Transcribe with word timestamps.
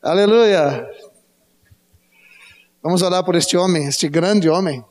Aleluia. 0.00 0.88
Vamos 2.80 3.02
orar 3.02 3.24
por 3.24 3.34
este 3.34 3.56
homem, 3.56 3.88
este 3.88 4.08
grande 4.08 4.48
homem. 4.48 4.84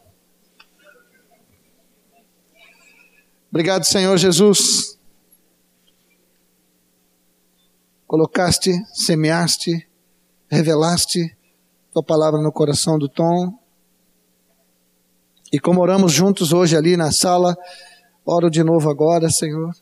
Obrigado, 3.50 3.86
Senhor 3.86 4.18
Jesus. 4.18 5.00
Colocaste, 8.06 8.74
semeaste, 8.94 9.88
revelaste 10.50 11.38
tua 11.94 12.04
palavra 12.04 12.42
no 12.42 12.52
coração 12.52 13.00
do 13.00 13.08
Tom. 13.08 13.58
E 15.54 15.58
como 15.58 15.80
oramos 15.80 16.12
juntos 16.12 16.52
hoje 16.52 16.76
ali 16.76 16.98
na 16.98 17.14
sala, 17.14 17.56
oro 18.26 18.50
de 18.50 18.62
novo 18.62 18.90
agora, 18.90 19.30
Senhor, 19.30 19.74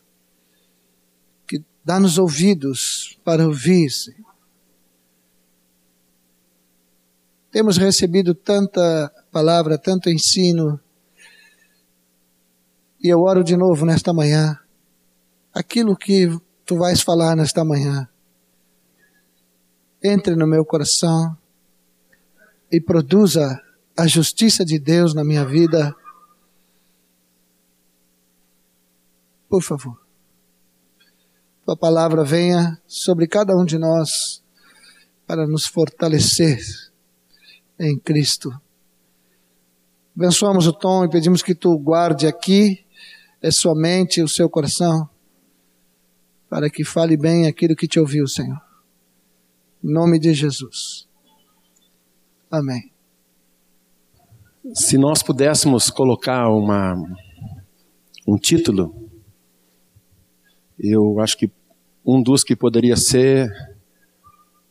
que 1.48 1.64
dá-nos 1.84 2.16
ouvidos 2.16 3.18
para 3.24 3.44
ouvir, 3.44 3.90
Senhor. 3.90 4.25
Temos 7.56 7.78
recebido 7.78 8.34
tanta 8.34 9.10
palavra, 9.32 9.78
tanto 9.78 10.10
ensino, 10.10 10.78
e 13.02 13.08
eu 13.08 13.20
oro 13.20 13.42
de 13.42 13.56
novo 13.56 13.86
nesta 13.86 14.12
manhã, 14.12 14.60
aquilo 15.54 15.96
que 15.96 16.28
tu 16.66 16.76
vais 16.76 17.00
falar 17.00 17.34
nesta 17.34 17.64
manhã, 17.64 18.06
entre 20.04 20.36
no 20.36 20.46
meu 20.46 20.66
coração 20.66 21.34
e 22.70 22.78
produza 22.78 23.58
a 23.96 24.06
justiça 24.06 24.62
de 24.62 24.78
Deus 24.78 25.14
na 25.14 25.24
minha 25.24 25.46
vida. 25.46 25.96
Por 29.48 29.62
favor, 29.62 29.98
tua 31.64 31.74
palavra 31.74 32.22
venha 32.22 32.78
sobre 32.86 33.26
cada 33.26 33.56
um 33.56 33.64
de 33.64 33.78
nós 33.78 34.44
para 35.26 35.46
nos 35.46 35.64
fortalecer 35.66 36.85
em 37.78 37.98
Cristo. 37.98 38.50
Abençoamos 40.16 40.66
o 40.66 40.72
Tom 40.72 41.04
e 41.04 41.10
pedimos 41.10 41.42
que 41.42 41.54
tu 41.54 41.78
guarde 41.78 42.26
aqui 42.26 42.84
é 43.42 43.50
sua 43.50 43.74
mente, 43.74 44.22
o 44.22 44.28
seu 44.28 44.48
coração, 44.48 45.08
para 46.48 46.70
que 46.70 46.84
fale 46.84 47.16
bem 47.16 47.46
aquilo 47.46 47.76
que 47.76 47.86
te 47.86 48.00
ouviu, 48.00 48.26
Senhor. 48.26 48.60
Em 49.84 49.92
nome 49.92 50.18
de 50.18 50.32
Jesus. 50.32 51.06
Amém. 52.50 52.90
Se 54.74 54.96
nós 54.96 55.22
pudéssemos 55.22 55.90
colocar 55.90 56.48
uma, 56.48 56.94
um 58.26 58.36
título, 58.36 59.08
eu 60.78 61.20
acho 61.20 61.36
que 61.36 61.50
um 62.04 62.22
dos 62.22 62.42
que 62.42 62.56
poderia 62.56 62.96
ser 62.96 63.50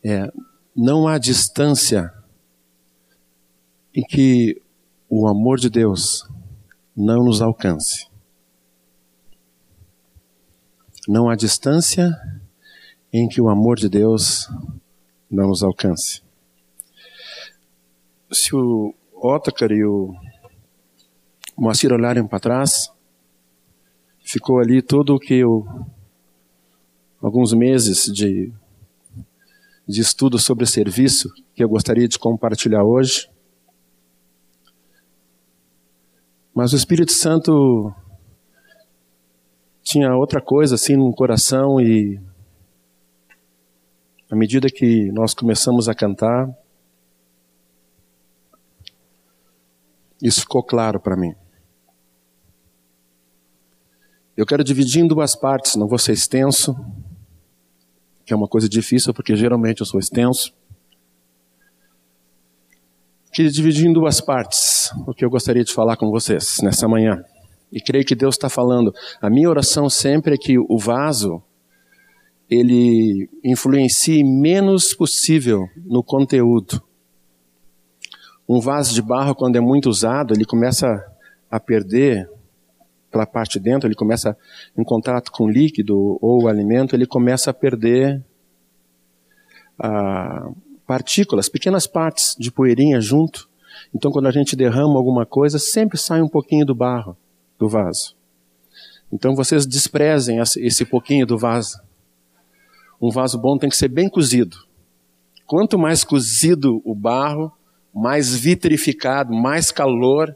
é, 0.03 0.31
Não 0.75 1.08
há 1.08 1.17
distância 1.17 2.12
em 3.95 4.03
que 4.03 4.61
o 5.09 5.25
amor 5.25 5.57
de 5.57 5.69
Deus 5.69 6.27
não 6.95 7.23
nos 7.23 7.41
alcance. 7.41 8.07
Não 11.07 11.29
há 11.29 11.35
distância 11.35 12.11
em 13.13 13.29
que 13.29 13.39
o 13.39 13.47
amor 13.47 13.77
de 13.77 13.88
Deus 13.88 14.49
não 15.31 15.47
nos 15.47 15.63
alcance. 15.63 16.21
Se 18.31 18.53
o 18.53 18.93
Otakar 19.13 19.71
e 19.71 19.85
o 19.85 20.13
Moacir 21.57 21.93
olharem 21.93 22.27
para 22.27 22.39
trás, 22.39 22.91
ficou 24.25 24.59
ali 24.59 24.81
todo 24.81 25.16
o 25.16 25.19
que 25.19 25.35
eu, 25.35 25.66
alguns 27.21 27.53
meses 27.53 28.11
de, 28.13 28.51
de 29.88 30.01
estudo 30.01 30.38
sobre 30.38 30.66
serviço 30.66 31.31
que 31.53 31.63
eu 31.63 31.69
gostaria 31.69 32.09
de 32.09 32.19
compartilhar 32.19 32.83
hoje. 32.83 33.29
Mas 36.56 36.72
o 36.72 36.78
Espírito 36.78 37.11
Santo 37.11 37.94
tinha 39.84 40.16
outra 40.16 40.40
coisa 40.40 40.75
assim 40.75 40.96
no 40.96 41.13
coração 41.13 41.81
e 41.81 42.18
à 44.31 44.35
medida 44.38 44.69
que 44.69 45.12
nós 45.12 45.34
começamos 45.34 45.90
a 45.90 45.94
cantar, 45.94 46.50
isso 50.22 50.40
ficou 50.40 50.63
claro 50.63 50.97
para 50.97 51.18
mim. 51.18 51.35
Eu 54.38 54.46
quero 54.46 54.63
dividir 54.63 55.03
em 55.03 55.08
duas 55.08 55.35
partes, 55.35 55.75
não 55.75 55.90
vou 55.90 56.00
ser 56.00 56.13
extenso, 56.13 56.74
que 58.25 58.31
é 58.31 58.35
uma 58.35 58.47
coisa 58.47 58.69
difícil 58.69 59.13
porque 59.13 59.35
geralmente 59.35 59.81
eu 59.81 59.85
sou 59.85 60.00
extenso. 60.00 60.53
Queria 63.35 63.51
dividir 63.51 63.85
em 63.85 63.91
duas 63.91 64.22
partes 64.22 64.94
o 65.06 65.13
que 65.13 65.25
eu 65.25 65.29
gostaria 65.29 65.62
de 65.62 65.73
falar 65.73 65.97
com 65.97 66.09
vocês 66.09 66.59
nessa 66.63 66.88
manhã. 66.88 67.22
E 67.69 67.81
creio 67.81 68.06
que 68.06 68.16
Deus 68.16 68.35
está 68.35 68.47
falando. 68.47 68.96
A 69.22 69.29
minha 69.29 69.50
oração 69.50 69.90
sempre 69.90 70.35
é 70.35 70.38
que 70.38 70.57
o 70.57 70.78
vaso 70.79 71.44
ele 72.50 73.29
influencie 73.44 74.23
menos 74.23 74.94
possível 74.94 75.68
no 75.85 76.01
conteúdo. 76.01 76.81
Um 78.47 78.62
vaso 78.62 78.94
de 78.94 79.01
barro, 79.01 79.35
quando 79.35 79.57
é 79.57 79.59
muito 79.59 79.90
usado, 79.90 80.34
ele 80.34 80.46
começa 80.46 80.88
a 81.52 81.59
perder 81.59 82.29
pela 83.12 83.25
parte 83.25 83.59
de 83.59 83.66
dentro, 83.66 83.85
ele 83.85 83.96
começa 83.96 84.38
em 84.78 84.84
contato 84.85 85.29
com 85.29 85.50
líquido 85.50 86.17
ou 86.22 86.47
alimento, 86.47 86.96
ele 86.96 87.06
começa 87.06 87.52
a 87.52 87.53
perder 87.53 88.23
ah, 89.78 90.50
partículas, 90.85 91.50
pequenas 91.50 91.88
partes 91.88 92.35
de 92.38 92.51
poeirinha 92.51 93.00
junto. 93.01 93.50
Então, 93.94 94.12
quando 94.12 94.28
a 94.28 94.31
gente 94.31 94.56
derrama 94.56 94.97
alguma 94.97 95.25
coisa, 95.25 95.59
sempre 95.59 95.97
sai 95.97 96.22
um 96.22 96.28
pouquinho 96.28 96.66
do 96.66 96.75
barro 96.75 97.18
do 97.57 97.68
vaso. 97.68 98.16
Então, 99.12 99.35
vocês 99.35 99.66
desprezem 99.66 100.40
esse 100.40 100.85
pouquinho 100.85 101.25
do 101.25 101.38
vaso. 101.38 101.79
Um 103.01 103.09
vaso 103.09 103.38
bom 103.38 103.57
tem 103.57 103.69
que 103.69 103.78
ser 103.78 103.88
bem 103.88 104.09
cozido. 104.09 104.57
Quanto 105.46 105.78
mais 105.78 106.03
cozido 106.03 106.81
o 106.84 106.96
barro, 106.96 107.52
mais 107.94 108.35
vitrificado, 108.35 109.34
mais 109.34 109.72
calor, 109.72 110.35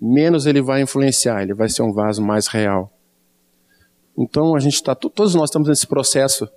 menos 0.00 0.46
ele 0.46 0.60
vai 0.60 0.82
influenciar, 0.82 1.42
ele 1.42 1.54
vai 1.54 1.68
ser 1.68 1.82
um 1.82 1.92
vaso 1.92 2.22
mais 2.22 2.48
real. 2.48 2.92
Então 4.16 4.54
a 4.54 4.58
gente 4.58 4.74
está, 4.74 4.94
todos 4.94 5.34
nós 5.34 5.48
estamos 5.48 5.68
nesse 5.68 5.86
processo 5.86 6.48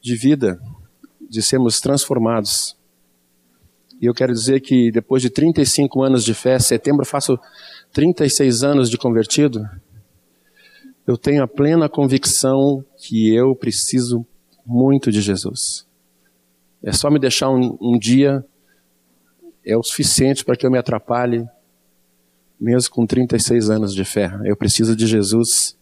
de 0.00 0.14
vida, 0.14 0.60
de 1.28 1.42
sermos 1.42 1.80
transformados. 1.80 2.76
E 4.00 4.06
eu 4.06 4.14
quero 4.14 4.32
dizer 4.32 4.60
que 4.60 4.90
depois 4.90 5.20
de 5.20 5.30
35 5.30 6.02
anos 6.02 6.24
de 6.24 6.32
fé, 6.32 6.58
setembro 6.58 7.04
faço 7.04 7.38
36 7.92 8.62
anos 8.62 8.88
de 8.88 8.96
convertido, 8.96 9.68
eu 11.06 11.16
tenho 11.16 11.42
a 11.42 11.48
plena 11.48 11.88
convicção 11.88 12.84
que 12.96 13.34
eu 13.34 13.56
preciso 13.56 14.24
muito 14.64 15.10
de 15.10 15.20
Jesus. 15.20 15.86
É 16.82 16.92
só 16.92 17.10
me 17.10 17.18
deixar 17.18 17.50
um, 17.50 17.76
um 17.80 17.98
dia, 17.98 18.44
é 19.64 19.76
o 19.76 19.82
suficiente 19.82 20.44
para 20.44 20.56
que 20.56 20.64
eu 20.64 20.70
me 20.70 20.78
atrapalhe, 20.78 21.44
mesmo 22.60 22.94
com 22.94 23.06
36 23.06 23.70
anos 23.70 23.94
de 23.94 24.04
fé. 24.04 24.30
Eu 24.44 24.56
preciso 24.56 24.94
de 24.94 25.06
Jesus 25.06 25.76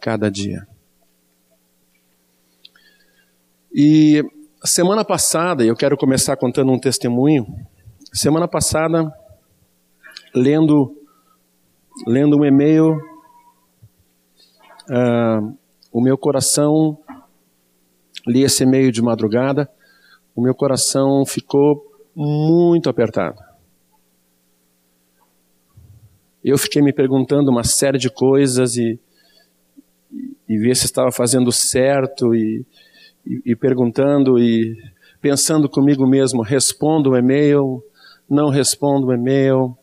cada 0.00 0.30
dia. 0.30 0.66
E 3.72 4.24
semana 4.64 5.04
passada, 5.04 5.64
eu 5.64 5.76
quero 5.76 5.96
começar 5.96 6.36
contando 6.36 6.72
um 6.72 6.78
testemunho. 6.78 7.46
Semana 8.12 8.48
passada, 8.48 9.12
lendo 10.34 10.94
lendo 12.06 12.38
um 12.38 12.44
e-mail, 12.44 12.96
uh, 14.88 15.58
o 15.92 16.00
meu 16.00 16.16
coração, 16.16 16.96
li 18.26 18.44
esse 18.44 18.62
e-mail 18.62 18.92
de 18.92 19.02
madrugada, 19.02 19.68
o 20.34 20.40
meu 20.40 20.54
coração 20.54 21.26
ficou 21.26 21.84
muito 22.14 22.88
apertado. 22.88 23.42
Eu 26.44 26.56
fiquei 26.56 26.80
me 26.80 26.92
perguntando 26.92 27.50
uma 27.50 27.64
série 27.64 27.98
de 27.98 28.08
coisas 28.08 28.76
e, 28.76 28.98
e, 30.12 30.36
e 30.48 30.58
ver 30.58 30.76
se 30.76 30.86
estava 30.86 31.10
fazendo 31.10 31.50
certo 31.50 32.32
e, 32.32 32.64
e, 33.28 33.52
e 33.52 33.56
perguntando 33.56 34.38
e 34.38 34.76
pensando 35.20 35.68
comigo 35.68 36.06
mesmo, 36.06 36.42
respondo 36.42 37.10
o 37.10 37.16
e-mail, 37.16 37.82
não 38.28 38.48
respondo 38.48 39.08
o 39.08 39.12
e-mail, 39.12 39.76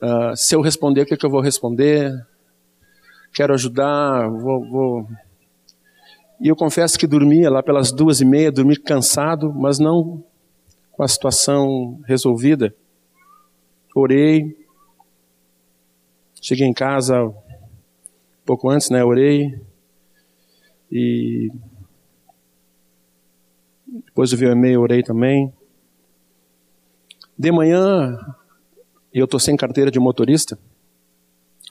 Uh, 0.00 0.36
se 0.36 0.54
eu 0.54 0.60
responder, 0.60 1.02
o 1.02 1.06
que, 1.06 1.14
é 1.14 1.16
que 1.16 1.26
eu 1.26 1.30
vou 1.30 1.40
responder? 1.40 2.12
Quero 3.34 3.52
ajudar, 3.52 4.28
vou, 4.28 4.64
vou. 4.70 5.08
E 6.40 6.46
eu 6.46 6.54
confesso 6.54 6.96
que 6.96 7.06
dormia 7.06 7.50
lá 7.50 7.64
pelas 7.64 7.90
duas 7.90 8.20
e 8.20 8.24
meia, 8.24 8.52
dormi 8.52 8.76
cansado, 8.76 9.52
mas 9.52 9.80
não 9.80 10.22
com 10.92 11.02
a 11.02 11.08
situação 11.08 12.00
resolvida. 12.06 12.72
Orei, 13.92 14.56
cheguei 16.40 16.66
em 16.66 16.72
casa 16.72 17.16
pouco 18.46 18.70
antes, 18.70 18.90
né? 18.90 19.04
Orei 19.04 19.60
e 20.90 21.48
Depois 24.06 24.30
de 24.30 24.36
ver 24.36 24.48
o 24.48 24.52
e-mail, 24.52 24.80
orei 24.80 25.02
também. 25.02 25.52
De 27.38 27.52
manhã, 27.52 28.18
eu 29.12 29.24
estou 29.24 29.38
sem 29.38 29.56
carteira 29.56 29.90
de 29.90 30.00
motorista. 30.00 30.58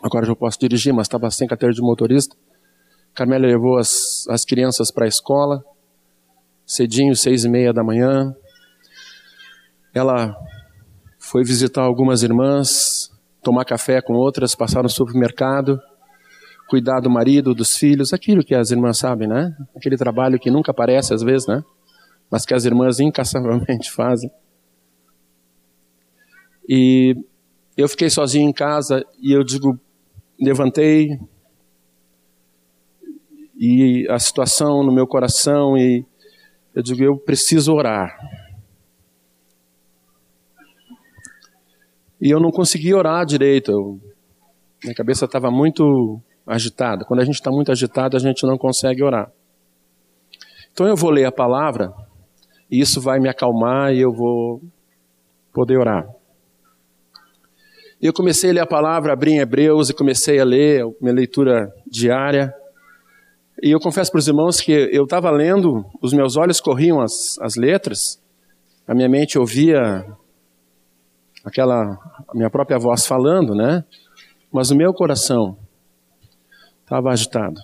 Agora 0.02 0.26
já 0.26 0.36
posso 0.36 0.60
dirigir, 0.60 0.94
mas 0.94 1.08
estava 1.08 1.30
sem 1.32 1.48
carteira 1.48 1.74
de 1.74 1.82
motorista. 1.82 2.36
Carmela 3.14 3.48
levou 3.48 3.78
as, 3.78 4.28
as 4.30 4.46
crianças 4.46 4.92
para 4.92 5.06
a 5.06 5.08
escola, 5.08 5.64
cedinho, 6.66 7.16
seis 7.16 7.46
e 7.46 7.50
meia 7.50 7.74
da 7.74 7.84
manhã. 7.84 8.36
Ela 9.94 10.36
foi 11.18 11.44
visitar 11.44 11.82
algumas 11.82 12.22
irmãs, 12.22 13.12
tomar 13.42 13.66
café 13.66 14.02
com 14.02 14.14
outras, 14.14 14.54
passar 14.54 14.84
no 14.84 14.90
supermercado, 14.90 15.82
cuidar 16.68 17.00
do 17.00 17.10
marido, 17.10 17.54
dos 17.54 17.78
filhos, 17.78 18.14
aquilo 18.14 18.44
que 18.44 18.54
as 18.54 18.72
irmãs 18.72 18.98
sabem, 18.98 19.28
né? 19.28 19.56
Aquele 19.76 19.98
trabalho 19.98 20.40
que 20.40 20.52
nunca 20.52 20.72
aparece 20.72 21.14
às 21.14 21.24
vezes, 21.24 21.48
né? 21.48 21.64
Mas 22.30 22.46
que 22.46 22.54
as 22.54 22.66
irmãs 22.66 23.00
incansavelmente 23.00 23.90
fazem. 23.96 24.30
E 26.68 27.16
eu 27.78 27.88
fiquei 27.88 28.10
sozinho 28.10 28.50
em 28.50 28.54
casa 28.54 29.06
e 29.22 29.32
eu 29.32 29.44
digo, 29.44 29.80
levantei 30.40 31.18
e 33.58 34.06
a 34.10 34.20
situação 34.20 34.84
no 34.84 34.94
meu 34.94 35.08
coração 35.08 35.78
e 35.78 36.06
eu 36.76 36.84
digo, 36.84 37.04
eu 37.04 37.18
preciso 37.18 37.74
orar. 37.74 38.16
E 42.22 42.30
eu 42.30 42.40
não 42.40 42.52
consegui 42.52 42.94
orar 42.94 43.26
direito. 43.26 43.72
Eu, 43.72 44.00
minha 44.84 44.94
cabeça 44.94 45.26
estava 45.26 45.50
muito 45.50 46.22
agitada. 46.48 47.04
Quando 47.06 47.20
a 47.20 47.26
gente 47.26 47.36
está 47.36 47.52
muito 47.52 47.72
agitado, 47.72 48.16
a 48.16 48.20
gente 48.20 48.46
não 48.48 48.58
consegue 48.58 49.04
orar. 49.04 49.30
Então 50.72 50.88
eu 50.88 50.96
vou 50.96 51.10
ler 51.10 51.26
a 51.26 51.32
palavra 51.32 51.94
e 52.72 52.80
isso 52.80 53.02
vai 53.02 53.20
me 53.20 53.28
acalmar 53.28 53.94
e 53.94 54.00
eu 54.00 54.14
vou 54.14 54.62
poder 55.52 55.78
orar. 55.78 56.08
Eu 58.00 58.14
comecei 58.14 58.52
a 58.52 58.54
ler 58.54 58.60
a 58.60 58.68
palavra, 58.68 59.12
abri 59.12 59.32
em 59.32 59.40
Hebreus 59.40 59.90
e 59.90 59.94
comecei 59.94 60.40
a 60.40 60.46
ler 60.46 60.86
minha 61.02 61.14
leitura 61.14 61.74
diária. 61.86 62.54
E 63.62 63.72
eu 63.72 63.80
confesso 63.80 64.12
para 64.12 64.20
os 64.20 64.28
irmãos 64.28 64.62
que 64.62 64.72
eu 64.72 65.04
estava 65.04 65.32
lendo, 65.32 65.84
os 66.00 66.14
meus 66.14 66.38
olhos 66.38 66.62
corriam 66.62 67.02
as, 67.02 67.40
as 67.42 67.56
letras, 67.56 68.22
a 68.88 68.94
minha 68.94 69.10
mente 69.10 69.40
ouvia 69.40 70.06
aquela 71.44 71.98
minha 72.36 72.52
própria 72.52 72.78
voz 72.78 73.08
falando, 73.08 73.56
né? 73.56 73.84
Mas 74.52 74.70
o 74.70 74.76
meu 74.76 74.94
coração 74.94 75.58
estava 76.88 77.12
agitado. 77.12 77.60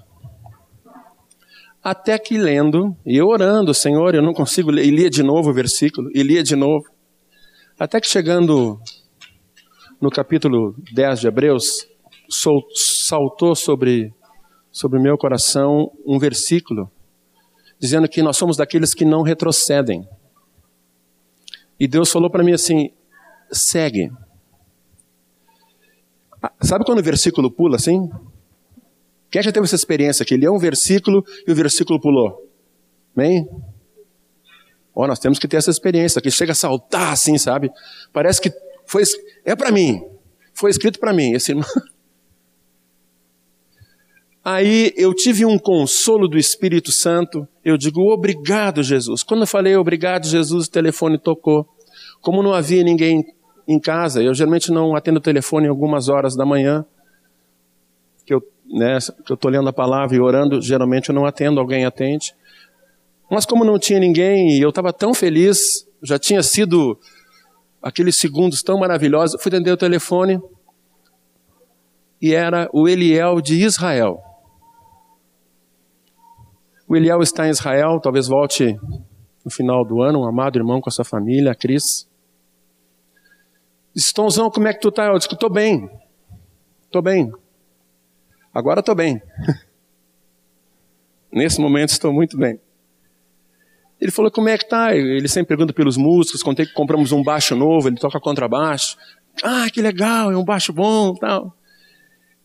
Até 1.81 2.19
que 2.19 2.37
lendo 2.37 2.93
e 3.05 3.21
orando, 3.21 3.73
Senhor, 3.73 4.13
eu 4.13 4.21
não 4.21 4.33
consigo 4.33 4.69
ler, 4.69 4.85
e 4.85 4.91
lia 4.91 5.09
de 5.09 5.23
novo 5.23 5.49
o 5.49 5.53
versículo, 5.53 6.09
e 6.13 6.21
lia 6.21 6.43
de 6.43 6.57
novo. 6.57 6.83
Até 7.79 8.01
que 8.01 8.07
chegando 8.07 8.77
no 9.99 10.09
capítulo 10.09 10.75
10 10.93 11.21
de 11.21 11.27
Hebreus, 11.27 11.87
saltou 12.29 13.55
sobre, 13.55 14.13
sobre 14.69 14.99
meu 14.99 15.17
coração 15.17 15.89
um 16.05 16.19
versículo 16.19 16.91
dizendo 17.79 18.09
que 18.09 18.21
nós 18.21 18.35
somos 18.37 18.57
daqueles 18.57 18.93
que 18.93 19.05
não 19.05 19.21
retrocedem. 19.21 20.07
E 21.79 21.87
Deus 21.87 22.11
falou 22.11 22.29
para 22.29 22.43
mim 22.43 22.53
assim: 22.53 22.89
segue. 23.51 24.11
Sabe 26.61 26.83
quando 26.85 26.99
o 26.99 27.03
versículo 27.03 27.49
pula 27.49 27.77
assim? 27.77 28.09
Quem 29.33 29.41
já 29.41 29.51
teve 29.51 29.65
essa 29.65 29.73
experiência 29.73 30.23
que 30.23 30.35
ele 30.35 30.45
é 30.45 30.51
um 30.51 30.59
versículo 30.59 31.25
e 31.47 31.51
o 31.51 31.55
versículo 31.55 31.99
pulou? 31.99 32.47
Amém? 33.17 33.49
Oh, 34.93 35.07
nós 35.07 35.17
temos 35.17 35.39
que 35.39 35.47
ter 35.47 35.57
essa 35.57 35.71
experiência, 35.71 36.21
que 36.21 36.29
chega 36.29 36.51
a 36.51 36.55
saltar 36.55 37.11
assim, 37.11 37.35
sabe? 37.39 37.71
Parece 38.13 38.39
que 38.39 38.53
foi, 38.85 39.01
é 39.43 39.55
para 39.55 39.71
mim. 39.71 39.99
Foi 40.53 40.69
escrito 40.69 40.99
para 40.99 41.11
mim. 41.11 41.31
Esse. 41.31 41.51
Aí 44.45 44.93
eu 44.95 45.11
tive 45.15 45.47
um 45.47 45.57
consolo 45.57 46.27
do 46.27 46.37
Espírito 46.37 46.91
Santo. 46.91 47.47
Eu 47.65 47.75
digo, 47.75 48.13
obrigado, 48.13 48.83
Jesus. 48.83 49.23
Quando 49.23 49.41
eu 49.41 49.47
falei 49.47 49.75
obrigado, 49.75 50.27
Jesus, 50.27 50.67
o 50.67 50.71
telefone 50.71 51.17
tocou. 51.17 51.67
Como 52.21 52.43
não 52.43 52.53
havia 52.53 52.83
ninguém 52.83 53.25
em 53.67 53.79
casa, 53.79 54.21
eu 54.21 54.35
geralmente 54.35 54.71
não 54.71 54.95
atendo 54.95 55.17
o 55.17 55.23
telefone 55.23 55.65
em 55.65 55.69
algumas 55.69 56.07
horas 56.07 56.35
da 56.35 56.45
manhã, 56.45 56.85
que 58.73 58.77
eu 58.77 58.79
né, 58.79 58.97
estou 58.97 59.51
lendo 59.51 59.69
a 59.69 59.73
palavra 59.73 60.15
e 60.15 60.19
orando, 60.19 60.59
geralmente 60.59 61.09
eu 61.09 61.15
não 61.15 61.25
atendo, 61.25 61.59
alguém 61.59 61.85
atende. 61.85 62.33
Mas 63.29 63.45
como 63.45 63.63
não 63.63 63.77
tinha 63.77 63.99
ninguém 63.99 64.57
e 64.57 64.61
eu 64.61 64.69
estava 64.69 64.91
tão 64.91 65.13
feliz, 65.13 65.87
já 66.01 66.17
tinha 66.17 66.41
sido 66.41 66.97
aqueles 67.81 68.15
segundos 68.15 68.63
tão 68.63 68.79
maravilhosos, 68.79 69.41
fui 69.41 69.51
atender 69.51 69.71
o 69.71 69.77
telefone 69.77 70.41
e 72.19 72.33
era 72.33 72.67
o 72.73 72.87
Eliel 72.87 73.39
de 73.41 73.61
Israel. 73.61 74.19
O 76.87 76.95
Eliel 76.95 77.21
está 77.21 77.47
em 77.47 77.51
Israel, 77.51 77.99
talvez 78.01 78.27
volte 78.27 78.75
no 79.45 79.51
final 79.51 79.85
do 79.85 80.01
ano, 80.01 80.21
um 80.21 80.27
amado 80.27 80.57
irmão 80.57 80.81
com 80.81 80.89
a 80.89 80.91
sua 80.91 81.05
família, 81.05 81.51
a 81.51 81.55
Cris. 81.55 82.07
Disse, 83.93 84.13
como 84.13 84.67
é 84.67 84.73
que 84.73 84.79
tu 84.79 84.89
está? 84.89 85.07
Eu 85.07 85.17
disse 85.17 85.31
estou 85.31 85.49
bem. 85.49 85.89
Estou 86.85 87.01
bem. 87.01 87.31
Agora 88.53 88.81
estou 88.81 88.93
bem. 88.93 89.21
Nesse 91.31 91.59
momento 91.59 91.89
estou 91.89 92.13
muito 92.13 92.37
bem. 92.37 92.59
Ele 93.99 94.11
falou, 94.11 94.29
como 94.29 94.49
é 94.49 94.57
que 94.57 94.67
tá? 94.67 94.95
Ele 94.95 95.27
sempre 95.27 95.47
pergunta 95.47 95.73
pelos 95.73 95.97
músicos, 95.97 96.43
contei 96.43 96.65
que 96.65 96.73
compramos 96.73 97.11
um 97.11 97.23
baixo 97.23 97.55
novo, 97.55 97.87
ele 97.87 97.95
toca 97.95 98.19
contrabaixo. 98.19 98.97
Ah, 99.41 99.67
que 99.71 99.81
legal, 99.81 100.31
é 100.31 100.37
um 100.37 100.43
baixo 100.43 100.73
bom 100.73 101.15
tal. 101.15 101.55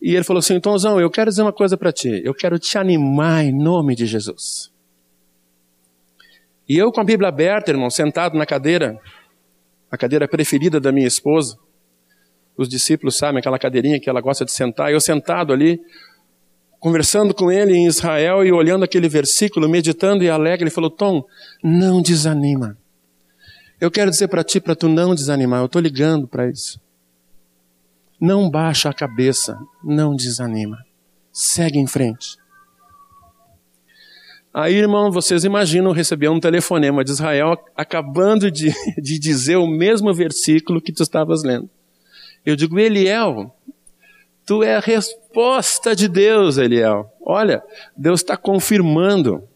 E 0.01 0.15
ele 0.15 0.23
falou 0.23 0.39
assim, 0.39 0.59
Tomzão, 0.59 0.99
eu 0.99 1.09
quero 1.09 1.29
dizer 1.29 1.41
uma 1.41 1.51
coisa 1.51 1.77
para 1.77 1.91
ti. 1.91 2.21
Eu 2.23 2.33
quero 2.33 2.57
te 2.57 2.77
animar 2.77 3.43
em 3.43 3.51
nome 3.51 3.95
de 3.95 4.05
Jesus. 4.05 4.71
E 6.67 6.77
eu 6.77 6.91
com 6.91 7.01
a 7.01 7.03
Bíblia 7.03 7.27
aberta, 7.27 7.71
irmão, 7.71 7.89
sentado 7.89 8.37
na 8.37 8.45
cadeira, 8.45 8.97
a 9.91 9.97
cadeira 9.97 10.27
preferida 10.27 10.79
da 10.79 10.91
minha 10.91 11.07
esposa. 11.07 11.57
Os 12.59 12.67
discípulos 12.67 13.15
sabem 13.15 13.39
aquela 13.39 13.57
cadeirinha 13.57 14.01
que 14.01 14.09
ela 14.09 14.19
gosta 14.19 14.43
de 14.43 14.51
sentar. 14.51 14.91
Eu 14.91 14.99
sentado 14.99 15.53
ali, 15.53 15.79
conversando 16.77 17.33
com 17.33 17.49
ele 17.49 17.73
em 17.73 17.87
Israel 17.87 18.45
e 18.45 18.51
olhando 18.51 18.83
aquele 18.83 19.07
versículo, 19.07 19.69
meditando 19.69 20.25
e 20.25 20.29
alegre, 20.29 20.65
ele 20.65 20.69
falou: 20.69 20.89
Tom, 20.89 21.23
não 21.63 22.01
desanima. 22.01 22.77
Eu 23.79 23.89
quero 23.89 24.11
dizer 24.11 24.27
para 24.27 24.43
ti, 24.43 24.59
para 24.59 24.75
tu 24.75 24.89
não 24.89 25.15
desanimar, 25.15 25.61
eu 25.61 25.67
estou 25.67 25.81
ligando 25.81 26.27
para 26.27 26.49
isso. 26.49 26.81
Não 28.19 28.49
baixa 28.51 28.89
a 28.89 28.93
cabeça, 28.93 29.57
não 29.81 30.13
desanima. 30.13 30.79
Segue 31.31 31.79
em 31.79 31.87
frente. 31.87 32.35
Aí, 34.53 34.75
irmão, 34.75 35.09
vocês 35.09 35.45
imaginam 35.45 35.93
receber 35.93 36.27
um 36.27 36.41
telefonema 36.41 37.05
de 37.05 37.11
Israel 37.11 37.55
acabando 37.73 38.51
de, 38.51 38.73
de 39.01 39.17
dizer 39.17 39.55
o 39.55 39.65
mesmo 39.65 40.13
versículo 40.13 40.81
que 40.81 40.91
tu 40.91 41.03
estavas 41.03 41.41
lendo. 41.41 41.69
Eu 42.45 42.55
digo, 42.55 42.79
Eliel, 42.79 43.53
Tu 44.49 44.63
é 44.63 44.77
a 44.77 44.79
resposta 44.79 45.95
de 45.95 46.07
Deus, 46.07 46.57
Eliel. 46.57 47.07
Olha, 47.21 47.63
Deus 47.95 48.21
está 48.21 48.35
confirmando. 48.35 49.47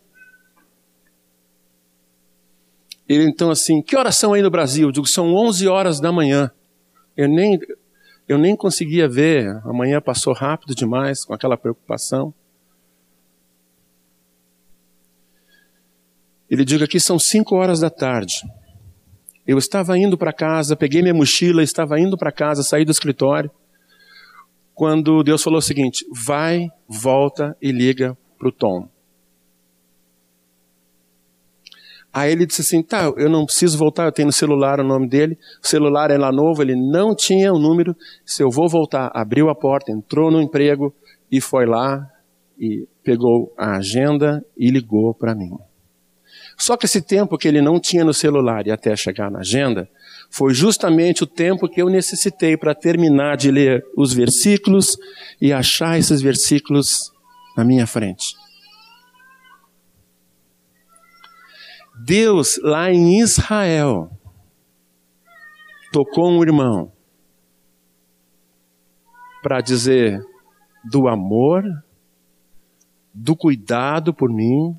Ele 3.10 3.24
então 3.28 3.50
assim, 3.50 3.82
que 3.82 3.98
horas 3.98 4.16
são 4.16 4.34
aí 4.34 4.44
no 4.44 4.52
Brasil? 4.52 4.90
Eu 4.90 4.92
digo, 4.92 5.08
são 5.08 5.34
11 5.34 5.68
horas 5.68 6.00
da 6.00 6.12
manhã. 6.12 6.52
Eu 7.18 7.28
nem, 7.28 7.60
eu 8.30 8.38
nem 8.38 8.56
conseguia 8.56 9.10
ver, 9.10 9.60
amanhã 9.66 10.00
passou 10.00 10.32
rápido 10.32 10.76
demais 10.76 11.26
com 11.26 11.34
aquela 11.34 11.58
preocupação. 11.58 12.32
Ele 16.48 16.64
diz 16.64 16.80
aqui 16.80 17.00
são 17.00 17.18
5 17.18 17.56
horas 17.56 17.80
da 17.80 17.90
tarde. 17.90 18.44
Eu 19.46 19.58
estava 19.58 19.98
indo 19.98 20.18
para 20.18 20.32
casa, 20.32 20.76
peguei 20.76 21.02
minha 21.02 21.14
mochila, 21.14 21.62
estava 21.62 22.00
indo 22.00 22.18
para 22.18 22.32
casa, 22.32 22.64
saí 22.64 22.86
do 22.86 22.92
escritório 22.92 23.52
quando 24.74 25.24
Deus 25.24 25.44
falou 25.44 25.60
o 25.60 25.62
seguinte: 25.62 26.06
vai, 26.12 26.70
volta 26.88 27.56
e 27.62 27.72
liga 27.72 28.18
para 28.38 28.48
o 28.48 28.52
Tom. 28.52 28.90
Aí 32.12 32.32
ele 32.32 32.46
disse 32.46 32.62
assim: 32.62 32.84
tá, 32.84 33.12
eu 33.18 33.30
não 33.30 33.46
preciso 33.46 33.78
voltar, 33.78 34.06
eu 34.06 34.12
tenho 34.12 34.28
no 34.28 34.34
celular 34.34 34.80
o 34.80 34.84
nome 34.84 35.08
dele. 35.08 35.38
O 35.64 35.68
celular 35.68 36.12
é 36.12 36.18
lá 36.18 36.32
novo, 36.32 36.62
ele 36.62 36.76
não 36.76 37.16
tinha 37.16 37.54
o 37.54 37.60
número. 37.60 37.96
Se 38.26 38.44
eu 38.44 38.50
vou 38.50 38.70
voltar, 38.70 39.12
abriu 39.14 39.50
a 39.50 39.56
porta, 39.56 39.92
entrou 39.92 40.32
no 40.32 40.42
emprego 40.42 40.94
e 41.32 41.42
foi 41.42 41.66
lá 41.66 42.08
e 42.60 42.88
pegou 43.04 43.54
a 43.58 43.78
agenda 43.78 44.46
e 44.56 44.70
ligou 44.70 45.14
para 45.14 45.34
mim. 45.34 45.52
Só 46.58 46.78
que 46.78 46.86
esse 46.86 47.02
tempo 47.02 47.38
que 47.38 47.48
ele 47.48 47.62
não 47.62 47.80
tinha 47.80 48.04
no 48.04 48.14
celular 48.14 48.68
e 48.68 48.72
até 48.72 48.96
chegar 48.96 49.30
na 49.32 49.40
agenda, 49.40 49.90
foi 50.30 50.54
justamente 50.54 51.24
o 51.24 51.28
tempo 51.28 51.70
que 51.70 51.82
eu 51.82 51.90
necessitei 51.90 52.58
para 52.58 52.74
terminar 52.74 53.38
de 53.38 53.52
ler 53.52 53.86
os 53.96 54.14
versículos 54.14 54.98
e 55.40 55.54
achar 55.54 55.98
esses 55.98 56.22
versículos 56.22 57.12
na 57.56 57.64
minha 57.64 57.86
frente. 57.86 58.36
Deus, 62.06 62.60
lá 62.64 62.92
em 62.92 63.20
Israel, 63.20 64.10
tocou 65.92 66.32
um 66.32 66.42
irmão 66.42 66.92
para 69.44 69.62
dizer 69.62 70.20
do 70.84 71.08
amor, 71.08 71.64
do 73.14 73.36
cuidado 73.36 74.14
por 74.14 74.30
mim, 74.30 74.76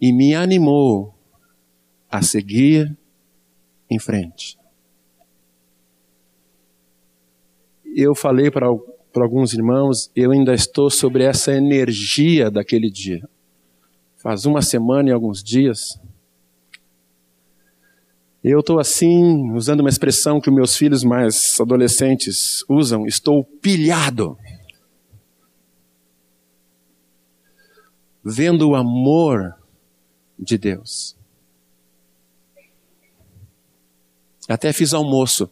e 0.00 0.12
me 0.12 0.34
animou 0.34 1.14
a 2.10 2.22
seguir 2.22 2.96
em 3.90 3.98
frente. 3.98 4.58
Eu 7.84 8.14
falei 8.14 8.50
para 8.50 8.66
alguns 8.66 9.52
irmãos, 9.52 10.10
eu 10.14 10.30
ainda 10.30 10.54
estou 10.54 10.88
sobre 10.88 11.24
essa 11.24 11.52
energia 11.52 12.50
daquele 12.50 12.90
dia. 12.90 13.28
Faz 14.16 14.46
uma 14.46 14.62
semana 14.62 15.08
e 15.08 15.12
alguns 15.12 15.42
dias. 15.42 16.00
Eu 18.42 18.60
estou 18.60 18.78
assim, 18.78 19.50
usando 19.52 19.80
uma 19.80 19.88
expressão 19.88 20.40
que 20.40 20.50
meus 20.50 20.76
filhos 20.76 21.02
mais 21.02 21.60
adolescentes 21.60 22.64
usam, 22.68 23.04
estou 23.04 23.44
pilhado. 23.44 24.38
Vendo 28.22 28.70
o 28.70 28.76
amor 28.76 29.57
de 30.38 30.56
Deus. 30.56 31.16
Até 34.48 34.72
fiz 34.72 34.94
almoço. 34.94 35.50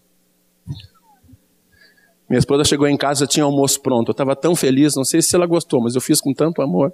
Minha 2.28 2.38
esposa 2.38 2.64
chegou 2.64 2.88
em 2.88 2.96
casa, 2.96 3.26
tinha 3.26 3.44
almoço 3.44 3.80
pronto. 3.80 4.08
Eu 4.08 4.12
estava 4.12 4.34
tão 4.34 4.56
feliz, 4.56 4.94
não 4.96 5.04
sei 5.04 5.20
se 5.22 5.34
ela 5.36 5.46
gostou, 5.46 5.82
mas 5.82 5.94
eu 5.94 6.00
fiz 6.00 6.20
com 6.20 6.32
tanto 6.32 6.62
amor. 6.62 6.92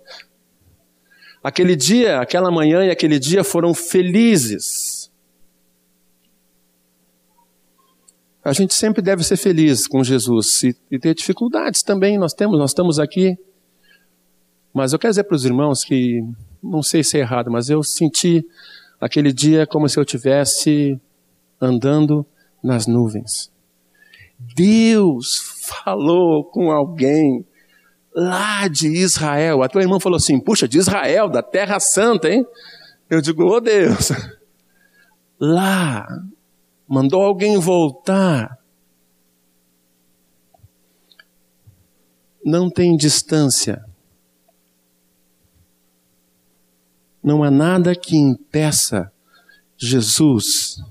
Aquele 1.42 1.74
dia, 1.74 2.20
aquela 2.20 2.50
manhã 2.50 2.84
e 2.84 2.90
aquele 2.90 3.18
dia 3.18 3.42
foram 3.42 3.72
felizes. 3.72 5.10
A 8.44 8.52
gente 8.52 8.74
sempre 8.74 9.00
deve 9.00 9.22
ser 9.22 9.36
feliz 9.36 9.86
com 9.86 10.02
Jesus 10.02 10.64
e, 10.64 10.76
e 10.90 10.98
ter 10.98 11.14
dificuldades 11.14 11.82
também. 11.82 12.18
Nós 12.18 12.32
temos, 12.32 12.58
nós 12.58 12.70
estamos 12.70 12.98
aqui. 12.98 13.36
Mas 14.74 14.92
eu 14.92 14.98
quero 14.98 15.12
dizer 15.12 15.24
para 15.24 15.36
os 15.36 15.44
irmãos 15.44 15.84
que, 15.84 16.20
não 16.62 16.82
sei 16.82 17.02
se 17.02 17.18
é 17.18 17.20
errado, 17.20 17.50
mas 17.50 17.68
eu 17.68 17.82
senti 17.82 18.46
aquele 19.00 19.32
dia 19.32 19.66
como 19.66 19.88
se 19.88 19.98
eu 19.98 20.04
tivesse 20.04 21.00
andando 21.60 22.24
nas 22.62 22.86
nuvens. 22.86 23.50
Deus 24.54 25.36
falou 25.62 26.44
com 26.44 26.70
alguém 26.70 27.44
lá 28.14 28.68
de 28.68 28.88
Israel. 28.88 29.62
A 29.62 29.68
tua 29.68 29.82
irmã 29.82 29.98
falou 29.98 30.16
assim: 30.16 30.40
puxa, 30.40 30.68
de 30.68 30.78
Israel, 30.78 31.28
da 31.28 31.42
Terra 31.42 31.80
Santa, 31.80 32.28
hein? 32.28 32.44
Eu 33.08 33.20
digo, 33.20 33.44
oh 33.44 33.60
Deus, 33.60 34.10
lá, 35.38 36.06
mandou 36.88 37.22
alguém 37.22 37.58
voltar. 37.58 38.58
Não 42.44 42.68
tem 42.70 42.96
distância. 42.96 43.84
Não 47.22 47.44
há 47.44 47.50
nada 47.50 47.94
que 47.94 48.16
impeça 48.16 49.12
Jesus 49.76 50.82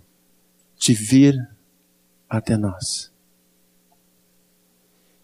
de 0.77 0.93
vir 0.93 1.35
até 2.29 2.57
nós. 2.57 3.11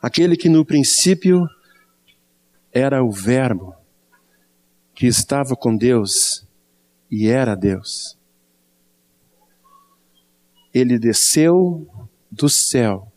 Aquele 0.02 0.38
que 0.38 0.50
no 0.50 0.66
princípio 0.66 1.48
era 2.72 3.04
o 3.04 3.12
Verbo, 3.12 3.74
que 4.94 5.08
estava 5.08 5.56
com 5.56 5.76
Deus 5.76 6.46
e 7.10 7.28
era 7.28 7.56
Deus. 7.56 8.18
Ele 10.74 11.00
desceu 11.00 11.88
do 12.32 12.48
céu 12.48 13.12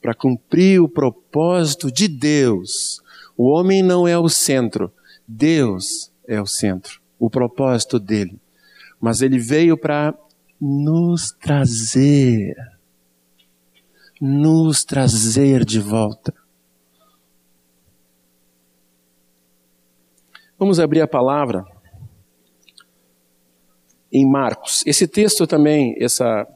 para 0.00 0.14
cumprir 0.14 0.80
o 0.80 0.88
propósito 0.88 1.90
de 1.90 2.08
Deus. 2.08 3.02
O 3.36 3.48
homem 3.48 3.82
não 3.82 4.06
é 4.06 4.18
o 4.18 4.28
centro, 4.28 4.92
Deus 5.26 6.12
é 6.26 6.40
o 6.40 6.46
centro, 6.46 7.00
o 7.24 7.30
propósito 7.30 7.98
dele. 7.98 8.38
Mas 9.00 9.22
ele 9.22 9.38
veio 9.38 9.78
para 9.78 10.14
nos 10.60 11.32
trazer, 11.32 12.54
nos 14.20 14.84
trazer 14.84 15.64
de 15.64 15.80
volta. 15.80 16.34
Vamos 20.58 20.78
abrir 20.78 21.00
a 21.00 21.08
palavra 21.08 21.64
em 24.12 24.30
Marcos. 24.30 24.82
Esse 24.86 25.08
texto 25.08 25.46
também, 25.46 25.96
essa 25.98 26.46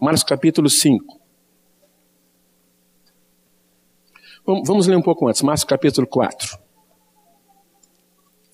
Marcos 0.00 0.22
capítulo 0.22 0.70
5. 0.70 1.20
Vamos 4.64 4.86
ler 4.86 4.96
um 4.96 5.02
pouco 5.02 5.26
antes, 5.26 5.42
Marcos 5.42 5.64
capítulo 5.64 6.06
4. 6.06 6.56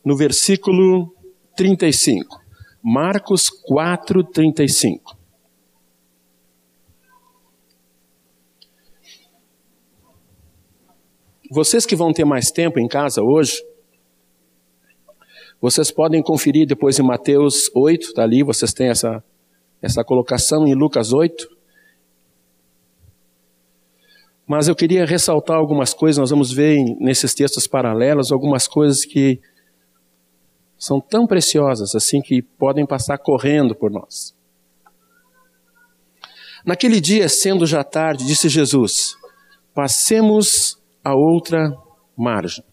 No 0.02 0.16
versículo 0.16 1.14
35. 1.56 2.40
Marcos 2.82 3.48
4, 3.48 4.24
35. 4.24 5.16
Vocês 11.50 11.84
que 11.84 11.94
vão 11.94 12.12
ter 12.12 12.24
mais 12.24 12.50
tempo 12.50 12.80
em 12.80 12.88
casa 12.88 13.22
hoje, 13.22 13.62
vocês 15.60 15.90
podem 15.90 16.22
conferir 16.22 16.66
depois 16.66 16.98
em 16.98 17.02
Mateus 17.02 17.70
8, 17.74 18.06
está 18.06 18.22
ali, 18.22 18.42
vocês 18.42 18.72
têm 18.72 18.88
essa, 18.88 19.22
essa 19.80 20.02
colocação 20.02 20.66
em 20.66 20.74
Lucas 20.74 21.12
8. 21.12 21.46
Mas 24.46 24.66
eu 24.66 24.74
queria 24.74 25.04
ressaltar 25.04 25.56
algumas 25.56 25.94
coisas, 25.94 26.18
nós 26.18 26.30
vamos 26.30 26.50
ver 26.52 26.78
nesses 26.98 27.32
textos 27.34 27.66
paralelos 27.66 28.32
algumas 28.32 28.66
coisas 28.66 29.04
que 29.04 29.38
são 30.82 31.00
tão 31.00 31.28
preciosas 31.28 31.94
assim 31.94 32.20
que 32.20 32.42
podem 32.42 32.84
passar 32.84 33.16
correndo 33.16 33.72
por 33.72 33.88
nós. 33.88 34.34
Naquele 36.66 37.00
dia, 37.00 37.28
sendo 37.28 37.64
já 37.66 37.84
tarde, 37.84 38.26
disse 38.26 38.48
Jesus: 38.48 39.14
Passemos 39.72 40.76
a 41.04 41.14
outra 41.14 41.72
margem. 42.16 42.64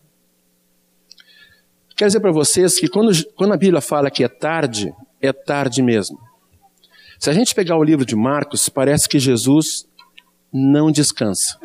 Quero 1.95 2.09
dizer 2.09 2.19
para 2.19 2.31
vocês 2.31 2.79
que 2.79 2.87
quando, 2.87 3.11
quando 3.35 3.53
a 3.53 3.57
Bíblia 3.57 3.79
fala 3.79 4.09
que 4.09 4.23
é 4.23 4.27
tarde, 4.27 4.91
é 5.21 5.31
tarde 5.31 5.83
mesmo. 5.83 6.17
Se 7.19 7.29
a 7.29 7.33
gente 7.33 7.53
pegar 7.53 7.77
o 7.77 7.83
livro 7.83 8.07
de 8.07 8.15
Marcos, 8.15 8.69
parece 8.69 9.07
que 9.07 9.19
Jesus 9.19 9.87
não 10.51 10.91
descansa. 10.91 11.59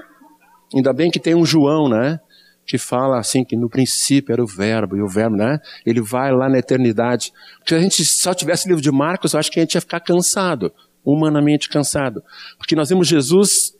Ainda 0.75 0.93
bem 0.93 1.11
que 1.11 1.19
tem 1.19 1.35
um 1.35 1.47
João, 1.47 1.89
né? 1.89 2.21
Que 2.66 2.78
fala 2.78 3.18
assim 3.18 3.44
que 3.44 3.56
no 3.56 3.68
princípio 3.68 4.33
era 4.33 4.42
o 4.42 4.47
verbo, 4.47 4.97
e 4.97 5.02
o 5.02 5.09
verbo, 5.09 5.37
né? 5.37 5.59
Ele 5.85 6.00
vai 6.00 6.33
lá 6.33 6.49
na 6.49 6.59
eternidade. 6.59 7.33
Porque 7.59 7.75
se 7.75 7.75
a 7.75 7.80
gente 7.80 8.04
só 8.04 8.35
tivesse 8.35 8.68
livro 8.68 8.83
de 8.83 8.90
Marcos, 8.90 9.33
eu 9.33 9.40
acho 9.40 9.50
que 9.50 9.61
a 9.61 9.62
gente 9.62 9.75
ia 9.75 9.80
ficar 9.80 10.00
cansado, 10.00 10.73
humanamente 11.04 11.68
cansado. 11.68 12.23
Porque 12.56 12.75
nós 12.75 12.88
vemos 12.88 13.06
Jesus 13.06 13.76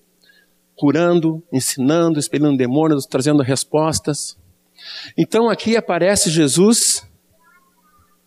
curando, 0.77 1.43
ensinando, 1.53 2.19
expelindo 2.19 2.57
demônios, 2.57 3.07
trazendo 3.07 3.43
respostas. 3.43 4.37
Então 5.17 5.49
aqui 5.49 5.77
aparece 5.77 6.31
Jesus, 6.31 7.09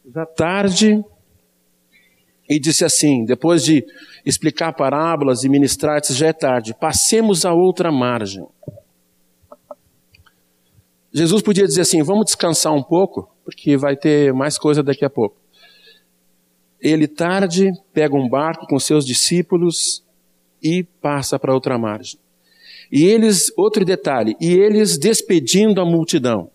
da 0.05 0.25
tarde, 0.25 1.03
e 2.49 2.59
disse 2.59 2.85
assim, 2.85 3.25
depois 3.25 3.63
de 3.63 3.85
explicar 4.25 4.73
parábolas 4.73 5.43
e 5.43 5.49
ministrar, 5.49 5.99
disse, 5.99 6.13
já 6.13 6.27
é 6.27 6.33
tarde, 6.33 6.73
passemos 6.73 7.45
a 7.45 7.53
outra 7.53 7.91
margem. 7.91 8.45
Jesus 11.13 11.41
podia 11.41 11.65
dizer 11.65 11.81
assim: 11.81 12.03
vamos 12.03 12.25
descansar 12.25 12.73
um 12.73 12.83
pouco, 12.83 13.29
porque 13.43 13.77
vai 13.77 13.95
ter 13.95 14.33
mais 14.33 14.57
coisa 14.57 14.83
daqui 14.83 15.05
a 15.05 15.09
pouco. 15.09 15.37
Ele 16.79 17.07
tarde 17.07 17.71
pega 17.93 18.15
um 18.15 18.29
barco 18.29 18.67
com 18.67 18.79
seus 18.79 19.05
discípulos 19.05 20.03
e 20.61 20.83
passa 21.01 21.39
para 21.39 21.53
outra 21.53 21.77
margem. 21.77 22.19
E 22.91 23.03
eles, 23.03 23.51
outro 23.57 23.83
detalhe, 23.83 24.35
e 24.39 24.53
eles 24.53 24.97
despedindo 24.97 25.81
a 25.81 25.85
multidão. 25.85 26.49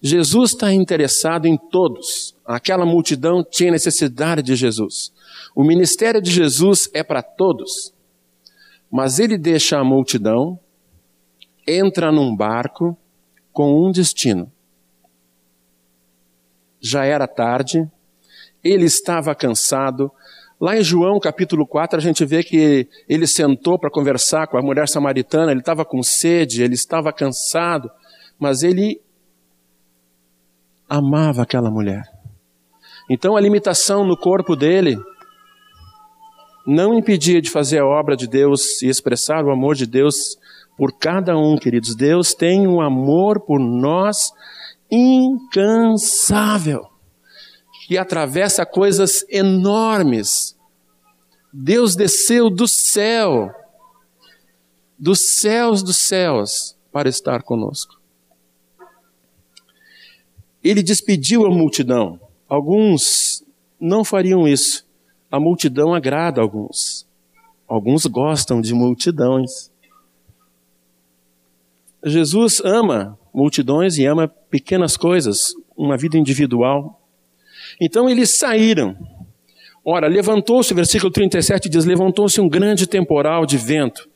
Jesus 0.00 0.52
está 0.52 0.72
interessado 0.72 1.46
em 1.46 1.56
todos. 1.56 2.34
Aquela 2.44 2.84
multidão 2.84 3.44
tinha 3.48 3.70
necessidade 3.70 4.42
de 4.42 4.56
Jesus. 4.56 5.12
O 5.54 5.62
ministério 5.62 6.20
de 6.20 6.30
Jesus 6.30 6.90
é 6.92 7.04
para 7.04 7.22
todos. 7.22 7.94
Mas 8.90 9.20
ele 9.20 9.38
deixa 9.38 9.78
a 9.78 9.84
multidão, 9.84 10.58
entra 11.66 12.10
num 12.10 12.34
barco 12.34 12.96
com 13.52 13.86
um 13.86 13.90
destino. 13.90 14.50
Já 16.80 17.04
era 17.04 17.28
tarde, 17.28 17.88
ele 18.62 18.84
estava 18.84 19.34
cansado. 19.34 20.10
Lá 20.60 20.76
em 20.76 20.82
João 20.82 21.20
capítulo 21.20 21.66
4, 21.66 21.98
a 21.98 22.00
gente 22.00 22.24
vê 22.24 22.42
que 22.42 22.88
ele 23.08 23.26
sentou 23.26 23.78
para 23.78 23.90
conversar 23.90 24.46
com 24.46 24.56
a 24.56 24.62
mulher 24.62 24.88
samaritana, 24.88 25.50
ele 25.50 25.60
estava 25.60 25.84
com 25.84 26.02
sede, 26.02 26.62
ele 26.62 26.74
estava 26.74 27.12
cansado, 27.12 27.90
mas 28.38 28.62
ele 28.62 29.00
amava 30.88 31.42
aquela 31.42 31.70
mulher. 31.70 32.02
Então 33.08 33.36
a 33.36 33.40
limitação 33.40 34.06
no 34.06 34.16
corpo 34.16 34.54
dele 34.54 34.96
não 36.66 36.94
impedia 36.94 37.40
de 37.42 37.50
fazer 37.50 37.78
a 37.78 37.86
obra 37.86 38.16
de 38.16 38.26
Deus 38.26 38.82
e 38.82 38.88
expressar 38.88 39.44
o 39.44 39.50
amor 39.50 39.74
de 39.74 39.86
Deus 39.86 40.38
por 40.76 40.92
cada 40.92 41.36
um, 41.36 41.56
queridos. 41.56 41.94
Deus 41.94 42.34
tem 42.34 42.66
um 42.66 42.80
amor 42.80 43.40
por 43.40 43.58
nós 43.58 44.32
incansável, 44.90 46.86
que 47.86 47.96
atravessa 47.96 48.66
coisas 48.66 49.24
enormes. 49.28 50.56
Deus 51.52 51.96
desceu 51.96 52.50
do 52.50 52.68
céu, 52.68 53.50
dos 54.98 55.38
céus 55.40 55.82
dos 55.82 55.96
céus, 55.96 56.76
para 56.92 57.08
estar 57.08 57.42
conosco. 57.42 58.00
Ele 60.62 60.82
despediu 60.82 61.44
a 61.44 61.50
multidão. 61.50 62.20
Alguns 62.48 63.42
não 63.80 64.04
fariam 64.04 64.46
isso. 64.46 64.86
A 65.30 65.40
multidão 65.40 65.92
agrada 65.94 66.40
alguns. 66.40 67.06
Alguns 67.66 68.06
gostam 68.06 68.60
de 68.60 68.72
multidões. 68.74 69.71
Jesus 72.04 72.60
ama 72.64 73.18
multidões 73.32 73.96
e 73.96 74.04
ama 74.04 74.28
pequenas 74.50 74.96
coisas, 74.96 75.52
uma 75.76 75.96
vida 75.96 76.18
individual. 76.18 77.00
Então 77.80 78.08
eles 78.08 78.36
saíram. 78.36 78.96
Ora, 79.84 80.06
levantou-se, 80.06 80.74
versículo 80.74 81.10
37 81.10 81.68
diz: 81.68 81.84
levantou-se 81.84 82.40
um 82.40 82.48
grande 82.48 82.86
temporal 82.86 83.46
de 83.46 83.56
vento, 83.56 84.08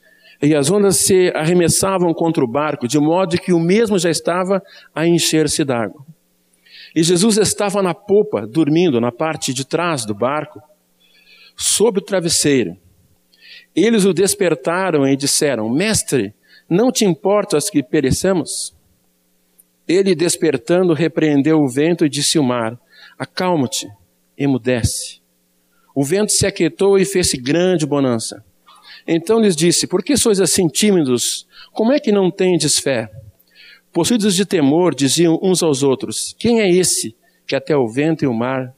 e 0.42 0.54
as 0.54 0.70
ondas 0.70 0.96
se 0.98 1.32
arremessavam 1.34 2.12
contra 2.12 2.44
o 2.44 2.50
barco, 2.50 2.86
de 2.86 2.98
modo 2.98 3.38
que 3.38 3.52
o 3.52 3.60
mesmo 3.60 3.98
já 3.98 4.10
estava 4.10 4.62
a 4.94 5.06
encher-se 5.06 5.64
d'água. 5.64 6.04
E 6.94 7.02
Jesus 7.02 7.36
estava 7.36 7.82
na 7.82 7.94
popa, 7.94 8.46
dormindo 8.46 9.00
na 9.00 9.12
parte 9.12 9.52
de 9.52 9.66
trás 9.66 10.04
do 10.04 10.14
barco, 10.14 10.60
sob 11.56 11.98
o 11.98 12.02
travesseiro. 12.02 12.76
Eles 13.74 14.04
o 14.04 14.12
despertaram 14.12 15.06
e 15.06 15.16
disseram: 15.16 15.68
Mestre, 15.68 16.34
não 16.68 16.90
te 16.90 17.04
importas 17.04 17.70
que 17.70 17.82
pereçamos? 17.82 18.74
Ele, 19.86 20.14
despertando, 20.14 20.92
repreendeu 20.92 21.60
o 21.60 21.68
vento 21.68 22.04
e 22.04 22.08
disse 22.08 22.38
ao 22.38 22.44
mar: 22.44 22.78
Acalma-te, 23.18 23.88
emudece. 24.36 25.20
O 25.94 26.04
vento 26.04 26.32
se 26.32 26.46
aquietou 26.46 26.98
e 26.98 27.04
fez-se 27.04 27.36
grande 27.36 27.86
bonança. 27.86 28.44
Então 29.06 29.38
lhes 29.38 29.54
disse: 29.54 29.86
Por 29.86 30.02
que 30.02 30.16
sois 30.16 30.40
assim 30.40 30.66
tímidos? 30.66 31.46
Como 31.72 31.92
é 31.92 32.00
que 32.00 32.10
não 32.10 32.30
tendes 32.30 32.78
fé? 32.78 33.08
Possuídos 33.92 34.34
de 34.34 34.44
temor, 34.44 34.94
diziam 34.94 35.38
uns 35.40 35.62
aos 35.62 35.82
outros: 35.82 36.34
Quem 36.38 36.60
é 36.60 36.68
esse 36.68 37.14
que 37.46 37.54
até 37.54 37.76
o 37.76 37.88
vento 37.88 38.24
e 38.24 38.26
o 38.26 38.34
mar 38.34 38.74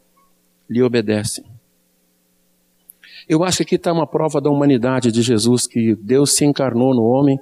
lhe 0.68 0.82
obedecem? 0.82 1.44
Eu 3.26 3.42
acho 3.44 3.58
que 3.58 3.62
aqui 3.62 3.74
está 3.74 3.92
uma 3.92 4.06
prova 4.06 4.40
da 4.40 4.50
humanidade 4.50 5.10
de 5.10 5.22
Jesus, 5.22 5.66
que 5.66 5.94
Deus 5.96 6.34
se 6.34 6.44
encarnou 6.44 6.94
no 6.94 7.02
homem 7.02 7.38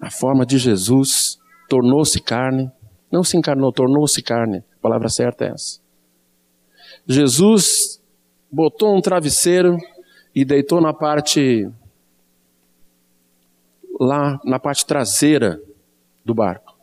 a 0.00 0.10
forma 0.10 0.44
de 0.44 0.58
Jesus, 0.58 1.38
tornou-se 1.68 2.20
carne, 2.20 2.70
não 3.10 3.22
se 3.22 3.36
encarnou, 3.36 3.72
tornou-se 3.72 4.22
carne, 4.22 4.58
a 4.58 4.80
palavra 4.80 5.08
certa 5.08 5.44
é 5.44 5.48
essa. 5.48 5.80
Jesus 7.06 8.02
botou 8.50 8.96
um 8.96 9.00
travesseiro 9.00 9.76
e 10.34 10.44
deitou 10.44 10.80
na 10.80 10.92
parte, 10.92 11.68
lá 13.98 14.38
na 14.44 14.58
parte 14.58 14.84
traseira 14.84 15.60
do 16.24 16.34
barco, 16.34 16.76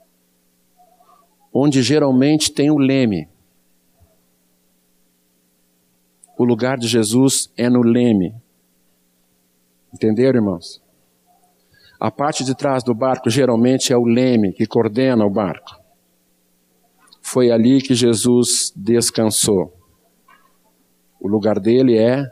onde 1.53 1.81
geralmente 1.81 2.51
tem 2.51 2.71
o 2.71 2.77
leme. 2.77 3.27
O 6.37 6.45
lugar 6.45 6.77
de 6.77 6.87
Jesus 6.87 7.51
é 7.55 7.69
no 7.69 7.81
leme. 7.81 8.35
Entenderam, 9.93 10.39
irmãos? 10.39 10.82
A 11.99 12.11
parte 12.11 12.43
de 12.43 12.55
trás 12.55 12.83
do 12.83 12.93
barco 12.93 13.29
geralmente 13.29 13.93
é 13.93 13.97
o 13.97 14.03
leme 14.03 14.53
que 14.53 14.65
coordena 14.65 15.25
o 15.25 15.29
barco. 15.29 15.79
Foi 17.21 17.51
ali 17.51 17.81
que 17.81 17.95
Jesus 17.95 18.73
descansou. 18.75 19.73
O 21.19 21.27
lugar 21.27 21.59
dele 21.59 21.97
é 21.97 22.25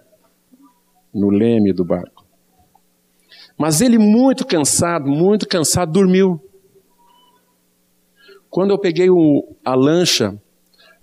no 1.14 1.30
leme 1.30 1.72
do 1.72 1.86
barco. 1.86 2.26
Mas 3.58 3.80
ele, 3.80 3.98
muito 3.98 4.46
cansado, 4.46 5.10
muito 5.10 5.48
cansado, 5.48 5.92
dormiu. 5.92 6.42
Quando 8.50 8.72
eu 8.72 8.80
peguei 8.80 9.10
o, 9.10 9.56
a 9.64 9.76
lancha 9.76 10.38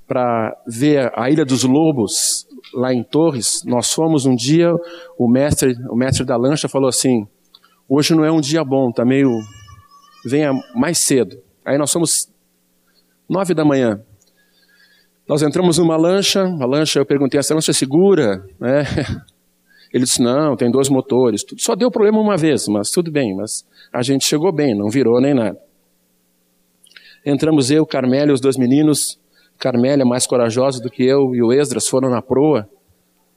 para 0.06 0.54
ver 0.66 1.10
a 1.14 1.30
Ilha 1.30 1.44
dos 1.44 1.64
Lobos, 1.64 2.46
lá 2.74 2.92
em 2.92 3.02
Torres, 3.02 3.62
nós 3.64 3.92
fomos 3.92 4.26
um 4.26 4.34
dia, 4.34 4.74
o 5.18 5.28
mestre, 5.28 5.74
o 5.90 5.96
mestre 5.96 6.24
da 6.24 6.36
lancha 6.36 6.68
falou 6.68 6.88
assim: 6.88 7.26
Hoje 7.88 8.14
não 8.14 8.22
é 8.22 8.30
um 8.30 8.40
dia 8.40 8.62
bom, 8.62 8.92
tá 8.92 9.02
meio. 9.02 9.30
Venha 10.24 10.52
mais 10.74 10.98
cedo. 10.98 11.40
Aí 11.64 11.78
nós 11.78 11.90
somos 11.90 12.28
nove 13.26 13.54
da 13.54 13.64
manhã. 13.64 14.02
Nós 15.26 15.42
entramos 15.42 15.78
numa 15.78 15.96
lancha, 15.96 16.42
a 16.42 16.66
lancha, 16.66 16.98
eu 16.98 17.06
perguntei, 17.06 17.40
essa 17.40 17.54
lancha 17.54 17.70
é 17.70 17.74
segura? 17.74 18.44
É. 18.62 18.82
Ele 19.92 20.04
disse, 20.04 20.22
não, 20.22 20.54
tem 20.54 20.70
dois 20.70 20.90
motores. 20.90 21.44
Só 21.56 21.74
deu 21.74 21.90
problema 21.90 22.18
uma 22.18 22.36
vez, 22.36 22.68
mas 22.68 22.90
tudo 22.90 23.10
bem. 23.10 23.34
Mas 23.34 23.66
a 23.90 24.02
gente 24.02 24.24
chegou 24.26 24.52
bem, 24.52 24.76
não 24.76 24.90
virou 24.90 25.18
nem 25.18 25.32
nada. 25.32 25.58
Entramos 27.24 27.70
eu, 27.70 27.86
Carmélia 27.86 28.34
os 28.34 28.40
dois 28.40 28.58
meninos. 28.58 29.18
Carmélia, 29.58 30.04
mais 30.04 30.26
corajosa 30.26 30.80
do 30.80 30.90
que 30.90 31.02
eu, 31.02 31.34
e 31.34 31.42
o 31.42 31.52
Esdras 31.52 31.88
foram 31.88 32.10
na 32.10 32.22
proa, 32.22 32.68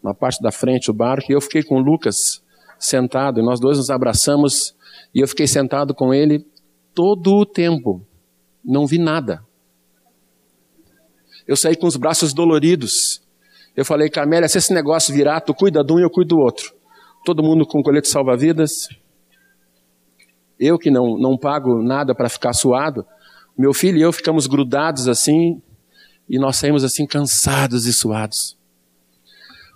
na 0.03 0.13
parte 0.13 0.41
da 0.41 0.51
frente 0.51 0.87
do 0.87 0.93
barco, 0.93 1.31
e 1.31 1.35
eu 1.35 1.41
fiquei 1.41 1.63
com 1.63 1.75
o 1.75 1.81
Lucas 1.81 2.43
sentado, 2.81 3.39
e 3.39 3.43
nós 3.43 3.59
dois 3.59 3.77
nos 3.77 3.89
abraçamos, 3.89 4.75
e 5.13 5.21
eu 5.21 5.27
fiquei 5.27 5.47
sentado 5.47 5.93
com 5.93 6.13
ele 6.13 6.45
todo 6.93 7.31
o 7.33 7.45
tempo. 7.45 8.01
Não 8.65 8.85
vi 8.85 8.97
nada. 8.97 9.45
Eu 11.47 11.55
saí 11.55 11.75
com 11.75 11.87
os 11.87 11.95
braços 11.95 12.33
doloridos. 12.33 13.21
Eu 13.75 13.85
falei, 13.85 14.09
Carmélia, 14.09 14.47
se 14.47 14.57
esse 14.57 14.73
negócio 14.73 15.13
virar, 15.13 15.41
tu 15.41 15.53
cuida 15.53 15.83
de 15.83 15.93
um 15.93 15.99
e 15.99 16.03
eu 16.03 16.09
cuido 16.09 16.35
do 16.35 16.41
outro. 16.41 16.73
Todo 17.23 17.43
mundo 17.43 17.65
com 17.65 17.81
colete 17.81 18.07
salva-vidas. 18.07 18.87
Eu 20.59 20.77
que 20.77 20.91
não, 20.91 21.17
não 21.17 21.37
pago 21.37 21.81
nada 21.81 22.13
para 22.15 22.29
ficar 22.29 22.53
suado. 22.53 23.05
Meu 23.57 23.73
filho 23.73 23.97
e 23.97 24.01
eu 24.01 24.11
ficamos 24.11 24.47
grudados 24.47 25.07
assim, 25.07 25.61
e 26.29 26.39
nós 26.39 26.55
saímos 26.55 26.83
assim 26.83 27.05
cansados 27.05 27.85
e 27.85 27.93
suados. 27.93 28.57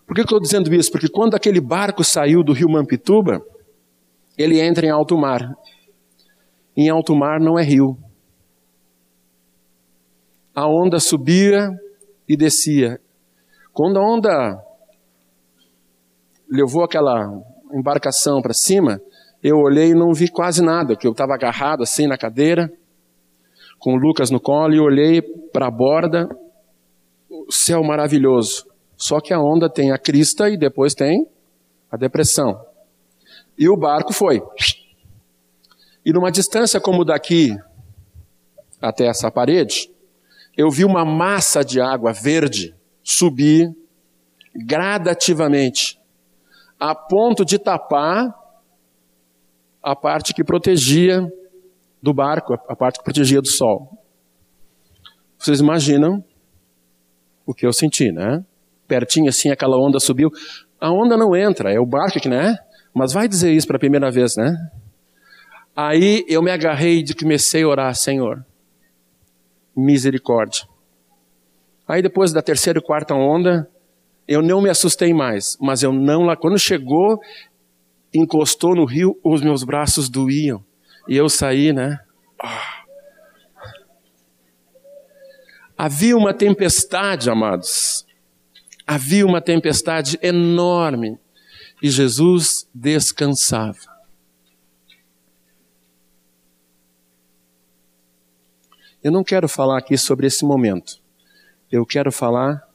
Por 0.06 0.16
que 0.16 0.22
estou 0.22 0.40
dizendo 0.40 0.74
isso? 0.74 0.92
Porque 0.92 1.10
quando 1.10 1.36
aquele 1.36 1.60
barco 1.60 2.04
saiu 2.04 2.44
do 2.44 2.54
rio 2.54 2.70
Mampituba, 2.70 3.42
ele 4.38 4.60
entra 4.60 4.86
em 4.86 4.90
alto 4.90 5.18
mar. 5.18 5.56
Em 6.78 6.90
alto 6.90 7.16
mar 7.16 7.40
não 7.40 7.58
é 7.58 7.64
rio. 7.64 7.98
A 10.54 10.68
onda 10.68 11.00
subia 11.00 11.70
e 12.28 12.38
descia. 12.38 13.00
Quando 13.74 13.98
a 13.98 14.02
onda 14.02 14.64
levou 16.50 16.84
aquela 16.84 17.28
embarcação 17.74 18.42
para 18.42 18.54
cima, 18.54 19.02
eu 19.44 19.58
olhei 19.58 19.90
e 19.90 19.96
não 19.96 20.14
vi 20.14 20.30
quase 20.30 20.64
nada, 20.64 20.94
porque 20.94 21.08
eu 21.08 21.12
estava 21.12 21.34
agarrado 21.34 21.84
assim 21.84 22.08
na 22.08 22.18
cadeira, 22.18 22.72
com 23.80 23.94
o 23.94 23.98
Lucas 23.98 24.32
no 24.32 24.40
colo, 24.40 24.74
e 24.74 24.80
olhei 24.80 25.22
para 25.22 25.68
a 25.68 25.72
borda, 25.72 26.28
o 27.30 27.52
céu 27.52 27.84
maravilhoso. 27.84 28.66
Só 28.98 29.20
que 29.20 29.34
a 29.34 29.40
onda 29.40 29.70
tem 29.70 29.92
a 29.92 29.98
crista 29.98 30.50
e 30.50 30.58
depois 30.58 30.94
tem 30.94 31.28
a 31.92 31.98
depressão. 31.98 32.60
E 33.58 33.70
o 33.70 33.78
barco 33.78 34.14
foi. 34.14 34.42
E 36.06 36.14
numa 36.14 36.32
distância 36.32 36.80
como 36.80 37.04
daqui 37.04 37.56
até 38.82 39.08
essa 39.08 39.32
parede, 39.32 39.90
eu 40.56 40.70
vi 40.70 40.86
uma 40.86 41.04
massa 41.04 41.64
de 41.64 41.82
água 41.82 42.14
verde 42.14 42.76
subir 43.04 43.76
gradativamente, 44.56 46.00
a 46.80 46.96
ponto 46.96 47.44
de 47.44 47.60
tapar 47.60 48.34
a 49.84 49.96
parte 49.96 50.34
que 50.34 50.44
protegia 50.44 51.22
do 52.02 52.14
barco, 52.14 52.54
a 52.54 52.76
parte 52.76 53.00
que 53.00 53.04
protegia 53.04 53.42
do 53.42 53.48
sol. 53.48 53.98
Vocês 55.38 55.60
imaginam 55.60 56.24
o 57.46 57.54
que 57.54 57.66
eu 57.66 57.74
senti, 57.74 58.12
né? 58.12 58.44
Pertinho 58.88 59.30
assim, 59.30 59.50
aquela 59.50 59.78
onda 59.78 60.00
subiu. 60.00 60.32
A 60.80 60.92
onda 60.92 61.18
não 61.18 61.36
entra, 61.36 61.72
é 61.74 61.80
o 61.80 61.86
barco 61.86 62.20
que, 62.20 62.30
né? 62.30 62.58
Mas 62.94 63.14
vai 63.14 63.28
dizer 63.28 63.52
isso 63.52 63.68
para 63.68 63.78
a 63.78 63.80
primeira 63.80 64.12
vez, 64.12 64.36
né? 64.36 64.56
Aí 65.76 66.24
eu 66.28 66.42
me 66.42 66.52
agarrei 66.52 67.00
e 67.00 67.14
comecei 67.14 67.64
a 67.64 67.68
orar, 67.68 67.96
Senhor, 67.96 68.46
misericórdia. 69.76 70.68
Aí 71.88 72.02
depois 72.02 72.32
da 72.32 72.42
terceira 72.42 72.80
e 72.80 72.82
quarta 72.82 73.14
onda, 73.14 73.70
eu 74.28 74.42
não 74.42 74.62
me 74.62 74.70
assustei 74.70 75.14
mais, 75.14 75.58
mas 75.60 75.84
eu 75.84 75.92
não 75.92 76.24
lá. 76.24 76.36
Quando 76.36 76.58
chegou, 76.58 77.20
encostou 78.14 78.76
no 78.76 78.86
rio, 78.86 79.20
os 79.24 79.42
meus 79.42 79.64
braços 79.64 80.10
doíam. 80.10 80.64
E 81.08 81.16
eu 81.16 81.30
saí, 81.30 81.74
né? 81.74 82.00
Ah. 82.42 82.84
Havia 85.78 86.16
uma 86.16 86.34
tempestade, 86.34 87.30
amados 87.30 88.06
Havia 88.86 89.26
uma 89.26 89.42
tempestade 89.42 90.20
enorme 90.22 91.18
e 91.82 91.90
Jesus 91.90 92.70
descansava. 92.74 93.96
Eu 99.04 99.12
não 99.12 99.24
quero 99.24 99.48
falar 99.48 99.78
aqui 99.78 99.98
sobre 99.98 100.26
esse 100.28 100.44
momento. 100.44 101.00
Eu 101.72 101.86
quero 101.86 102.12
falar 102.12 102.68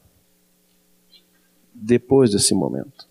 depois 1.75 2.31
desse 2.31 2.55
momento. 2.55 3.09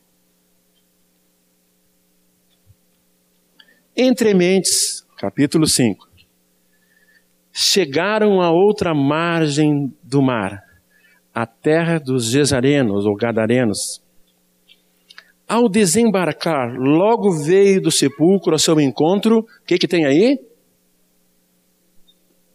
Entre 3.96 4.34
mentes, 4.34 5.06
capítulo 5.18 5.68
5. 5.68 6.08
Chegaram 7.52 8.42
a 8.42 8.52
outra 8.52 8.94
margem 8.94 9.94
do 10.02 10.22
mar, 10.22 10.64
a 11.34 11.46
terra 11.46 12.00
dos 12.00 12.26
Gesarenos 12.26 13.06
ou 13.06 13.16
Gadarenos. 13.16 14.02
Ao 15.48 15.68
desembarcar, 15.68 16.76
logo 16.78 17.32
veio 17.32 17.82
do 17.82 17.92
sepulcro 17.92 18.54
ao 18.54 18.60
seu 18.60 18.80
encontro. 18.80 19.40
O 19.40 19.66
que, 19.66 19.78
que 19.78 19.88
tem 19.88 20.06
aí? 20.06 20.40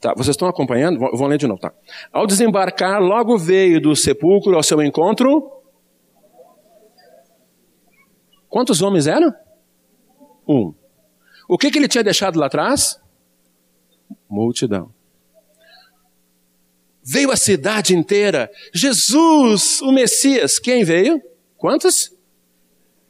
Tá, 0.00 0.12
vocês 0.14 0.34
estão 0.34 0.46
acompanhando? 0.46 0.98
Vou 0.98 1.26
ler 1.26 1.38
de 1.38 1.46
novo, 1.46 1.60
tá? 1.60 1.72
Ao 2.12 2.26
desembarcar, 2.26 3.00
logo 3.00 3.38
veio 3.38 3.80
do 3.80 3.96
sepulcro 3.96 4.54
ao 4.54 4.62
seu 4.62 4.82
encontro. 4.82 5.50
Quantos 8.48 8.82
homens 8.82 9.06
eram? 9.06 9.32
Um. 10.46 10.74
O 11.48 11.58
que, 11.58 11.70
que 11.70 11.78
ele 11.78 11.88
tinha 11.88 12.04
deixado 12.04 12.38
lá 12.38 12.46
atrás? 12.46 13.00
Multidão. 14.28 14.92
Veio 17.04 17.30
a 17.30 17.36
cidade 17.36 17.94
inteira. 17.94 18.50
Jesus, 18.72 19.80
o 19.82 19.92
Messias. 19.92 20.58
Quem 20.58 20.84
veio? 20.84 21.20
Quantos? 21.56 22.12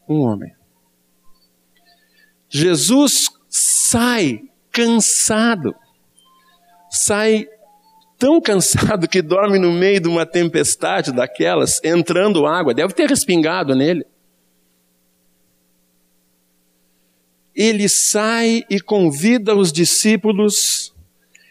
Um 0.09 0.20
homem. 0.20 0.52
Jesus 2.48 3.30
sai 3.48 4.42
cansado 4.70 5.74
sai 6.94 7.48
tão 8.18 8.40
cansado 8.40 9.09
que 9.09 9.20
dorme 9.20 9.59
no 9.59 9.72
meio 9.72 10.00
de 10.00 10.09
uma 10.09 10.24
tempestade 10.24 11.12
daquelas, 11.12 11.80
entrando 11.83 12.46
água, 12.46 12.72
deve 12.72 12.94
ter 12.94 13.09
respingado 13.09 13.74
nele. 13.74 14.07
Ele 17.54 17.88
sai 17.88 18.64
e 18.70 18.80
convida 18.80 19.54
os 19.54 19.72
discípulos, 19.72 20.94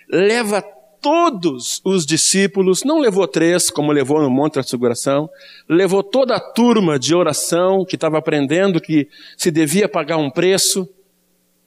leva 0.10 0.64
todos 1.04 1.82
os 1.84 2.06
discípulos, 2.06 2.84
não 2.86 3.00
levou 3.00 3.28
três, 3.28 3.70
como 3.70 3.92
levou 3.92 4.22
no 4.22 4.30
Monte 4.30 4.56
da 4.56 4.64
Seguração, 4.64 5.30
levou 5.68 6.02
toda 6.02 6.36
a 6.36 6.40
turma 6.40 6.98
de 6.98 7.14
oração 7.14 7.84
que 7.86 7.96
estava 7.96 8.18
aprendendo 8.18 8.80
que 8.80 9.10
se 9.38 9.52
devia 9.52 9.90
pagar 9.90 10.18
um 10.18 10.32
preço, 10.32 10.88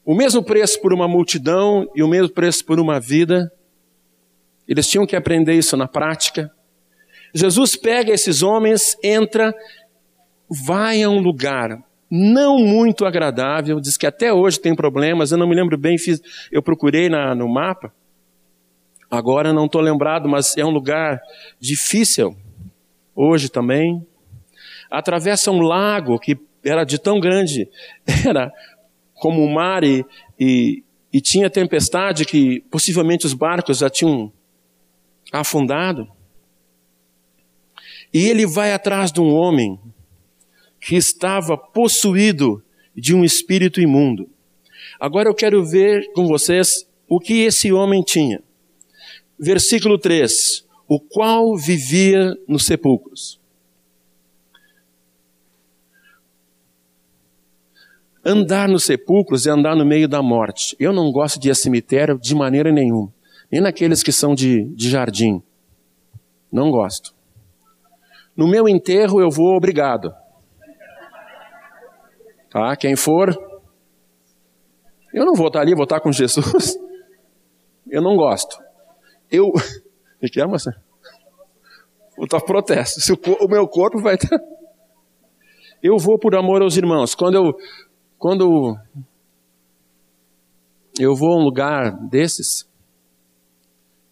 o 0.04 0.14
mesmo 0.14 0.42
preço 0.42 0.80
por 0.80 0.92
uma 0.92 1.06
multidão 1.06 1.86
e 1.94 2.02
o 2.02 2.08
mesmo 2.08 2.30
preço 2.30 2.64
por 2.64 2.80
uma 2.80 2.98
vida. 2.98 3.52
Eles 4.66 4.88
tinham 4.88 5.06
que 5.06 5.14
aprender 5.14 5.52
isso 5.52 5.76
na 5.76 5.86
prática. 5.86 6.50
Jesus 7.34 7.76
pega 7.76 8.12
esses 8.12 8.42
homens, 8.42 8.96
entra, 9.04 9.54
vai 10.48 11.02
a 11.02 11.10
um 11.10 11.20
lugar 11.20 11.78
não 12.10 12.58
muito 12.58 13.04
agradável, 13.04 13.80
diz 13.80 13.96
que 13.96 14.06
até 14.06 14.32
hoje 14.32 14.60
tem 14.60 14.74
problemas, 14.74 15.32
eu 15.32 15.38
não 15.38 15.48
me 15.48 15.56
lembro 15.56 15.76
bem, 15.76 15.98
fiz, 15.98 16.20
eu 16.52 16.62
procurei 16.62 17.08
na, 17.08 17.34
no 17.34 17.52
mapa, 17.52 17.92
agora 19.10 19.52
não 19.52 19.66
estou 19.66 19.80
lembrado, 19.80 20.28
mas 20.28 20.56
é 20.56 20.64
um 20.64 20.70
lugar 20.70 21.20
difícil, 21.60 22.36
hoje 23.14 23.48
também. 23.48 24.06
Atravessa 24.90 25.50
um 25.50 25.60
lago 25.60 26.18
que 26.18 26.38
era 26.64 26.84
de 26.84 26.98
tão 26.98 27.20
grande, 27.20 27.68
era 28.26 28.52
como 29.14 29.42
o 29.42 29.52
mar 29.52 29.84
e, 29.84 30.04
e, 30.38 30.82
e 31.12 31.20
tinha 31.20 31.50
tempestade 31.50 32.24
que 32.24 32.60
possivelmente 32.70 33.26
os 33.26 33.34
barcos 33.34 33.78
já 33.78 33.88
tinham 33.88 34.32
afundado. 35.32 36.08
E 38.12 38.28
ele 38.28 38.46
vai 38.46 38.72
atrás 38.72 39.10
de 39.12 39.20
um 39.20 39.34
homem 39.34 39.78
que 40.80 40.96
estava 40.96 41.56
possuído 41.56 42.62
de 42.94 43.14
um 43.14 43.24
espírito 43.24 43.80
imundo. 43.80 44.28
Agora 44.98 45.28
eu 45.28 45.34
quero 45.34 45.64
ver 45.64 46.12
com 46.12 46.26
vocês 46.26 46.86
o 47.08 47.20
que 47.20 47.42
esse 47.42 47.72
homem 47.72 48.02
tinha. 48.02 48.42
Versículo 49.38 49.98
3: 49.98 50.66
O 50.88 51.00
qual 51.00 51.56
vivia 51.56 52.34
nos 52.48 52.64
sepulcros. 52.64 53.40
Andar 58.24 58.68
nos 58.68 58.84
sepulcros 58.84 59.46
é 59.46 59.50
andar 59.50 59.76
no 59.76 59.86
meio 59.86 60.08
da 60.08 60.20
morte. 60.20 60.74
Eu 60.80 60.92
não 60.92 61.12
gosto 61.12 61.38
de 61.38 61.48
ir 61.48 61.52
a 61.52 61.54
cemitério 61.54 62.18
de 62.18 62.34
maneira 62.34 62.72
nenhuma 62.72 63.14
nem 63.50 63.60
naqueles 63.60 64.02
que 64.02 64.12
são 64.12 64.34
de, 64.34 64.64
de 64.74 64.90
jardim. 64.90 65.42
Não 66.50 66.70
gosto. 66.70 67.14
No 68.36 68.48
meu 68.48 68.68
enterro 68.68 69.20
eu 69.20 69.30
vou 69.30 69.56
obrigado. 69.56 70.14
Tá? 72.50 72.76
Quem 72.76 72.96
for, 72.96 73.36
eu 75.12 75.24
não 75.24 75.34
vou 75.34 75.48
estar 75.48 75.60
ali, 75.60 75.74
vou 75.74 75.84
estar 75.84 76.00
com 76.00 76.12
Jesus. 76.12 76.78
Eu 77.88 78.02
não 78.02 78.16
gosto. 78.16 78.58
Eu. 79.30 79.50
O 80.16 80.26
que 80.28 80.40
é, 80.40 80.46
moça? 80.46 80.70
Vou 82.16 82.24
estar 82.24 82.40
protesto. 82.40 83.00
Se 83.00 83.12
o, 83.12 83.18
o 83.42 83.48
meu 83.48 83.68
corpo 83.68 84.00
vai 84.00 84.14
estar. 84.14 84.38
Eu 85.82 85.98
vou 85.98 86.18
por 86.18 86.34
amor 86.34 86.62
aos 86.62 86.76
irmãos. 86.76 87.14
Quando 87.14 87.34
eu. 87.34 87.52
Quando 88.18 88.74
eu 90.98 91.14
vou 91.14 91.32
a 91.32 91.36
um 91.36 91.44
lugar 91.44 91.92
desses, 92.08 92.66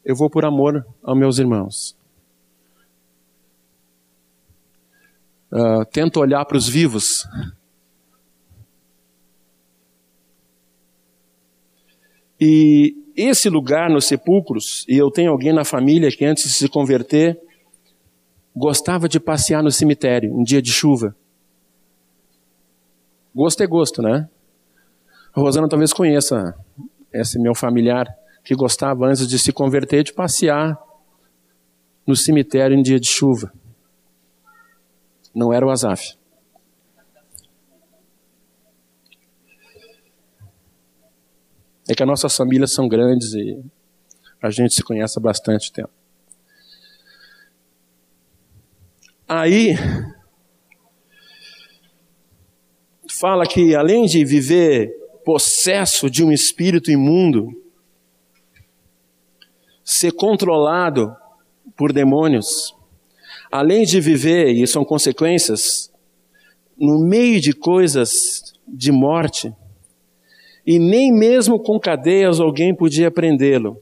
eu 0.05 0.15
vou 0.15 0.29
por 0.29 0.45
amor 0.45 0.87
aos 1.03 1.19
meus 1.19 1.39
irmãos. 1.39 1.97
Uh, 5.51 5.85
tento 5.91 6.21
olhar 6.21 6.45
para 6.45 6.59
os 6.59 6.69
vivos. 6.69 7.27
E 12.39 13.04
esse 13.17 13.49
lugar 13.49 13.89
nos 13.91 14.07
sepulcros, 14.07 14.85
e 14.89 14.97
eu 14.97 15.11
tenho 15.11 15.31
alguém 15.31 15.53
na 15.53 15.65
família 15.65 16.11
que 16.11 16.25
antes 16.25 16.45
de 16.45 16.55
se 16.55 16.69
converter, 16.69 17.41
gostava 18.55 19.09
de 19.09 19.19
passear 19.21 19.63
no 19.63 19.71
cemitério, 19.71 20.33
um 20.35 20.43
dia 20.43 20.61
de 20.61 20.73
chuva. 20.73 21.15
Gosto 23.35 23.63
é 23.63 23.67
gosto, 23.67 24.01
né? 24.01 24.29
A 25.35 25.41
Rosana 25.41 25.69
talvez 25.69 25.93
conheça 25.93 26.55
esse 27.13 27.39
meu 27.39 27.55
familiar 27.55 28.07
que 28.45 28.55
gostava 28.55 29.07
antes 29.07 29.27
de 29.27 29.39
se 29.39 29.53
converter 29.53 30.05
de 30.05 30.13
passear 30.13 30.79
no 32.07 32.15
cemitério 32.15 32.77
em 32.77 32.83
dia 32.83 33.01
de 33.01 33.09
chuva. 33.09 33.53
Não 35.35 35.53
era 35.53 35.67
o 35.67 35.71
Azaf. 35.71 36.17
É 41.89 41.95
que 41.95 42.03
as 42.03 42.09
nossas 42.09 42.37
famílias 42.37 42.73
são 42.73 42.89
grandes 42.89 43.35
e 43.35 43.63
a 44.43 44.51
gente 44.51 44.75
se 44.75 44.83
conhece 44.83 45.19
há 45.19 45.23
bastante 45.23 45.73
tempo. 45.73 45.91
Aí, 49.27 49.75
fala 53.09 53.47
que 53.47 53.75
além 53.75 54.05
de 54.07 54.25
viver 54.25 54.91
possesso 55.25 56.11
de 56.11 56.23
um 56.23 56.31
espírito 56.31 56.91
imundo, 56.91 57.49
ser 59.83 60.13
controlado 60.13 61.15
por 61.77 61.93
demônios, 61.93 62.75
além 63.51 63.85
de 63.85 64.01
viver, 64.01 64.53
e 64.53 64.67
são 64.67 64.85
consequências, 64.85 65.91
no 66.77 66.99
meio 66.99 67.41
de 67.41 67.53
coisas 67.53 68.53
de 68.67 68.91
morte, 68.91 69.55
e 70.67 70.79
nem 70.79 71.13
mesmo 71.13 71.59
com 71.59 71.79
cadeias 71.79 72.41
alguém 72.41 72.75
podia 72.75 73.11
prendê-lo, 73.11 73.81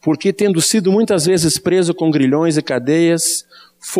porque 0.00 0.32
tendo 0.32 0.60
sido 0.60 0.90
muitas 0.90 1.26
vezes 1.26 1.58
preso 1.58 1.94
com 1.94 2.10
grilhões 2.10 2.56
e 2.56 2.62
cadeias, 2.62 3.44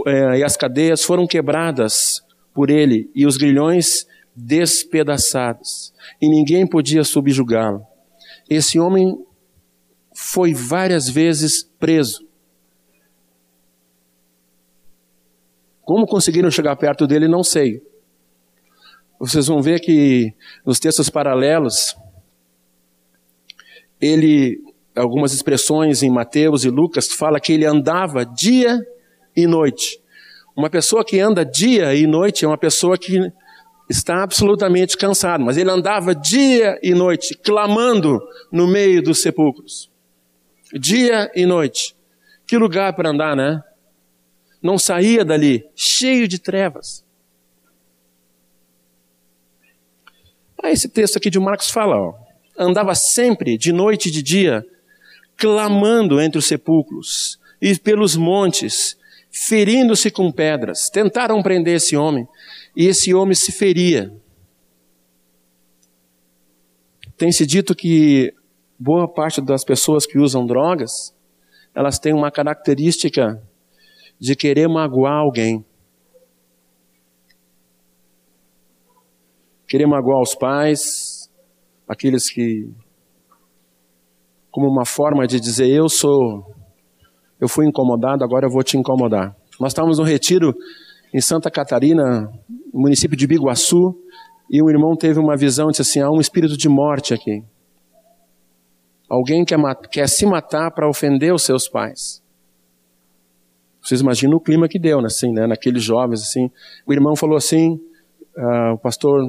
é, 0.06 0.38
e 0.38 0.44
as 0.44 0.56
cadeias 0.56 1.04
foram 1.04 1.26
quebradas 1.26 2.22
por 2.54 2.70
ele, 2.70 3.10
e 3.14 3.26
os 3.26 3.36
grilhões 3.36 4.06
despedaçados, 4.34 5.92
e 6.20 6.28
ninguém 6.28 6.66
podia 6.66 7.04
subjugá-lo. 7.04 7.84
Esse 8.48 8.78
homem 8.78 9.16
foi 10.14 10.52
várias 10.54 11.08
vezes 11.08 11.62
preso. 11.78 12.26
Como 15.82 16.06
conseguiram 16.06 16.50
chegar 16.50 16.76
perto 16.76 17.06
dele, 17.06 17.26
não 17.26 17.42
sei. 17.42 17.82
Vocês 19.20 19.48
vão 19.48 19.60
ver 19.60 19.80
que 19.80 20.32
nos 20.64 20.80
textos 20.80 21.10
paralelos, 21.10 21.94
ele, 24.00 24.58
algumas 24.96 25.34
expressões 25.34 26.02
em 26.02 26.08
Mateus 26.08 26.64
e 26.64 26.70
Lucas, 26.70 27.12
fala 27.12 27.38
que 27.38 27.52
ele 27.52 27.66
andava 27.66 28.24
dia 28.24 28.80
e 29.36 29.46
noite. 29.46 30.00
Uma 30.56 30.70
pessoa 30.70 31.04
que 31.04 31.20
anda 31.20 31.44
dia 31.44 31.94
e 31.94 32.06
noite 32.06 32.46
é 32.46 32.48
uma 32.48 32.56
pessoa 32.56 32.96
que 32.96 33.30
está 33.90 34.22
absolutamente 34.22 34.96
cansado, 34.96 35.44
mas 35.44 35.58
ele 35.58 35.70
andava 35.70 36.14
dia 36.14 36.78
e 36.82 36.94
noite, 36.94 37.36
clamando 37.44 38.18
no 38.50 38.66
meio 38.66 39.02
dos 39.02 39.20
sepulcros. 39.20 39.90
Dia 40.72 41.30
e 41.34 41.44
noite. 41.44 41.94
Que 42.46 42.56
lugar 42.56 42.94
para 42.94 43.10
andar, 43.10 43.36
né? 43.36 43.62
Não 44.62 44.78
saía 44.78 45.26
dali, 45.26 45.68
cheio 45.76 46.26
de 46.26 46.38
trevas. 46.38 47.04
Ah, 50.62 50.70
esse 50.70 50.88
texto 50.88 51.16
aqui 51.16 51.30
de 51.30 51.38
Marcos 51.38 51.70
fala, 51.70 51.96
ó, 51.96 52.14
andava 52.58 52.94
sempre, 52.94 53.56
de 53.56 53.72
noite 53.72 54.08
e 54.08 54.12
de 54.12 54.22
dia, 54.22 54.64
clamando 55.36 56.20
entre 56.20 56.38
os 56.38 56.44
sepulcros 56.44 57.40
e 57.60 57.78
pelos 57.78 58.14
montes, 58.14 58.96
ferindo-se 59.30 60.10
com 60.10 60.30
pedras. 60.30 60.90
Tentaram 60.90 61.42
prender 61.42 61.76
esse 61.76 61.96
homem 61.96 62.28
e 62.76 62.86
esse 62.86 63.14
homem 63.14 63.34
se 63.34 63.52
feria. 63.52 64.12
Tem-se 67.16 67.46
dito 67.46 67.74
que 67.74 68.34
boa 68.78 69.06
parte 69.06 69.40
das 69.40 69.64
pessoas 69.64 70.06
que 70.06 70.18
usam 70.18 70.46
drogas, 70.46 71.14
elas 71.74 71.98
têm 71.98 72.12
uma 72.12 72.30
característica 72.30 73.42
de 74.18 74.36
querer 74.36 74.68
magoar 74.68 75.14
alguém. 75.14 75.64
Querer 79.70 79.86
magoar 79.86 80.20
os 80.20 80.34
pais, 80.34 81.30
aqueles 81.86 82.28
que 82.28 82.68
como 84.50 84.66
uma 84.66 84.84
forma 84.84 85.28
de 85.28 85.38
dizer 85.38 85.68
eu 85.68 85.88
sou 85.88 86.44
eu 87.40 87.48
fui 87.48 87.66
incomodado, 87.66 88.24
agora 88.24 88.46
eu 88.46 88.50
vou 88.50 88.64
te 88.64 88.76
incomodar. 88.76 89.32
Nós 89.60 89.70
estávamos 89.70 89.98
no 89.98 90.04
retiro 90.04 90.52
em 91.14 91.20
Santa 91.20 91.48
Catarina, 91.52 92.28
município 92.74 93.16
de 93.16 93.28
Biguaçu, 93.28 93.94
e 94.50 94.60
um 94.60 94.68
irmão 94.68 94.96
teve 94.96 95.20
uma 95.20 95.36
visão 95.36 95.68
disse 95.68 95.82
assim: 95.82 96.00
há 96.00 96.10
um 96.10 96.20
espírito 96.20 96.56
de 96.56 96.68
morte 96.68 97.14
aqui. 97.14 97.44
Alguém 99.08 99.44
quer, 99.44 99.56
quer 99.88 100.08
se 100.08 100.26
matar 100.26 100.72
para 100.72 100.88
ofender 100.88 101.32
os 101.32 101.44
seus 101.44 101.68
pais. 101.68 102.20
Vocês 103.80 104.00
imaginam 104.00 104.36
o 104.36 104.40
clima 104.40 104.66
que 104.66 104.80
deu, 104.80 104.98
né, 104.98 105.06
assim, 105.06 105.32
né, 105.32 105.46
naqueles 105.46 105.84
jovens, 105.84 106.22
assim. 106.22 106.50
O 106.84 106.92
irmão 106.92 107.14
falou 107.14 107.36
assim, 107.36 107.78
uh, 108.36 108.74
o 108.74 108.78
pastor, 108.78 109.20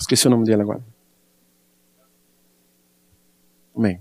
esqueci 0.00 0.26
o 0.26 0.30
nome 0.30 0.44
dele 0.44 0.62
agora. 0.62 0.82
Amém. 3.76 4.00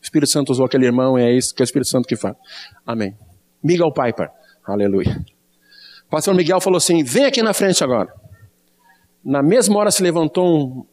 O 0.00 0.02
Espírito 0.02 0.30
Santo 0.30 0.50
usou 0.50 0.66
aquele 0.66 0.86
irmão 0.86 1.18
e 1.18 1.22
é 1.22 1.32
isso 1.32 1.54
que 1.54 1.62
é 1.62 1.64
o 1.64 1.66
Espírito 1.66 1.88
Santo 1.88 2.06
que 2.06 2.16
fala. 2.16 2.36
Amém. 2.86 3.16
Miguel 3.62 3.92
Piper. 3.92 4.30
Aleluia. 4.64 5.24
O 6.06 6.10
pastor 6.10 6.34
Miguel 6.34 6.60
falou 6.60 6.76
assim: 6.76 7.02
vem 7.02 7.24
aqui 7.24 7.42
na 7.42 7.54
frente 7.54 7.82
agora. 7.82 8.12
Na 9.24 9.42
mesma 9.42 9.78
hora 9.78 9.90
se 9.90 10.02
levantou 10.02 10.46
um, 10.46 10.86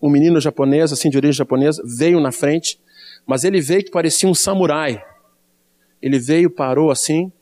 um 0.00 0.10
menino 0.10 0.40
japonês, 0.40 0.92
assim, 0.92 1.10
de 1.10 1.16
origem 1.16 1.34
japonesa, 1.34 1.82
veio 1.84 2.20
na 2.20 2.30
frente, 2.30 2.80
mas 3.26 3.44
ele 3.44 3.60
veio 3.60 3.84
que 3.84 3.90
parecia 3.90 4.28
um 4.28 4.34
samurai. 4.34 5.02
Ele 6.00 6.18
veio, 6.20 6.48
parou 6.48 6.90
assim, 6.90 7.32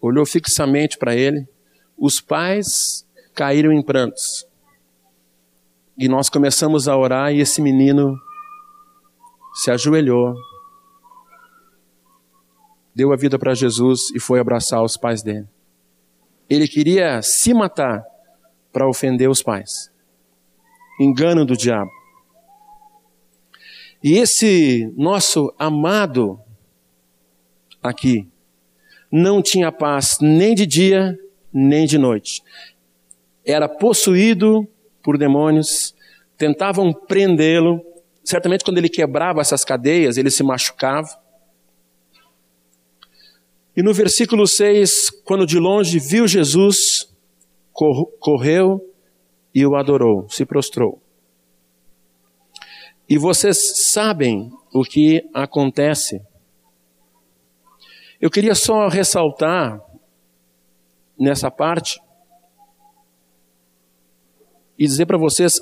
olhou 0.00 0.24
fixamente 0.24 0.96
para 0.96 1.14
ele. 1.14 1.46
Os 1.98 2.20
pais 2.20 3.06
caíram 3.34 3.72
em 3.72 3.82
prantos. 3.82 4.46
E 5.96 6.08
nós 6.08 6.28
começamos 6.28 6.88
a 6.88 6.96
orar 6.96 7.32
e 7.32 7.40
esse 7.40 7.60
menino 7.60 8.16
se 9.54 9.70
ajoelhou, 9.70 10.34
deu 12.94 13.12
a 13.12 13.16
vida 13.16 13.38
para 13.38 13.54
Jesus 13.54 14.10
e 14.14 14.20
foi 14.20 14.40
abraçar 14.40 14.82
os 14.82 14.96
pais 14.96 15.22
dele. 15.22 15.46
Ele 16.48 16.66
queria 16.66 17.20
se 17.22 17.52
matar 17.52 18.04
para 18.72 18.88
ofender 18.88 19.28
os 19.28 19.42
pais. 19.42 19.90
Engano 21.00 21.44
do 21.44 21.56
diabo. 21.56 21.90
E 24.02 24.14
esse 24.14 24.92
nosso 24.96 25.54
amado 25.58 26.40
aqui 27.82 28.28
não 29.10 29.42
tinha 29.42 29.70
paz 29.70 30.18
nem 30.20 30.54
de 30.54 30.66
dia 30.66 31.18
nem 31.52 31.86
de 31.86 31.98
noite. 31.98 32.42
Era 33.44 33.68
possuído 33.68 34.66
por 35.02 35.18
demônios, 35.18 35.94
tentavam 36.36 36.92
prendê-lo, 36.92 37.80
Certamente, 38.24 38.64
quando 38.64 38.78
ele 38.78 38.88
quebrava 38.88 39.40
essas 39.40 39.64
cadeias, 39.64 40.16
ele 40.16 40.30
se 40.30 40.42
machucava. 40.42 41.08
E 43.76 43.82
no 43.82 43.92
versículo 43.92 44.46
6, 44.46 45.10
quando 45.24 45.46
de 45.46 45.58
longe 45.58 45.98
viu 45.98 46.28
Jesus, 46.28 47.12
correu 47.72 48.80
e 49.54 49.66
o 49.66 49.74
adorou, 49.74 50.28
se 50.28 50.44
prostrou. 50.44 51.00
E 53.08 53.18
vocês 53.18 53.90
sabem 53.90 54.50
o 54.72 54.82
que 54.84 55.22
acontece. 55.34 56.20
Eu 58.20 58.30
queria 58.30 58.54
só 58.54 58.86
ressaltar 58.88 59.80
nessa 61.18 61.50
parte 61.50 62.00
e 64.78 64.86
dizer 64.86 65.06
para 65.06 65.18
vocês 65.18 65.60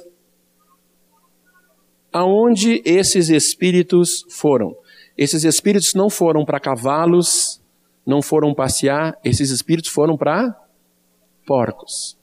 aonde 2.12 2.82
esses 2.84 3.28
espíritos 3.28 4.24
foram. 4.28 4.76
Esses 5.16 5.44
espíritos 5.44 5.94
não 5.94 6.08
foram 6.08 6.44
para 6.44 6.58
cavalos, 6.58 7.60
não 8.06 8.22
foram 8.22 8.54
passear, 8.54 9.18
esses 9.24 9.50
espíritos 9.50 9.90
foram 9.90 10.16
para 10.16 10.56
porcos. 11.46 12.16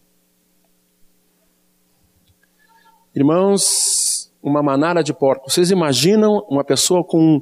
Irmãos, 3.16 4.32
uma 4.42 4.62
manada 4.62 5.04
de 5.04 5.14
porcos. 5.14 5.54
Vocês 5.54 5.72
imaginam 5.72 6.46
uma 6.50 6.64
pessoa 6.64 7.04
com 7.04 7.42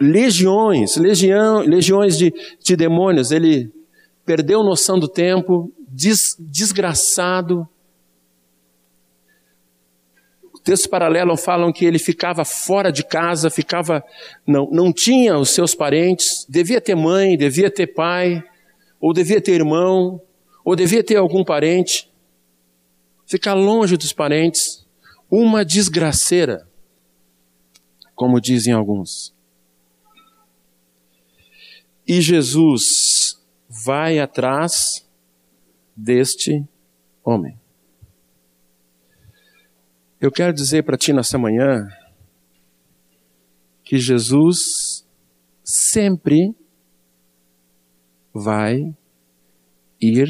legiões, 0.00 0.96
legião, 0.96 1.60
legiões 1.60 2.16
de, 2.16 2.32
de 2.62 2.76
demônios, 2.76 3.30
ele 3.30 3.72
perdeu 4.24 4.62
noção 4.62 4.98
do 4.98 5.08
tempo, 5.08 5.70
des, 5.88 6.36
desgraçado, 6.38 7.68
Textos 10.70 10.86
paralelos 10.86 11.42
falam 11.42 11.72
que 11.72 11.84
ele 11.84 11.98
ficava 11.98 12.44
fora 12.44 12.92
de 12.92 13.02
casa, 13.02 13.50
ficava 13.50 14.04
não, 14.46 14.70
não 14.70 14.92
tinha 14.92 15.36
os 15.36 15.50
seus 15.50 15.74
parentes, 15.74 16.46
devia 16.48 16.80
ter 16.80 16.94
mãe, 16.94 17.36
devia 17.36 17.68
ter 17.68 17.88
pai, 17.88 18.40
ou 19.00 19.12
devia 19.12 19.40
ter 19.40 19.54
irmão, 19.54 20.22
ou 20.64 20.76
devia 20.76 21.02
ter 21.02 21.16
algum 21.16 21.42
parente. 21.42 22.08
Ficar 23.26 23.54
longe 23.54 23.96
dos 23.96 24.12
parentes, 24.12 24.86
uma 25.28 25.64
desgraceira, 25.64 26.68
como 28.14 28.40
dizem 28.40 28.72
alguns. 28.72 29.34
E 32.06 32.20
Jesus 32.20 33.42
vai 33.68 34.20
atrás 34.20 35.04
deste 35.96 36.64
homem. 37.24 37.59
Eu 40.20 40.30
quero 40.30 40.52
dizer 40.52 40.84
para 40.84 40.98
ti 40.98 41.14
nessa 41.14 41.38
manhã 41.38 41.88
que 43.82 43.96
Jesus 43.96 45.02
sempre 45.64 46.54
vai 48.30 48.94
ir 49.98 50.28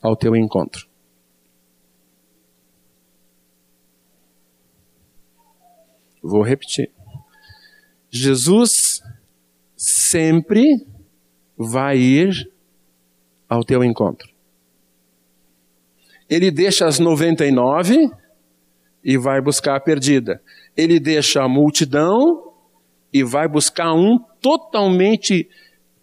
ao 0.00 0.16
teu 0.16 0.36
encontro. 0.36 0.88
Vou 6.22 6.44
repetir. 6.44 6.88
Jesus 8.08 9.02
sempre 9.76 10.86
vai 11.56 11.98
ir 11.98 12.52
ao 13.48 13.64
teu 13.64 13.82
encontro. 13.82 14.35
Ele 16.28 16.50
deixa 16.50 16.86
as 16.86 16.98
99 16.98 18.10
e 19.02 19.16
vai 19.16 19.40
buscar 19.40 19.76
a 19.76 19.80
perdida. 19.80 20.42
Ele 20.76 20.98
deixa 20.98 21.42
a 21.42 21.48
multidão 21.48 22.52
e 23.12 23.22
vai 23.22 23.48
buscar 23.48 23.94
um 23.94 24.18
totalmente 24.40 25.48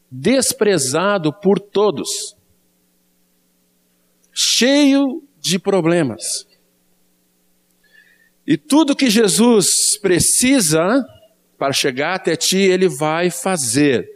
desprezado 0.10 1.34
por 1.34 1.60
todos, 1.60 2.36
cheio 4.32 5.24
de 5.40 5.60
problemas. 5.60 6.48
E 8.46 8.58
tudo 8.58 8.96
que 8.96 9.10
Jesus 9.10 9.98
precisa 9.98 11.04
para 11.58 11.72
chegar 11.74 12.16
até 12.16 12.36
ti, 12.36 12.58
ele 12.58 12.88
vai 12.88 13.30
fazer. 13.30 14.08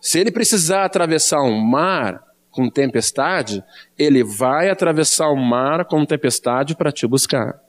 Se 0.00 0.18
ele 0.18 0.30
precisar 0.30 0.84
atravessar 0.84 1.40
um 1.42 1.58
mar, 1.58 2.22
com 2.54 2.70
tempestade, 2.70 3.62
ele 3.98 4.22
vai 4.22 4.70
atravessar 4.70 5.28
o 5.28 5.36
mar 5.36 5.84
com 5.86 6.06
tempestade 6.06 6.76
para 6.76 6.92
te 6.92 7.06
buscar. 7.06 7.60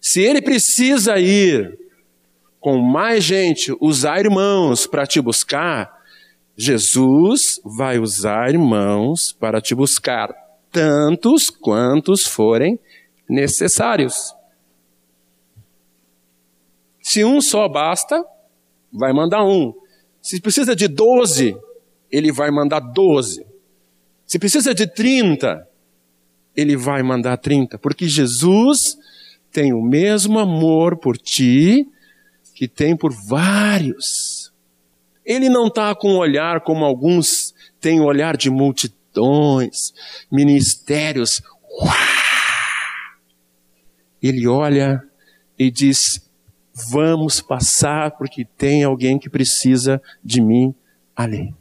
Se 0.00 0.22
ele 0.22 0.40
precisa 0.40 1.18
ir 1.18 1.76
com 2.60 2.78
mais 2.78 3.24
gente, 3.24 3.76
usar 3.80 4.20
irmãos 4.20 4.86
para 4.86 5.06
te 5.06 5.20
buscar, 5.20 5.92
Jesus 6.56 7.60
vai 7.64 7.98
usar 7.98 8.48
irmãos 8.48 9.32
para 9.32 9.60
te 9.60 9.74
buscar, 9.74 10.32
tantos 10.70 11.50
quantos 11.50 12.26
forem 12.26 12.78
necessários. 13.28 14.34
Se 17.02 17.24
um 17.24 17.40
só 17.40 17.68
basta, 17.68 18.22
vai 18.92 19.12
mandar 19.12 19.44
um. 19.44 19.72
Se 20.22 20.40
precisa 20.40 20.76
de 20.76 20.86
doze, 20.86 21.56
ele 22.10 22.32
vai 22.32 22.50
mandar 22.50 22.80
doze. 22.80 23.47
Se 24.28 24.38
precisa 24.38 24.74
de 24.74 24.86
trinta, 24.86 25.66
ele 26.54 26.76
vai 26.76 27.02
mandar 27.02 27.38
trinta. 27.38 27.78
Porque 27.78 28.06
Jesus 28.06 28.98
tem 29.50 29.72
o 29.72 29.80
mesmo 29.80 30.38
amor 30.38 30.98
por 30.98 31.16
ti 31.16 31.88
que 32.54 32.68
tem 32.68 32.94
por 32.94 33.10
vários. 33.10 34.52
Ele 35.24 35.48
não 35.48 35.68
está 35.68 35.94
com 35.94 36.12
um 36.12 36.18
olhar 36.18 36.60
como 36.60 36.84
alguns 36.84 37.54
têm 37.80 38.00
o 38.00 38.04
olhar 38.04 38.36
de 38.36 38.50
multidões, 38.50 39.94
ministérios. 40.30 41.40
Ele 44.22 44.46
olha 44.46 45.02
e 45.58 45.70
diz: 45.70 46.30
Vamos 46.90 47.40
passar 47.40 48.10
porque 48.10 48.44
tem 48.44 48.84
alguém 48.84 49.18
que 49.18 49.30
precisa 49.30 50.02
de 50.22 50.42
mim 50.42 50.74
ali. 51.16 51.54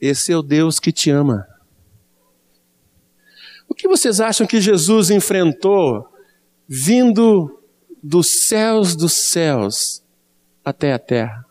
Esse 0.00 0.32
é 0.32 0.36
o 0.36 0.42
Deus 0.42 0.78
que 0.78 0.92
te 0.92 1.10
ama. 1.10 1.46
O 3.68 3.74
que 3.74 3.88
vocês 3.88 4.20
acham 4.20 4.46
que 4.46 4.60
Jesus 4.60 5.10
enfrentou 5.10 6.08
vindo 6.68 7.60
dos 8.02 8.46
céus 8.46 8.94
dos 8.94 9.12
céus 9.14 10.02
até 10.64 10.92
a 10.92 10.98
terra? 10.98 11.44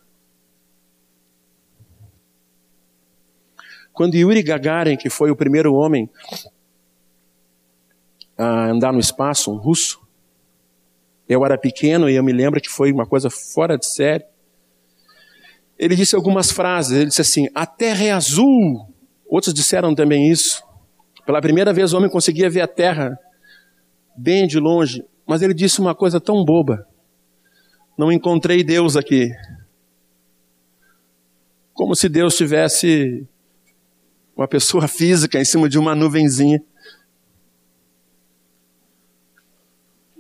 Quando 3.91 4.15
Yuri 4.15 4.41
Gagarin, 4.41 4.97
que 4.97 5.09
foi 5.09 5.29
o 5.29 5.35
primeiro 5.35 5.73
homem 5.75 6.09
a 8.37 8.69
andar 8.71 8.91
no 8.91 8.99
espaço, 8.99 9.51
um 9.51 9.57
russo, 9.57 10.01
eu 11.29 11.45
era 11.45 11.57
pequeno 11.57 12.09
e 12.09 12.15
eu 12.15 12.23
me 12.23 12.33
lembro 12.33 12.59
que 12.59 12.69
foi 12.69 12.91
uma 12.91 13.05
coisa 13.05 13.29
fora 13.29 13.77
de 13.77 13.85
série. 13.85 14.25
Ele 15.77 15.95
disse 15.95 16.15
algumas 16.15 16.51
frases, 16.51 16.97
ele 16.97 17.07
disse 17.07 17.21
assim: 17.21 17.47
A 17.53 17.65
terra 17.65 18.03
é 18.03 18.11
azul. 18.11 18.87
Outros 19.25 19.53
disseram 19.53 19.95
também 19.95 20.29
isso. 20.29 20.63
Pela 21.25 21.41
primeira 21.41 21.73
vez 21.73 21.93
o 21.93 21.97
homem 21.97 22.09
conseguia 22.09 22.49
ver 22.49 22.61
a 22.61 22.67
terra 22.67 23.17
bem 24.15 24.45
de 24.45 24.59
longe, 24.59 25.03
mas 25.25 25.41
ele 25.41 25.53
disse 25.53 25.79
uma 25.79 25.95
coisa 25.95 26.19
tão 26.19 26.43
boba: 26.43 26.87
Não 27.97 28.11
encontrei 28.11 28.63
Deus 28.63 28.95
aqui. 28.95 29.31
Como 31.73 31.95
se 31.95 32.07
Deus 32.07 32.37
tivesse 32.37 33.27
uma 34.35 34.47
pessoa 34.47 34.87
física 34.89 35.39
em 35.39 35.45
cima 35.45 35.67
de 35.67 35.79
uma 35.79 35.95
nuvenzinha. 35.95 36.61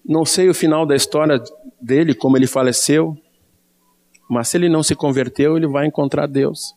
Não 0.05 0.25
sei 0.25 0.49
o 0.49 0.53
final 0.53 0.85
da 0.85 0.95
história 0.95 1.41
dele, 1.79 2.13
como 2.13 2.35
ele 2.35 2.47
faleceu, 2.47 3.17
mas 4.29 4.49
se 4.49 4.57
ele 4.57 4.69
não 4.69 4.83
se 4.83 4.95
converteu, 4.95 5.57
ele 5.57 5.67
vai 5.67 5.85
encontrar 5.85 6.27
Deus. 6.27 6.75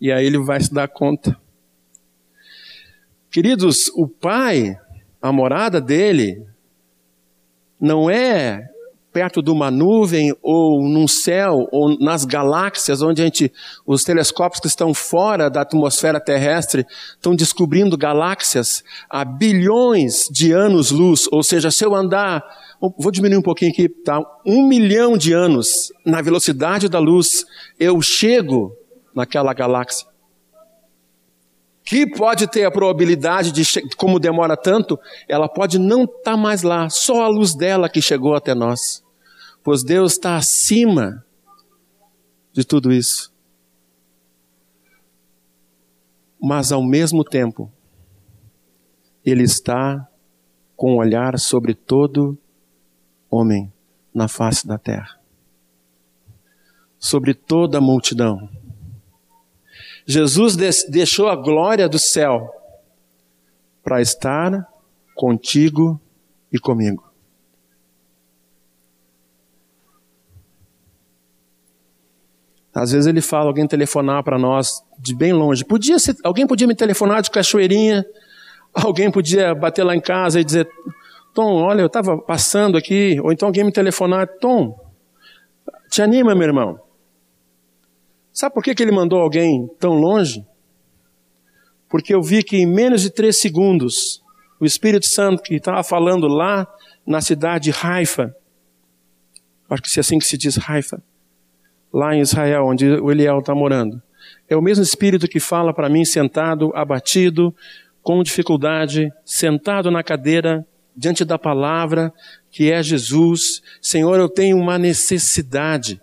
E 0.00 0.10
aí 0.10 0.26
ele 0.26 0.38
vai 0.38 0.60
se 0.60 0.72
dar 0.72 0.88
conta 0.88 1.40
Queridos, 3.32 3.88
o 3.94 4.06
Pai, 4.06 4.78
a 5.22 5.32
morada 5.32 5.80
dele, 5.80 6.46
não 7.80 8.10
é 8.10 8.70
perto 9.12 9.42
de 9.42 9.50
uma 9.50 9.70
nuvem 9.70 10.34
ou 10.42 10.82
num 10.88 11.06
céu 11.06 11.68
ou 11.70 11.98
nas 11.98 12.24
galáxias 12.24 13.02
onde 13.02 13.20
a 13.20 13.24
gente, 13.24 13.52
os 13.86 14.02
telescópios 14.02 14.60
que 14.60 14.66
estão 14.66 14.94
fora 14.94 15.50
da 15.50 15.60
atmosfera 15.60 16.18
terrestre 16.18 16.86
estão 17.10 17.36
descobrindo 17.36 17.96
galáxias 17.96 18.82
a 19.08 19.24
bilhões 19.24 20.28
de 20.30 20.52
anos-luz. 20.52 21.28
Ou 21.30 21.42
seja, 21.42 21.70
se 21.70 21.84
eu 21.84 21.94
andar, 21.94 22.42
vou 22.80 23.12
diminuir 23.12 23.38
um 23.38 23.42
pouquinho 23.42 23.70
aqui, 23.70 23.88
tá? 23.88 24.20
Um 24.46 24.66
milhão 24.66 25.16
de 25.16 25.32
anos 25.32 25.92
na 26.04 26.22
velocidade 26.22 26.88
da 26.88 26.98
luz, 26.98 27.44
eu 27.78 28.00
chego 28.00 28.74
naquela 29.14 29.52
galáxia 29.52 30.12
que 31.84 32.06
pode 32.06 32.46
ter 32.46 32.64
a 32.64 32.70
probabilidade 32.70 33.52
de, 33.52 33.64
como 33.96 34.18
demora 34.18 34.56
tanto, 34.56 34.98
ela 35.28 35.48
pode 35.48 35.78
não 35.78 36.04
estar 36.04 36.22
tá 36.22 36.36
mais 36.36 36.62
lá, 36.62 36.88
só 36.88 37.22
a 37.22 37.28
luz 37.28 37.54
dela 37.54 37.88
que 37.88 38.00
chegou 38.00 38.34
até 38.34 38.54
nós. 38.54 39.01
Pois 39.62 39.82
Deus 39.82 40.12
está 40.12 40.36
acima 40.36 41.24
de 42.52 42.64
tudo 42.64 42.92
isso. 42.92 43.32
Mas 46.40 46.72
ao 46.72 46.82
mesmo 46.82 47.24
tempo, 47.24 47.70
Ele 49.24 49.44
está 49.44 50.08
com 50.76 50.94
um 50.94 50.96
olhar 50.96 51.38
sobre 51.38 51.74
todo 51.74 52.36
homem 53.30 53.72
na 54.12 54.28
face 54.28 54.66
da 54.66 54.76
terra, 54.76 55.18
sobre 56.98 57.32
toda 57.32 57.78
a 57.78 57.80
multidão 57.80 58.50
Jesus 60.06 60.56
deixou 60.88 61.28
a 61.28 61.36
glória 61.36 61.88
do 61.88 61.98
céu 61.98 62.50
para 63.82 64.00
estar 64.00 64.68
contigo 65.14 66.00
e 66.52 66.58
comigo. 66.58 67.11
Às 72.74 72.92
vezes 72.92 73.06
ele 73.06 73.20
fala, 73.20 73.46
alguém 73.46 73.66
telefonar 73.66 74.24
para 74.24 74.38
nós 74.38 74.82
de 74.98 75.14
bem 75.14 75.32
longe. 75.32 75.64
Podia 75.64 75.98
ser, 75.98 76.16
alguém 76.24 76.46
podia 76.46 76.66
me 76.66 76.74
telefonar 76.74 77.20
de 77.20 77.30
cachoeirinha, 77.30 78.04
alguém 78.72 79.10
podia 79.10 79.54
bater 79.54 79.84
lá 79.84 79.94
em 79.94 80.00
casa 80.00 80.40
e 80.40 80.44
dizer, 80.44 80.68
Tom, 81.34 81.62
olha, 81.62 81.82
eu 81.82 81.86
estava 81.86 82.16
passando 82.18 82.78
aqui, 82.78 83.18
ou 83.22 83.32
então 83.32 83.48
alguém 83.48 83.64
me 83.64 83.72
telefonar, 83.72 84.26
Tom, 84.40 84.78
te 85.90 86.00
anima, 86.00 86.34
meu 86.34 86.48
irmão. 86.48 86.80
Sabe 88.32 88.54
por 88.54 88.62
que, 88.62 88.74
que 88.74 88.82
ele 88.82 88.92
mandou 88.92 89.20
alguém 89.20 89.68
tão 89.78 89.92
longe? 89.92 90.46
Porque 91.88 92.14
eu 92.14 92.22
vi 92.22 92.42
que 92.42 92.56
em 92.56 92.66
menos 92.66 93.02
de 93.02 93.10
três 93.10 93.38
segundos, 93.38 94.22
o 94.58 94.64
Espírito 94.64 95.06
Santo 95.06 95.42
que 95.42 95.56
estava 95.56 95.84
falando 95.84 96.26
lá 96.26 96.66
na 97.06 97.20
cidade 97.20 97.70
de 97.70 97.86
Haifa, 97.86 98.34
acho 99.68 99.82
que 99.82 99.98
é 99.98 100.00
assim 100.00 100.18
que 100.18 100.24
se 100.24 100.38
diz 100.38 100.58
Haifa, 100.66 101.02
lá 101.92 102.14
em 102.14 102.20
Israel, 102.20 102.66
onde 102.66 102.86
o 102.86 103.10
Eliel 103.10 103.40
está 103.40 103.54
morando, 103.54 104.00
é 104.48 104.56
o 104.56 104.62
mesmo 104.62 104.82
Espírito 104.82 105.28
que 105.28 105.40
fala 105.40 105.72
para 105.72 105.88
mim 105.88 106.04
sentado, 106.04 106.72
abatido, 106.74 107.54
com 108.02 108.22
dificuldade, 108.22 109.12
sentado 109.24 109.90
na 109.90 110.02
cadeira, 110.02 110.66
diante 110.96 111.24
da 111.24 111.38
palavra, 111.38 112.12
que 112.50 112.70
é 112.70 112.82
Jesus. 112.82 113.62
Senhor, 113.80 114.18
eu 114.18 114.28
tenho 114.28 114.58
uma 114.58 114.78
necessidade. 114.78 116.00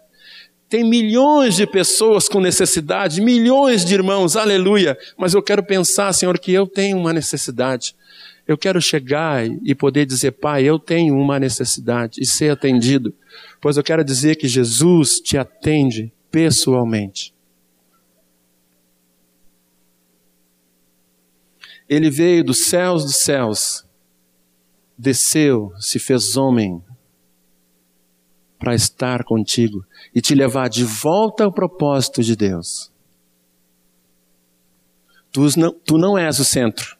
Tem 0.68 0.84
milhões 0.84 1.56
de 1.56 1.66
pessoas 1.66 2.30
com 2.30 2.40
necessidade, 2.40 3.22
milhões 3.22 3.84
de 3.84 3.94
irmãos, 3.94 4.36
aleluia. 4.36 4.98
Mas 5.18 5.34
eu 5.34 5.42
quero 5.42 5.64
pensar, 5.64 6.14
Senhor, 6.14 6.38
que 6.40 6.54
eu 6.54 6.68
tenho 6.68 6.98
uma 6.98 7.12
necessidade. 7.12 7.96
Eu 8.48 8.58
quero 8.58 8.82
chegar 8.82 9.46
e 9.46 9.76
poder 9.76 10.06
dizer, 10.06 10.32
Pai, 10.32 10.64
eu 10.64 10.80
tenho 10.80 11.16
uma 11.16 11.40
necessidade 11.40 12.22
e 12.22 12.26
ser 12.26 12.52
atendido. 12.52 13.14
Pois 13.62 13.78
eu 13.78 13.84
quero 13.84 14.04
dizer 14.04 14.36
que 14.36 14.48
Jesus 14.48 15.20
te 15.20 15.38
atende 15.38 16.14
pessoalmente. 16.32 17.34
Ele 21.88 22.10
veio 22.10 22.44
dos 22.44 22.66
céus 22.66 23.04
dos 23.04 23.18
céus, 23.18 23.86
desceu, 24.98 25.74
se 25.80 25.98
fez 25.98 26.38
homem, 26.38 26.84
para 28.60 28.76
estar 28.76 29.24
contigo 29.24 29.86
e 30.14 30.22
te 30.22 30.36
levar 30.36 30.70
de 30.70 30.84
volta 30.84 31.46
ao 31.46 31.52
propósito 31.52 32.22
de 32.22 32.36
Deus. 32.36 32.92
Tu 35.32 35.42
não, 35.58 35.74
tu 35.74 35.98
não 35.98 36.18
és 36.18 36.40
o 36.40 36.46
centro, 36.46 36.98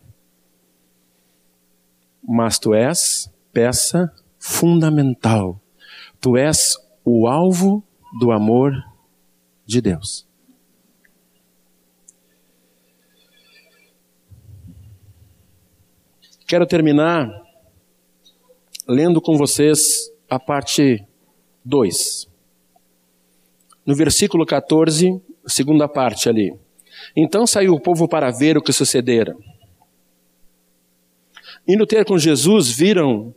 mas 2.24 2.58
tu 2.58 2.74
és 2.74 3.30
peça 3.52 4.12
fundamental. 4.40 5.60
Tu 6.22 6.38
és 6.38 6.76
o 7.06 7.28
alvo 7.28 7.84
do 8.20 8.32
amor 8.32 8.74
de 9.66 9.82
Deus. 9.82 10.28
Quero 16.46 16.66
terminar 16.66 17.30
lendo 18.88 19.22
com 19.22 19.38
vocês 19.38 20.12
a 20.28 20.40
parte 20.40 21.06
2. 21.64 22.28
No 23.86 23.96
versículo 23.96 24.46
14, 24.46 25.22
segunda 25.46 25.88
parte 25.88 26.28
ali. 26.28 26.52
Então 27.16 27.46
saiu 27.46 27.74
o 27.74 27.80
povo 27.80 28.08
para 28.08 28.32
ver 28.32 28.58
o 28.58 28.62
que 28.62 28.74
sucedera. 28.74 29.36
Indo 31.68 31.86
ter 31.86 32.04
com 32.04 32.18
Jesus, 32.18 32.72
viram 32.72 33.34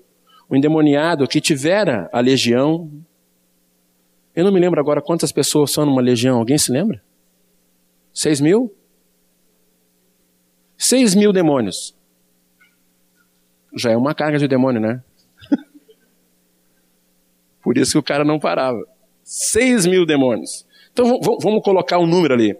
o 0.52 0.56
endemoniado 0.56 1.26
que 1.26 1.40
tivera 1.40 2.10
a 2.12 2.20
legião, 2.20 2.90
Eu 4.34 4.44
não 4.44 4.52
me 4.52 4.60
lembro 4.60 4.78
agora 4.78 5.00
quantas 5.00 5.32
pessoas 5.32 5.70
são 5.70 5.84
numa 5.86 6.00
legião. 6.00 6.38
Alguém 6.38 6.56
se 6.58 6.70
lembra? 6.70 7.02
Seis 8.14 8.40
mil? 8.40 8.74
Seis 10.76 11.14
mil 11.14 11.32
demônios. 11.32 11.94
Já 13.74 13.92
é 13.92 13.96
uma 13.96 14.14
carga 14.14 14.38
de 14.38 14.46
demônio, 14.48 14.80
né? 14.80 15.02
Por 17.62 17.76
isso 17.76 17.92
que 17.92 17.98
o 17.98 18.02
cara 18.02 18.24
não 18.24 18.38
parava. 18.38 18.82
Seis 19.22 19.86
mil 19.86 20.04
demônios. 20.06 20.66
Então 20.92 21.18
vamos 21.40 21.62
colocar 21.62 21.98
um 21.98 22.06
número 22.06 22.34
ali. 22.34 22.54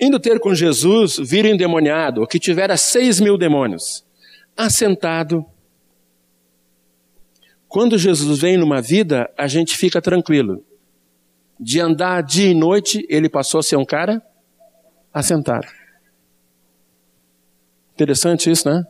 Indo 0.00 0.20
ter 0.20 0.38
com 0.40 0.54
Jesus, 0.54 1.18
vira 1.18 1.48
endemoniado, 1.48 2.26
que 2.26 2.38
tivera 2.38 2.76
seis 2.76 3.20
mil 3.20 3.36
demônios, 3.36 4.04
assentado. 4.56 5.44
Quando 7.72 7.96
Jesus 7.96 8.38
vem 8.38 8.58
numa 8.58 8.82
vida, 8.82 9.32
a 9.34 9.46
gente 9.46 9.78
fica 9.78 9.98
tranquilo. 9.98 10.62
De 11.58 11.80
andar 11.80 12.20
dia 12.22 12.50
e 12.50 12.54
noite, 12.54 13.06
ele 13.08 13.30
passou 13.30 13.60
a 13.60 13.62
ser 13.62 13.76
um 13.76 13.84
cara 13.84 14.22
assentado. 15.10 15.66
Interessante 17.94 18.50
isso, 18.50 18.68
né? 18.68 18.84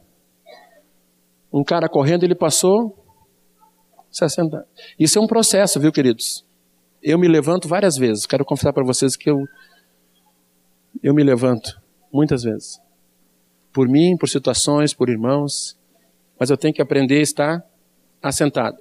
Um 1.52 1.62
cara 1.62 1.88
correndo, 1.88 2.24
ele 2.24 2.34
passou 2.34 2.98
se 4.10 4.24
assentar. 4.24 4.64
Isso 4.98 5.16
é 5.16 5.22
um 5.22 5.28
processo, 5.28 5.78
viu, 5.78 5.92
queridos? 5.92 6.44
Eu 7.00 7.20
me 7.20 7.28
levanto 7.28 7.68
várias 7.68 7.96
vezes. 7.96 8.26
Quero 8.26 8.44
confessar 8.44 8.72
para 8.72 8.84
vocês 8.84 9.14
que 9.14 9.30
eu 9.30 9.44
eu 11.00 11.14
me 11.14 11.22
levanto 11.22 11.80
muitas 12.12 12.42
vezes. 12.42 12.80
Por 13.72 13.88
mim, 13.88 14.16
por 14.18 14.28
situações, 14.28 14.92
por 14.92 15.08
irmãos, 15.08 15.78
mas 16.36 16.50
eu 16.50 16.56
tenho 16.56 16.74
que 16.74 16.82
aprender 16.82 17.18
a 17.18 17.22
estar 17.22 17.71
assentado. 18.22 18.76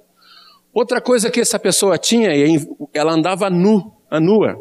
Outra 0.72 1.00
coisa 1.00 1.30
que 1.30 1.40
essa 1.40 1.58
pessoa 1.58 1.98
tinha, 1.98 2.30
ela 2.94 3.12
andava 3.12 3.50
nu, 3.50 3.92
a 4.10 4.18
nua. 4.18 4.56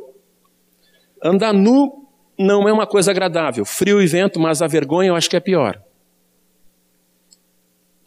Andar 1.24 1.54
nu 1.54 2.08
não 2.38 2.68
é 2.68 2.74
uma 2.74 2.88
coisa 2.88 3.12
agradável. 3.12 3.64
Frio 3.64 4.02
e 4.02 4.08
vento, 4.08 4.40
mas 4.40 4.62
a 4.62 4.68
vergonha 4.68 5.10
eu 5.10 5.16
acho 5.16 5.30
que 5.30 5.38
é 5.38 5.40
pior. 5.40 5.82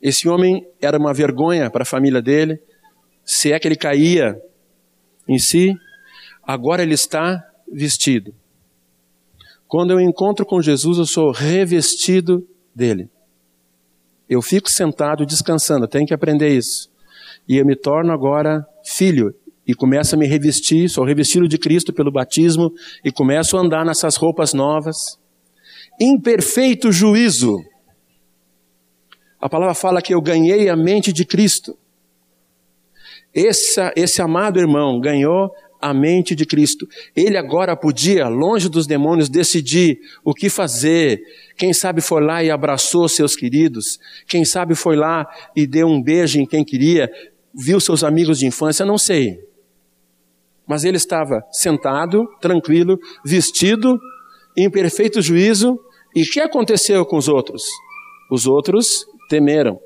Esse 0.02 0.28
homem 0.28 0.66
era 0.82 0.98
uma 0.98 1.14
vergonha 1.14 1.70
para 1.70 1.82
a 1.82 1.86
família 1.86 2.20
dele, 2.20 2.60
se 3.24 3.52
é 3.52 3.58
que 3.58 3.66
ele 3.66 3.76
caía 3.76 4.36
em 5.26 5.38
si, 5.38 5.72
agora 6.42 6.82
ele 6.82 6.92
está 6.92 7.42
vestido. 7.72 8.34
Quando 9.66 9.92
eu 9.92 10.00
encontro 10.00 10.44
com 10.44 10.60
Jesus, 10.60 10.98
eu 10.98 11.06
sou 11.06 11.32
revestido 11.32 12.46
dele. 12.74 13.08
Eu 14.34 14.42
fico 14.42 14.68
sentado 14.68 15.24
descansando, 15.24 15.86
tenho 15.86 16.04
que 16.04 16.12
aprender 16.12 16.48
isso. 16.48 16.90
E 17.48 17.56
eu 17.56 17.64
me 17.64 17.76
torno 17.76 18.12
agora 18.12 18.66
filho 18.84 19.32
e 19.64 19.74
começo 19.74 20.16
a 20.16 20.18
me 20.18 20.26
revestir, 20.26 20.88
sou 20.88 21.04
revestido 21.04 21.46
de 21.46 21.56
Cristo 21.56 21.92
pelo 21.92 22.10
batismo 22.10 22.72
e 23.04 23.12
começo 23.12 23.56
a 23.56 23.60
andar 23.60 23.84
nessas 23.84 24.16
roupas 24.16 24.52
novas. 24.52 24.96
Imperfeito 26.00 26.90
juízo. 26.90 27.56
A 29.40 29.48
palavra 29.48 29.74
fala 29.74 30.02
que 30.02 30.12
eu 30.12 30.20
ganhei 30.20 30.68
a 30.68 30.74
mente 30.74 31.12
de 31.12 31.24
Cristo. 31.24 31.78
Esse, 33.32 33.80
esse 33.94 34.20
amado 34.20 34.58
irmão 34.58 34.98
ganhou 35.00 35.48
a 35.84 35.92
mente 35.92 36.34
de 36.34 36.46
Cristo. 36.46 36.88
Ele 37.14 37.36
agora 37.36 37.76
podia, 37.76 38.26
longe 38.26 38.70
dos 38.70 38.86
demônios, 38.86 39.28
decidir 39.28 39.98
o 40.24 40.32
que 40.32 40.48
fazer. 40.48 41.20
Quem 41.58 41.74
sabe 41.74 42.00
foi 42.00 42.24
lá 42.24 42.42
e 42.42 42.50
abraçou 42.50 43.06
seus 43.06 43.36
queridos. 43.36 44.00
Quem 44.26 44.46
sabe 44.46 44.74
foi 44.74 44.96
lá 44.96 45.28
e 45.54 45.66
deu 45.66 45.86
um 45.86 46.02
beijo 46.02 46.40
em 46.40 46.46
quem 46.46 46.64
queria. 46.64 47.12
Viu 47.52 47.78
seus 47.80 48.02
amigos 48.02 48.38
de 48.38 48.46
infância, 48.46 48.86
não 48.86 48.96
sei. 48.96 49.38
Mas 50.66 50.84
ele 50.84 50.96
estava 50.96 51.44
sentado, 51.52 52.26
tranquilo, 52.40 52.98
vestido, 53.22 54.00
em 54.56 54.70
perfeito 54.70 55.20
juízo. 55.20 55.78
E 56.16 56.22
o 56.22 56.30
que 56.30 56.40
aconteceu 56.40 57.04
com 57.04 57.18
os 57.18 57.28
outros? 57.28 57.62
Os 58.30 58.46
outros 58.46 59.06
temeram. 59.28 59.78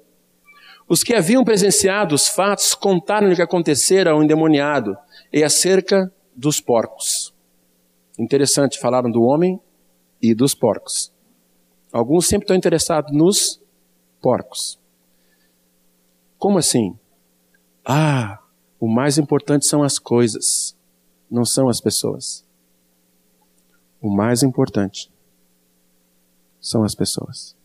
Os 0.89 1.03
que 1.03 1.13
haviam 1.13 1.43
presenciado 1.43 2.15
os 2.15 2.29
fatos 2.29 2.73
contaram 2.73 3.33
o 3.33 3.35
que 3.35 3.43
acontecera 3.43 4.13
ao 4.13 4.23
endemoniado 4.23 4.97
e 5.33 5.43
acerca 5.45 6.13
dos 6.35 6.61
porcos. 6.61 7.35
Interessante, 8.19 8.79
falaram 8.79 9.11
do 9.11 9.23
homem 9.23 9.61
e 10.21 10.35
dos 10.35 10.55
porcos. 10.55 11.13
Alguns 11.93 12.27
sempre 12.27 12.45
estão 12.45 12.57
interessados 12.57 13.13
nos 13.13 13.61
porcos. 14.21 14.79
Como 16.39 16.59
assim? 16.59 16.99
Ah, 17.85 18.39
o 18.79 18.89
mais 18.89 19.19
importante 19.19 19.67
são 19.67 19.83
as 19.83 19.99
coisas, 19.99 20.77
não 21.31 21.45
são 21.45 21.69
as 21.69 21.81
pessoas. 21.81 22.45
O 24.01 24.09
mais 24.09 24.43
importante 24.43 25.11
são 26.61 26.85
as 26.85 26.95
pessoas. 26.95 27.57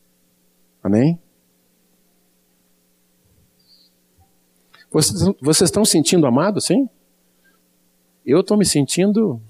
Amém? 0.81 1.19
Vocês, 4.91 5.21
vocês 5.41 5.67
estão 5.69 5.83
sentindo 5.83 6.25
amados, 6.25 6.65
sim? 6.65 6.87
Eu 8.25 8.39
estou 8.39 8.57
me 8.57 8.65
sentindo. 8.65 9.41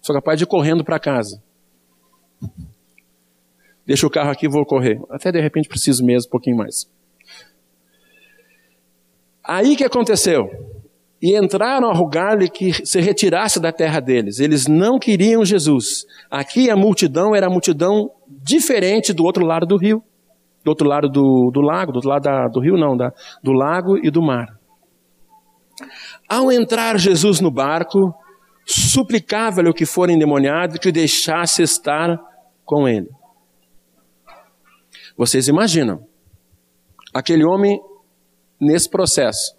Sou 0.00 0.14
capaz 0.14 0.38
de 0.38 0.44
ir 0.44 0.46
correndo 0.46 0.82
para 0.82 0.98
casa. 0.98 1.42
Deixa 3.86 4.06
o 4.06 4.10
carro 4.10 4.30
aqui 4.30 4.46
e 4.46 4.48
vou 4.48 4.64
correr. 4.64 5.00
Até 5.10 5.30
de 5.30 5.40
repente 5.40 5.68
preciso 5.68 6.04
mesmo 6.04 6.28
um 6.28 6.30
pouquinho 6.30 6.56
mais. 6.56 6.88
Aí 9.44 9.76
que 9.76 9.84
aconteceu? 9.84 10.48
E 11.20 11.36
entraram 11.36 11.90
a 11.90 11.92
rogar-lhe 11.92 12.48
que 12.48 12.86
se 12.86 13.00
retirasse 13.00 13.60
da 13.60 13.70
terra 13.70 14.00
deles. 14.00 14.38
Eles 14.38 14.66
não 14.66 14.98
queriam 14.98 15.44
Jesus. 15.44 16.06
Aqui 16.30 16.70
a 16.70 16.76
multidão 16.76 17.34
era 17.34 17.48
a 17.48 17.50
multidão 17.50 18.10
diferente 18.26 19.12
do 19.12 19.24
outro 19.24 19.44
lado 19.44 19.66
do 19.66 19.76
rio. 19.76 20.02
Do 20.64 20.68
outro 20.68 20.88
lado 20.88 21.08
do, 21.08 21.50
do 21.50 21.60
lago, 21.60 21.92
do 21.92 21.96
outro 21.96 22.10
lado 22.10 22.22
da, 22.22 22.48
do 22.48 22.60
rio 22.60 22.76
não, 22.76 22.96
da, 22.96 23.12
do 23.42 23.52
lago 23.52 23.98
e 23.98 24.10
do 24.10 24.22
mar. 24.22 24.59
Ao 26.28 26.50
entrar 26.50 26.98
Jesus 26.98 27.40
no 27.40 27.50
barco, 27.50 28.14
suplicava-lhe 28.66 29.68
o 29.68 29.74
que 29.74 29.86
for 29.86 30.08
endemoniado 30.10 30.78
que 30.78 30.88
o 30.88 30.92
deixasse 30.92 31.62
estar 31.62 32.18
com 32.64 32.88
ele. 32.88 33.08
Vocês 35.16 35.48
imaginam, 35.48 36.06
aquele 37.12 37.44
homem 37.44 37.80
nesse 38.60 38.88
processo, 38.88 39.56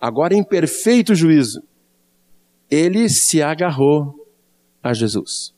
agora 0.00 0.34
em 0.34 0.42
perfeito 0.42 1.14
juízo, 1.14 1.62
ele 2.70 3.08
se 3.08 3.42
agarrou 3.42 4.14
a 4.82 4.92
Jesus. 4.92 5.54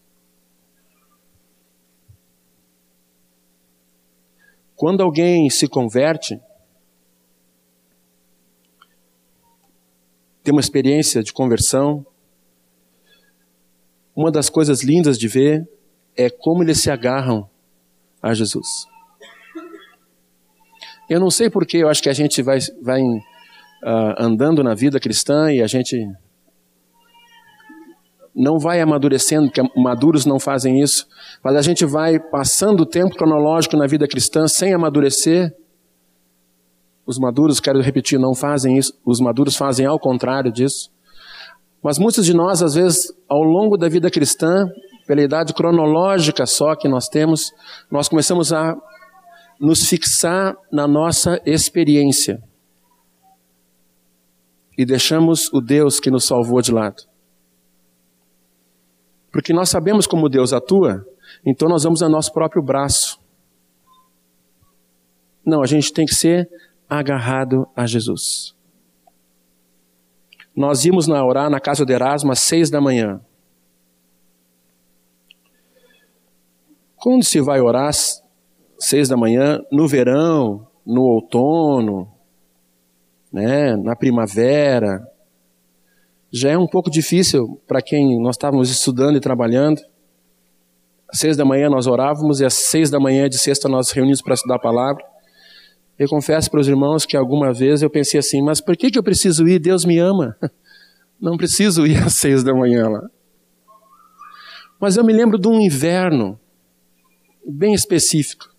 Quando 4.75 5.03
alguém 5.03 5.51
se 5.51 5.67
converte, 5.67 6.41
ter 10.49 10.53
uma 10.53 10.61
experiência 10.61 11.23
de 11.23 11.31
conversão. 11.31 12.07
Uma 14.17 14.31
das 14.33 14.49
coisas 14.49 14.83
lindas 14.83 15.19
de 15.19 15.29
ver 15.29 15.69
é 16.17 16.31
como 16.31 16.63
eles 16.63 16.81
se 16.81 16.91
agarram 16.91 17.47
a 18.23 18.33
Jesus. 18.33 18.67
Eu 21.11 21.21
não 21.21 21.31
sei 21.31 21.51
porque, 21.51 21.77
eu 21.77 21.89
acho 21.89 22.03
que 22.03 22.09
a 22.09 22.15
gente 22.15 22.43
vai, 22.43 22.59
vai 22.81 23.03
uh, 23.03 24.15
andando 24.19 24.63
na 24.65 24.75
vida 24.75 24.99
cristã 24.99 25.53
e 25.53 25.63
a 25.63 25.67
gente 25.67 26.03
não 28.35 28.59
vai 28.59 28.81
amadurecendo, 28.81 29.51
porque 29.51 29.63
maduros 29.79 30.25
não 30.25 30.41
fazem 30.41 30.81
isso, 30.81 31.07
mas 31.45 31.57
a 31.57 31.63
gente 31.63 31.85
vai 31.85 32.19
passando 32.19 32.81
o 32.81 32.87
tempo 32.87 33.15
cronológico 33.15 33.77
na 33.77 33.87
vida 33.87 34.09
cristã 34.09 34.49
sem 34.49 34.73
amadurecer 34.73 35.55
os 37.09 37.19
maduros, 37.19 37.59
quero 37.59 37.81
repetir, 37.81 38.19
não 38.19 38.35
fazem 38.35 38.77
isso. 38.77 38.93
Os 39.03 39.19
maduros 39.19 39.57
fazem 39.57 39.87
ao 39.87 39.99
contrário 39.99 40.53
disso. 40.53 40.91
Mas 41.83 41.99
muitos 41.99 42.27
de 42.27 42.35
nós, 42.35 42.63
às 42.63 42.75
vezes, 42.75 43.11
ao 43.27 43.43
longo 43.43 43.79
da 43.79 43.89
vida 43.89 44.11
cristã, 44.11 44.67
pela 45.07 45.23
idade 45.23 45.55
cronológica 45.55 46.45
só 46.45 46.77
que 46.77 46.87
nós 46.87 47.09
temos, 47.09 47.51
nós 47.91 48.11
começamos 48.11 48.53
a 48.53 48.77
nos 49.59 49.89
fixar 49.89 50.55
na 50.71 50.87
nossa 50.87 51.41
experiência. 51.47 52.43
E 54.77 54.85
deixamos 54.85 55.51
o 55.51 55.63
Deus 55.63 55.99
que 55.99 56.11
nos 56.11 56.27
salvou 56.27 56.61
de 56.61 56.71
lado. 56.71 57.05
Porque 59.33 59.55
nós 59.55 59.71
sabemos 59.71 60.07
como 60.07 60.29
Deus 60.29 60.53
atua, 60.53 61.07
então 61.45 61.71
nós 61.71 61.85
vamos 61.85 62.03
a 62.03 62.09
nosso 62.09 62.35
próprio 62.35 62.63
braço. 62.63 63.19
Não, 65.45 65.63
a 65.63 65.67
gente 65.67 65.91
tem 65.91 66.05
que 66.05 66.15
ser 66.15 66.47
agarrado 66.89 67.69
a 67.77 67.87
Jesus. 67.87 68.55
Nós 70.57 70.85
íamos 70.85 71.07
na 71.07 71.25
orar 71.25 71.51
na 71.51 71.61
casa 71.61 71.85
de 71.85 71.93
Erasmo 71.93 72.33
às 72.33 72.41
seis 72.41 72.71
da 72.71 72.81
manhã. 72.81 73.21
Quando 76.97 77.25
se 77.25 77.41
vai 77.41 77.61
orar 77.61 77.89
às 77.89 78.23
seis 78.79 79.09
da 79.09 79.17
manhã, 79.17 79.61
no 79.71 79.87
verão, 79.87 80.67
no 80.85 81.03
outono, 81.03 82.11
né, 83.33 83.77
na 83.77 83.95
primavera, 83.95 85.07
Já 86.31 86.51
é 86.51 86.59
um 86.59 86.67
pouco 86.67 86.91
difícil 86.91 87.59
para 87.67 87.81
quem 87.81 88.21
nós 88.21 88.37
estávamos 88.37 88.71
estudando 88.71 89.17
e 89.17 89.21
trabalhando. 89.21 89.81
Às 91.11 91.21
seis 91.21 91.39
da 91.39 91.45
manhã 91.45 91.71
nós 91.71 91.87
orávamos 91.87 92.41
e 92.41 92.45
às 92.45 92.53
seis 92.53 92.91
da 92.91 93.01
manhã 93.01 93.29
de 93.29 93.39
sexta 93.39 93.67
nós 93.67 93.91
reunimos 93.91 94.21
para 94.21 94.35
estudar 94.35 94.57
a 94.57 94.61
palavra. 94.61 95.03
Eu 95.99 96.09
confesso 96.09 96.51
para 96.51 96.61
os 96.61 96.69
irmãos 96.69 97.05
que 97.05 97.17
alguma 97.17 97.53
vez 97.53 97.83
eu 97.83 97.91
pensei 97.91 98.21
assim, 98.21 98.41
mas 98.41 98.61
por 98.61 98.77
que, 98.77 98.91
que 98.91 98.99
eu 98.99 99.03
preciso 99.03 99.49
ir? 99.49 99.59
Deus 99.59 99.85
me 99.85 99.99
ama. 99.99 100.37
Não 101.21 101.37
preciso 101.37 101.87
ir 101.87 101.99
às 102.05 102.15
seis 102.15 102.45
da 102.45 102.55
manhã 102.55 102.89
lá. 102.89 103.11
Mas 104.81 104.97
eu 104.97 105.05
me 105.05 105.13
lembro 105.13 105.39
de 105.39 105.49
um 105.49 105.61
inverno 105.61 106.39
bem 107.45 107.75
específico. 107.75 108.55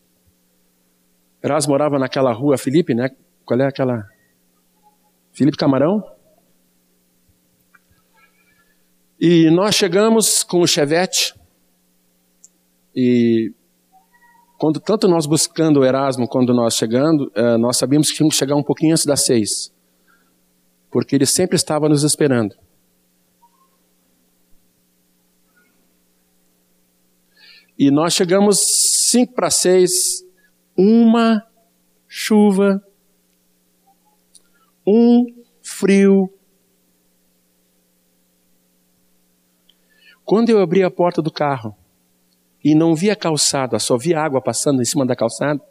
Erasmo 1.42 1.72
morava 1.72 1.98
naquela 1.98 2.34
rua 2.34 2.58
Felipe, 2.58 2.94
né? 2.94 3.10
Qual 3.46 3.58
é 3.60 3.66
aquela? 3.66 4.06
Felipe 5.32 5.56
Camarão? 5.56 6.04
E 9.18 9.50
nós 9.50 9.76
chegamos 9.76 10.44
com 10.44 10.60
o 10.60 10.68
Chevette 10.68 11.34
e 12.94 13.54
quando 14.60 14.78
tanto 14.82 15.08
nós 15.08 15.26
buscando 15.26 15.80
o 15.80 15.86
Erasmo, 15.86 16.28
quando 16.28 16.54
nós 16.54 16.76
chegando, 16.76 17.32
eh, 17.34 17.58
nós 17.58 17.78
sabíamos 17.78 18.10
que 18.10 18.18
tínhamos 18.18 18.36
que 18.36 18.40
chegar 18.40 18.58
um 18.58 18.64
pouquinho 18.64 18.92
antes 18.92 19.06
das 19.06 19.26
seis, 19.26 19.74
porque 20.92 21.16
ele 21.16 21.26
sempre 21.26 21.56
estava 21.56 21.88
nos 21.88 22.04
esperando. 22.04 22.54
E 27.78 27.90
nós 27.90 28.14
chegamos 28.14 28.60
cinco 29.10 29.34
para 29.34 29.50
seis, 29.50 30.26
uma 30.78 31.42
chuva, 32.06 32.84
um 34.86 35.26
frio. 35.62 36.30
Quando 40.26 40.50
eu 40.50 40.60
abri 40.60 40.84
a 40.84 40.92
porta 40.92 41.22
do 41.22 41.32
carro 41.32 41.79
e 42.64 42.76
não 42.76 42.94
via 42.94 43.16
calçada, 43.16 43.80
só 43.80 43.98
via 43.98 44.20
água 44.20 44.42
passando 44.42 44.82
em 44.82 44.86
cima 44.86 45.06
da 45.06 45.16
calçada, 45.16 45.62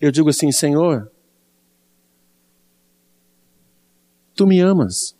eu 0.00 0.10
digo 0.10 0.28
assim: 0.28 0.52
Senhor, 0.52 1.10
tu 4.34 4.46
me 4.46 4.60
amas. 4.60 5.16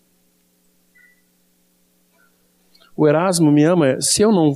O 2.97 3.07
Erasmo 3.07 3.51
me 3.51 3.65
ama. 3.65 4.01
Se 4.01 4.23
eu 4.23 4.33
não 4.33 4.53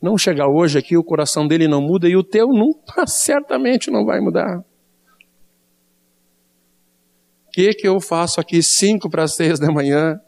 não 0.00 0.16
chegar 0.16 0.48
hoje 0.48 0.78
aqui, 0.78 0.96
o 0.96 1.04
coração 1.04 1.46
dele 1.46 1.68
não 1.68 1.82
muda 1.82 2.08
e 2.08 2.16
o 2.16 2.24
teu 2.24 2.48
nunca, 2.48 3.06
certamente 3.08 3.90
não 3.90 4.04
vai 4.04 4.20
mudar. 4.20 4.64
O 7.46 7.52
que, 7.52 7.74
que 7.74 7.86
eu 7.86 8.00
faço 8.00 8.40
aqui 8.40 8.62
cinco 8.62 9.10
para 9.10 9.26
seis 9.26 9.58
da 9.58 9.70
manhã? 9.70 10.20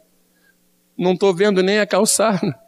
Não 0.97 1.13
estou 1.13 1.33
vendo 1.33 1.63
nem 1.63 1.79
a 1.79 1.87
calçada. 1.87 2.62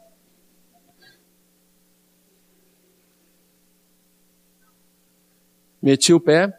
Meti 5.86 6.12
o 6.12 6.20
pé. 6.20 6.52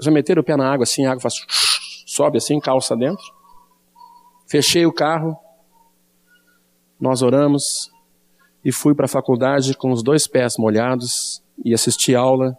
Já 0.00 0.10
meteram 0.10 0.42
o 0.42 0.44
pé 0.44 0.56
na 0.56 0.68
água 0.68 0.82
assim, 0.82 1.06
a 1.06 1.12
água 1.12 1.22
faz, 1.22 1.36
sobe 2.04 2.38
assim, 2.38 2.58
calça 2.58 2.96
dentro. 2.96 3.24
Fechei 4.48 4.84
o 4.84 4.92
carro, 4.92 5.38
nós 7.00 7.22
oramos 7.22 7.92
e 8.64 8.72
fui 8.72 8.92
para 8.92 9.04
a 9.04 9.08
faculdade 9.08 9.76
com 9.76 9.92
os 9.92 10.02
dois 10.02 10.26
pés 10.26 10.56
molhados 10.58 11.40
e 11.64 11.72
assisti 11.72 12.12
aula 12.12 12.58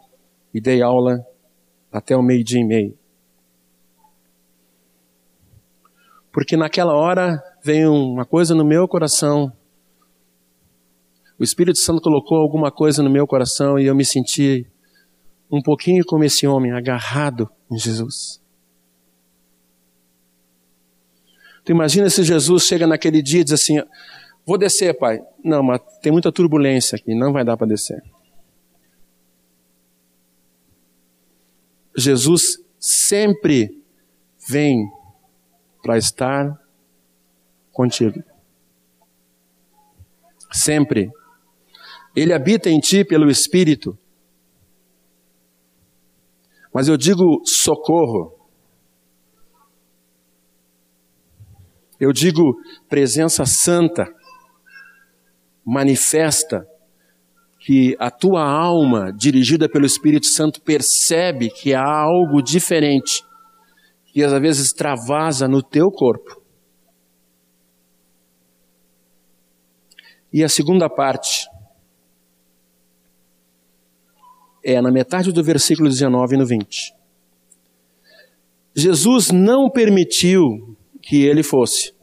e 0.53 0.61
dei 0.61 0.81
aula 0.81 1.27
até 1.91 2.15
o 2.15 2.23
meio-dia 2.23 2.61
e 2.61 2.63
meio. 2.63 2.97
Porque 6.31 6.55
naquela 6.55 6.93
hora 6.93 7.43
veio 7.61 7.93
uma 7.93 8.25
coisa 8.25 8.55
no 8.55 8.63
meu 8.63 8.87
coração. 8.87 9.51
O 11.39 11.43
Espírito 11.43 11.79
Santo 11.79 12.01
colocou 12.01 12.37
alguma 12.37 12.71
coisa 12.71 13.01
no 13.01 13.09
meu 13.09 13.25
coração 13.25 13.79
e 13.79 13.85
eu 13.85 13.95
me 13.95 14.05
senti 14.05 14.65
um 15.51 15.61
pouquinho 15.61 16.03
como 16.05 16.23
esse 16.23 16.47
homem, 16.47 16.71
agarrado 16.71 17.49
em 17.71 17.77
Jesus. 17.77 18.41
Tu 21.63 21.71
imagina 21.71 22.09
se 22.09 22.23
Jesus 22.23 22.63
chega 22.63 22.85
naquele 22.85 23.21
dia 23.21 23.41
e 23.41 23.43
diz 23.43 23.53
assim: 23.53 23.81
Vou 24.45 24.57
descer, 24.57 24.97
pai. 24.97 25.21
Não, 25.43 25.63
mas 25.63 25.81
tem 26.01 26.11
muita 26.11 26.31
turbulência 26.31 26.97
aqui, 26.97 27.15
não 27.15 27.31
vai 27.31 27.45
dar 27.45 27.55
para 27.55 27.67
descer. 27.67 28.03
Jesus 31.95 32.59
sempre 32.79 33.81
vem 34.49 34.89
para 35.81 35.97
estar 35.97 36.59
contigo. 37.71 38.23
Sempre. 40.51 41.11
Ele 42.15 42.33
habita 42.33 42.69
em 42.69 42.79
ti 42.79 43.03
pelo 43.03 43.29
Espírito. 43.29 43.97
Mas 46.73 46.87
eu 46.87 46.97
digo 46.97 47.41
socorro. 47.45 48.33
Eu 51.99 52.11
digo 52.11 52.55
presença 52.89 53.45
santa 53.45 54.05
manifesta 55.65 56.67
que 57.59 57.95
a 57.97 58.11
tua 58.11 58.43
alma, 58.43 59.13
dirigida 59.13 59.69
pelo 59.69 59.85
Espírito 59.85 60.27
Santo, 60.27 60.61
percebe 60.61 61.49
que 61.49 61.73
há 61.73 61.87
algo 61.87 62.41
diferente, 62.41 63.23
que 64.07 64.21
às 64.21 64.33
vezes 64.41 64.65
extravasa 64.65 65.47
no 65.47 65.63
teu 65.63 65.89
corpo. 65.89 66.41
E 70.31 70.43
a 70.43 70.49
segunda 70.49 70.89
parte 70.89 71.47
é 74.63 74.81
na 74.81 74.91
metade 74.91 75.31
do 75.31 75.43
versículo 75.43 75.89
19 75.89 76.35
e 76.35 76.37
no 76.37 76.45
20. 76.45 76.93
Jesus 78.75 79.31
não 79.31 79.69
permitiu 79.69 80.75
que 81.01 81.23
ele 81.23 81.43
fosse. 81.43 81.93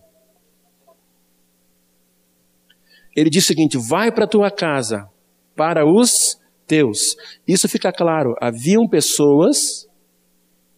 Ele 3.17 3.31
diz 3.31 3.45
o 3.45 3.47
seguinte: 3.47 3.79
vai 3.89 4.13
para 4.13 4.27
tua 4.27 4.51
casa, 4.51 5.09
para 5.57 5.85
os 5.85 6.39
teus. 6.67 7.17
Isso 7.47 7.69
fica 7.69 7.93
claro. 7.93 8.35
Haviam 8.41 8.87
pessoas 8.89 9.89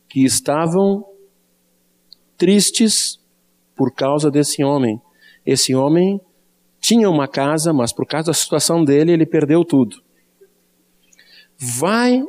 que 0.08 0.24
estavam 0.24 1.04
tristes 2.36 3.18
por 3.76 3.92
causa 3.94 4.30
desse 4.30 4.64
homem. 4.64 5.00
Esse 5.44 5.74
homem 5.74 6.20
tinha 6.80 7.08
uma 7.08 7.28
casa, 7.28 7.72
mas 7.72 7.92
por 7.92 8.06
causa 8.06 8.26
da 8.26 8.34
situação 8.34 8.84
dele, 8.84 9.12
ele 9.12 9.26
perdeu 9.26 9.64
tudo. 9.64 9.96
Vai 11.62 12.20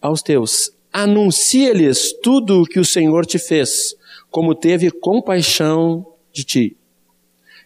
aos 0.00 0.22
teus, 0.22 0.72
anuncia-lhes 0.90 2.14
tudo 2.22 2.62
o 2.62 2.64
que 2.64 2.80
o 2.80 2.84
Senhor 2.84 3.26
te 3.26 3.38
fez, 3.38 3.94
como 4.30 4.54
teve 4.54 4.90
compaixão 4.90 6.06
de 6.32 6.42
ti. 6.42 6.76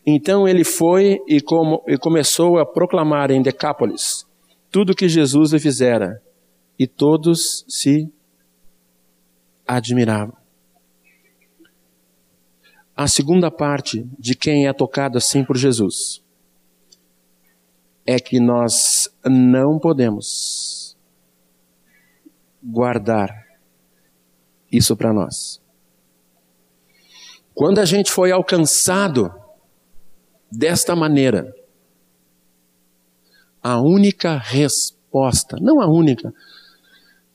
Então 0.05 0.49
ele 0.49 0.64
foi 0.64 1.20
e, 1.29 1.41
como, 1.41 1.83
e 1.87 1.97
começou 1.97 2.59
a 2.59 2.66
proclamar 2.66 3.31
em 3.31 3.41
Decápolis 3.41 4.27
tudo 4.73 4.97
que 4.97 5.07
Jesus 5.07 5.53
lhe 5.53 5.61
fizera, 5.61 6.23
e 6.79 6.87
todos 6.87 7.62
se 7.68 8.11
admiravam. 9.66 10.35
A 12.97 13.07
segunda 13.07 13.51
parte 13.51 14.09
de 14.18 14.35
quem 14.35 14.66
é 14.66 14.73
tocado 14.73 15.18
assim 15.18 15.45
por 15.45 15.59
Jesus 15.59 16.23
é 18.07 18.18
que 18.18 18.41
nós 18.41 19.09
não 19.25 19.79
podemos 19.79 20.82
guardar 22.63 23.31
isso 24.71 24.97
para 24.97 25.13
nós. 25.13 25.61
Quando 27.55 27.79
a 27.79 27.85
gente 27.85 28.11
foi 28.11 28.33
alcançado 28.33 29.31
desta 30.53 30.95
maneira. 30.95 31.51
A 33.63 33.81
única 33.81 34.37
resposta, 34.37 35.57
não 35.61 35.81
a 35.81 35.87
única, 35.87 36.33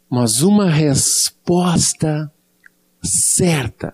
mas 0.10 0.42
uma 0.42 0.70
resposta 0.70 2.32
certa 3.02 3.94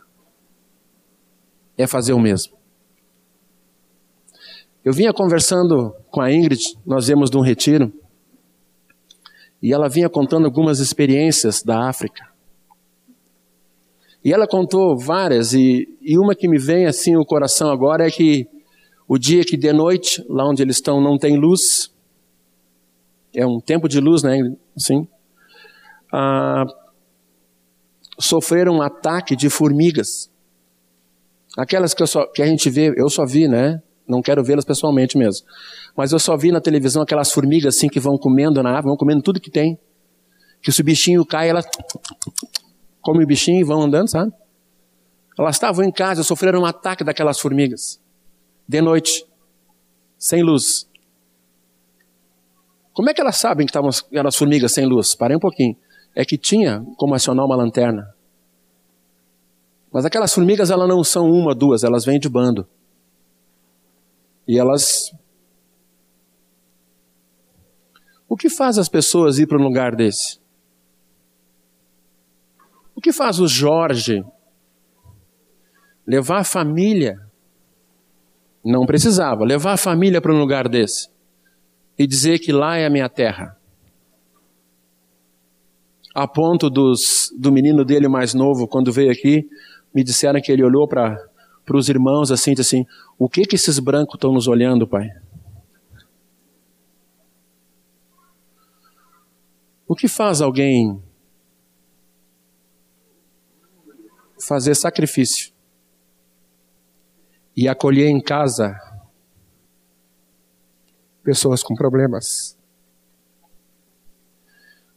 é 1.77 1.87
fazer 1.87 2.13
o 2.13 2.19
mesmo. 2.19 2.57
Eu 4.83 4.91
vinha 4.91 5.13
conversando 5.13 5.95
com 6.11 6.19
a 6.21 6.31
Ingrid, 6.31 6.77
nós 6.85 7.07
viemos 7.07 7.29
de 7.29 7.37
um 7.37 7.41
retiro, 7.41 7.93
e 9.63 9.73
ela 9.73 9.87
vinha 9.87 10.09
contando 10.09 10.45
algumas 10.45 10.79
experiências 10.79 11.63
da 11.63 11.87
África. 11.87 12.27
E 14.23 14.33
ela 14.33 14.45
contou 14.45 14.97
várias, 14.97 15.53
e, 15.53 15.87
e 16.01 16.19
uma 16.19 16.35
que 16.35 16.47
me 16.47 16.59
vem 16.59 16.85
assim 16.85 17.13
no 17.13 17.25
coração 17.25 17.71
agora 17.71 18.05
é 18.05 18.11
que 18.11 18.45
o 19.07 19.17
dia 19.17 19.43
que 19.43 19.55
de 19.55 19.71
noite, 19.71 20.23
lá 20.29 20.47
onde 20.47 20.61
eles 20.61 20.75
estão, 20.75 21.01
não 21.01 21.17
tem 21.17 21.37
luz, 21.37 21.89
é 23.33 23.45
um 23.45 23.59
tempo 23.59 23.87
de 23.87 23.99
luz, 24.01 24.21
né? 24.21 24.37
Sim. 24.77 25.07
Ah, 26.11 26.65
sofreram 28.19 28.73
um 28.73 28.81
ataque 28.81 29.35
de 29.35 29.49
formigas 29.49 30.31
Aquelas 31.57 31.93
que, 31.93 32.05
só, 32.07 32.25
que 32.25 32.41
a 32.41 32.47
gente 32.47 32.69
vê, 32.69 32.93
eu 32.97 33.09
só 33.09 33.25
vi, 33.25 33.47
né? 33.47 33.81
Não 34.07 34.21
quero 34.21 34.43
vê-las 34.43 34.65
pessoalmente 34.65 35.17
mesmo. 35.17 35.45
Mas 35.95 36.11
eu 36.11 36.19
só 36.19 36.35
vi 36.35 36.51
na 36.51 36.59
televisão 36.59 37.01
aquelas 37.01 37.31
formigas 37.31 37.75
assim 37.75 37.87
que 37.87 37.99
vão 37.99 38.17
comendo 38.17 38.61
na 38.61 38.69
árvore, 38.69 38.89
vão 38.89 38.97
comendo 38.97 39.21
tudo 39.21 39.39
que 39.39 39.49
tem. 39.51 39.77
Que 40.61 40.71
se 40.71 40.81
o 40.81 40.83
bichinho 40.83 41.25
cai, 41.25 41.49
elas 41.49 41.65
comem 43.01 43.23
o 43.23 43.27
bichinho 43.27 43.61
e 43.61 43.63
vão 43.63 43.81
andando, 43.81 44.09
sabe? 44.09 44.31
Elas 45.37 45.55
estavam 45.55 45.83
em 45.83 45.91
casa, 45.91 46.23
sofreram 46.23 46.61
um 46.61 46.65
ataque 46.65 47.03
daquelas 47.03 47.39
formigas. 47.39 47.99
De 48.67 48.81
noite, 48.81 49.25
sem 50.17 50.43
luz. 50.43 50.87
Como 52.93 53.09
é 53.09 53.13
que 53.13 53.21
elas 53.21 53.37
sabem 53.37 53.65
que 53.65 53.71
estavam 53.71 53.89
as 53.89 54.35
formigas 54.35 54.71
sem 54.71 54.85
luz? 54.85 55.15
Parei 55.15 55.35
um 55.35 55.39
pouquinho. 55.39 55.75
É 56.15 56.23
que 56.23 56.37
tinha 56.37 56.85
como 56.97 57.15
acionar 57.15 57.45
uma 57.45 57.55
lanterna. 57.55 58.13
Mas 59.91 60.05
aquelas 60.05 60.33
formigas, 60.33 60.69
elas 60.71 60.87
não 60.87 61.03
são 61.03 61.29
uma, 61.29 61.53
duas, 61.53 61.83
elas 61.83 62.05
vêm 62.05 62.19
de 62.19 62.29
bando. 62.29 62.67
E 64.47 64.57
elas. 64.57 65.11
O 68.27 68.35
que 68.35 68.49
faz 68.49 68.77
as 68.77 68.89
pessoas 68.89 69.39
ir 69.39 69.47
para 69.47 69.59
um 69.59 69.63
lugar 69.63 69.95
desse? 69.95 70.39
O 72.95 73.01
que 73.01 73.11
faz 73.11 73.39
o 73.39 73.47
Jorge 73.47 74.23
levar 76.05 76.39
a 76.39 76.43
família? 76.43 77.17
Não 78.63 78.85
precisava, 78.85 79.43
levar 79.43 79.73
a 79.73 79.77
família 79.77 80.21
para 80.21 80.33
um 80.33 80.39
lugar 80.39 80.69
desse 80.69 81.09
e 81.97 82.07
dizer 82.07 82.39
que 82.39 82.51
lá 82.51 82.77
é 82.77 82.85
a 82.85 82.89
minha 82.89 83.09
terra. 83.09 83.57
A 86.15 86.27
ponto 86.27 86.69
dos, 86.69 87.29
do 87.37 87.51
menino 87.51 87.83
dele 87.83 88.07
mais 88.07 88.33
novo, 88.33 88.67
quando 88.67 88.91
veio 88.91 89.11
aqui, 89.11 89.47
me 89.93 90.03
disseram 90.03 90.39
que 90.41 90.51
ele 90.51 90.63
olhou 90.63 90.87
para 90.87 91.17
os 91.69 91.89
irmãos 91.89 92.31
assim, 92.31 92.53
assim: 92.57 92.85
O 93.17 93.29
que 93.29 93.45
que 93.45 93.55
esses 93.55 93.79
brancos 93.79 94.15
estão 94.15 94.33
nos 94.33 94.47
olhando, 94.47 94.87
pai? 94.87 95.09
O 99.87 99.95
que 99.95 100.07
faz 100.07 100.41
alguém 100.41 101.01
fazer 104.39 104.75
sacrifício 104.75 105.53
e 107.55 107.67
acolher 107.67 108.09
em 108.09 108.21
casa 108.21 108.75
pessoas 111.23 111.63
com 111.63 111.73
problemas. 111.73 112.57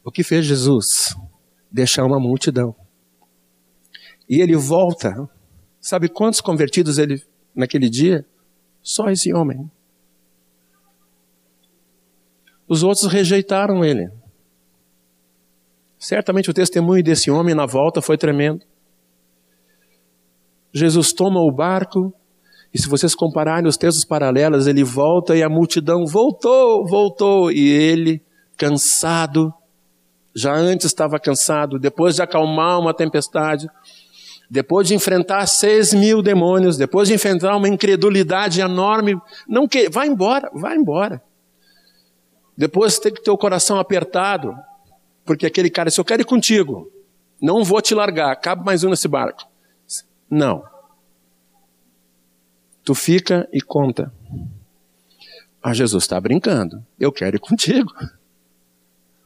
O 0.03 0.11
que 0.11 0.23
fez 0.23 0.45
Jesus? 0.45 1.15
Deixar 1.71 2.05
uma 2.05 2.19
multidão. 2.19 2.75
E 4.29 4.41
ele 4.41 4.55
volta. 4.55 5.29
Sabe 5.79 6.09
quantos 6.09 6.41
convertidos 6.41 6.97
ele 6.97 7.21
naquele 7.55 7.89
dia? 7.89 8.25
Só 8.81 9.09
esse 9.09 9.33
homem. 9.33 9.69
Os 12.67 12.83
outros 12.83 13.05
rejeitaram 13.05 13.83
ele. 13.83 14.09
Certamente 15.97 16.49
o 16.49 16.53
testemunho 16.53 17.03
desse 17.03 17.31
homem 17.31 17.55
na 17.55 17.65
volta 17.65 18.01
foi 18.01 18.17
tremendo. 18.17 18.65
Jesus 20.73 21.11
toma 21.11 21.39
o 21.39 21.51
barco, 21.51 22.13
e 22.73 22.79
se 22.79 22.87
vocês 22.87 23.15
compararem 23.15 23.67
os 23.67 23.77
textos 23.77 24.05
paralelos, 24.05 24.67
ele 24.67 24.83
volta 24.83 25.35
e 25.35 25.41
a 25.41 25.49
multidão 25.49 26.05
voltou, 26.05 26.85
voltou, 26.85 27.51
e 27.51 27.67
ele, 27.67 28.21
cansado, 28.57 29.51
já 30.35 30.53
antes 30.53 30.85
estava 30.85 31.19
cansado, 31.19 31.79
depois 31.79 32.15
de 32.15 32.21
acalmar 32.21 32.79
uma 32.79 32.93
tempestade, 32.93 33.67
depois 34.49 34.87
de 34.87 34.95
enfrentar 34.95 35.45
seis 35.45 35.93
mil 35.93 36.21
demônios, 36.21 36.77
depois 36.77 37.07
de 37.09 37.13
enfrentar 37.13 37.55
uma 37.55 37.67
incredulidade 37.67 38.61
enorme, 38.61 39.19
não 39.47 39.67
que, 39.67 39.89
vai 39.89 40.07
embora, 40.07 40.49
vai 40.53 40.75
embora. 40.75 41.21
Depois 42.55 42.97
tem 42.97 43.13
que 43.13 43.21
ter 43.21 43.29
o 43.29 43.37
coração 43.37 43.77
apertado, 43.77 44.55
porque 45.25 45.45
aquele 45.45 45.69
cara 45.69 45.89
disse: 45.89 45.99
Eu 45.99 46.05
quero 46.05 46.21
ir 46.21 46.25
contigo, 46.25 46.91
não 47.41 47.63
vou 47.63 47.81
te 47.81 47.93
largar, 47.93 48.35
cabe 48.37 48.65
mais 48.65 48.83
um 48.83 48.89
nesse 48.89 49.07
barco. 49.07 49.43
Não. 50.29 50.63
Tu 52.83 52.95
fica 52.95 53.47
e 53.51 53.61
conta. 53.61 54.11
Ah, 55.61 55.73
Jesus 55.73 56.05
está 56.05 56.19
brincando. 56.19 56.83
Eu 56.97 57.11
quero 57.11 57.35
ir 57.35 57.39
contigo. 57.39 57.91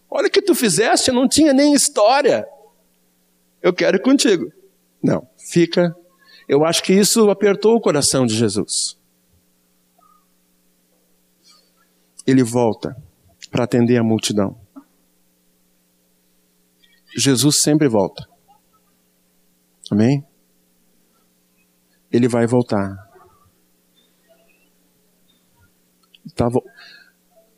Olha 0.09 0.27
o 0.27 0.31
que 0.31 0.41
tu 0.41 0.55
fizeste, 0.55 1.11
não 1.11 1.27
tinha 1.27 1.53
nem 1.53 1.73
história. 1.73 2.47
Eu 3.61 3.71
quero 3.71 3.97
ir 3.97 4.01
contigo. 4.01 4.51
Não, 5.03 5.27
fica. 5.37 5.95
Eu 6.47 6.65
acho 6.65 6.83
que 6.83 6.93
isso 6.93 7.29
apertou 7.29 7.75
o 7.75 7.81
coração 7.81 8.25
de 8.25 8.35
Jesus. 8.35 8.97
Ele 12.25 12.43
volta 12.43 12.95
para 13.49 13.63
atender 13.63 13.97
a 13.97 14.03
multidão. 14.03 14.59
Jesus 17.17 17.61
sempre 17.61 17.89
volta. 17.89 18.27
Amém? 19.89 20.25
Ele 22.11 22.27
vai 22.27 22.45
voltar. 22.45 22.95
Tava... 26.35 26.59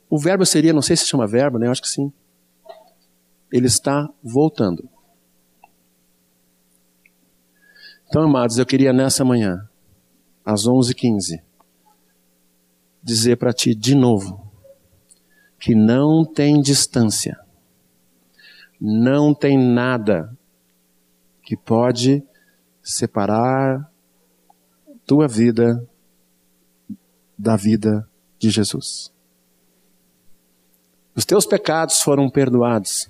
O 0.10 0.20
verbo 0.20 0.46
seria, 0.46 0.74
não 0.74 0.82
sei 0.82 0.96
se 0.96 1.06
chama 1.06 1.28
verbo, 1.28 1.58
né? 1.58 1.68
Eu 1.68 1.72
acho 1.72 1.82
que 1.82 1.88
sim. 1.88 2.12
Ele 3.52 3.68
está 3.68 4.08
voltando. 4.24 4.90
Então, 8.14 8.26
amados, 8.26 8.60
eu 8.60 8.66
queria 8.68 8.94
nessa 8.94 9.26
manhã, 9.26 9.68
às 10.46 10.68
11h15, 10.68 11.42
dizer 13.02 13.38
para 13.38 13.52
ti 13.52 13.74
de 13.74 13.96
novo 13.96 14.54
que 15.60 15.74
não 15.74 16.24
tem 16.24 16.62
distância, 16.62 17.36
não 18.80 19.34
tem 19.34 19.58
nada 19.58 20.32
que 21.42 21.58
pode 21.58 22.24
separar 22.84 23.92
tua 25.08 25.28
vida 25.28 25.84
da 27.36 27.56
vida 27.56 28.08
de 28.38 28.52
Jesus. 28.52 29.12
Os 31.16 31.26
teus 31.26 31.48
pecados 31.48 32.00
foram 32.00 32.30
perdoados. 32.30 33.10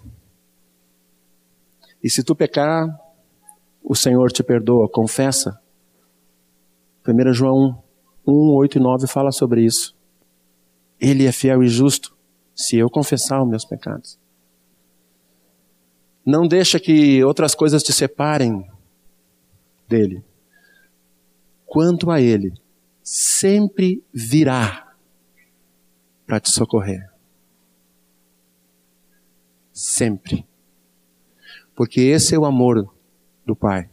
E 2.01 2.09
se 2.09 2.23
tu 2.23 2.33
pecar, 2.33 3.02
o 3.83 3.95
Senhor 3.95 4.31
te 4.31 4.41
perdoa, 4.41 4.89
confessa. 4.89 5.59
1 7.05 7.33
João 7.33 7.83
1, 8.25 8.31
8 8.31 8.77
e 8.77 8.81
9 8.81 9.07
fala 9.07 9.31
sobre 9.31 9.63
isso. 9.63 9.95
Ele 10.99 11.25
é 11.25 11.31
fiel 11.31 11.61
e 11.61 11.67
justo 11.67 12.15
se 12.55 12.77
eu 12.77 12.89
confessar 12.89 13.41
os 13.41 13.49
meus 13.49 13.65
pecados. 13.65 14.17
Não 16.25 16.47
deixa 16.47 16.79
que 16.79 17.21
outras 17.23 17.53
coisas 17.53 17.83
te 17.83 17.91
separem 17.91 18.65
dele. 19.87 20.23
Quanto 21.65 22.09
a 22.09 22.21
ele, 22.21 22.53
sempre 23.01 24.01
virá 24.13 24.95
para 26.25 26.39
te 26.39 26.49
socorrer. 26.49 27.11
Sempre. 29.73 30.45
Porque 31.75 31.99
esse 31.99 32.35
é 32.35 32.39
o 32.39 32.45
amor 32.45 32.92
do 33.45 33.55
Pai. 33.55 33.89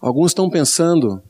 Alguns 0.00 0.32
estão 0.32 0.50
pensando, 0.50 1.22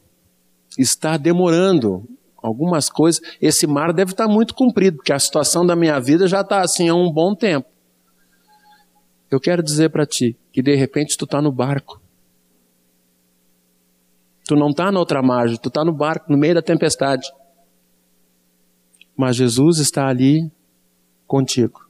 está 0.76 1.16
demorando 1.16 2.08
algumas 2.42 2.90
coisas. 2.90 3.22
Esse 3.40 3.66
mar 3.66 3.92
deve 3.92 4.10
estar 4.10 4.26
muito 4.26 4.52
comprido, 4.52 4.96
porque 4.96 5.12
a 5.12 5.18
situação 5.18 5.64
da 5.64 5.76
minha 5.76 6.00
vida 6.00 6.26
já 6.26 6.40
está 6.40 6.60
assim 6.60 6.88
há 6.88 6.94
um 6.94 7.10
bom 7.12 7.34
tempo. 7.34 7.68
Eu 9.30 9.40
quero 9.40 9.62
dizer 9.62 9.90
para 9.90 10.04
ti 10.04 10.36
que 10.52 10.60
de 10.60 10.74
repente 10.74 11.16
tu 11.16 11.24
está 11.24 11.40
no 11.40 11.52
barco. 11.52 12.00
Tu 14.46 14.54
não 14.54 14.70
está 14.70 14.92
na 14.92 14.98
outra 14.98 15.22
margem, 15.22 15.56
tu 15.56 15.68
está 15.68 15.84
no 15.84 15.92
barco, 15.92 16.30
no 16.30 16.36
meio 16.36 16.54
da 16.54 16.62
tempestade. 16.62 17.26
Mas 19.16 19.36
Jesus 19.36 19.78
está 19.78 20.08
ali 20.08 20.50
contigo. 21.26 21.83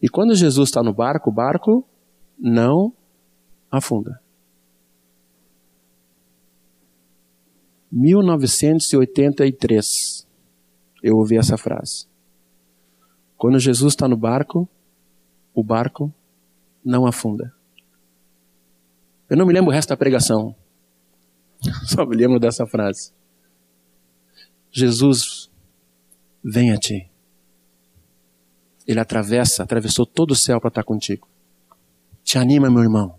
E 0.00 0.08
quando 0.08 0.32
Jesus 0.34 0.68
está 0.68 0.80
no 0.82 0.94
barco, 0.94 1.30
o 1.30 1.32
barco 1.32 1.84
não 2.38 2.92
afunda. 3.70 4.20
1983, 7.90 10.28
eu 11.02 11.16
ouvi 11.16 11.38
essa 11.38 11.56
frase. 11.56 12.06
Quando 13.36 13.58
Jesus 13.58 13.94
está 13.94 14.06
no 14.06 14.16
barco, 14.16 14.68
o 15.54 15.64
barco 15.64 16.12
não 16.84 17.06
afunda. 17.06 17.54
Eu 19.28 19.36
não 19.36 19.44
me 19.46 19.52
lembro 19.52 19.70
o 19.70 19.74
resto 19.74 19.88
da 19.90 19.96
pregação. 19.96 20.54
Só 21.86 22.06
me 22.06 22.16
lembro 22.16 22.38
dessa 22.38 22.64
frase. 22.66 23.12
Jesus 24.70 25.50
vem 26.42 26.72
a 26.72 26.76
ti. 26.76 27.07
Ele 28.88 28.98
atravessa, 28.98 29.62
atravessou 29.62 30.06
todo 30.06 30.30
o 30.30 30.34
céu 30.34 30.58
para 30.58 30.68
estar 30.68 30.82
contigo. 30.82 31.28
Te 32.24 32.38
anima, 32.38 32.70
meu 32.70 32.82
irmão. 32.82 33.16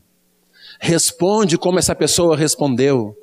Responde 0.79 1.59
como 1.59 1.77
essa 1.77 1.93
pessoa 1.93 2.35
respondeu. 2.35 3.15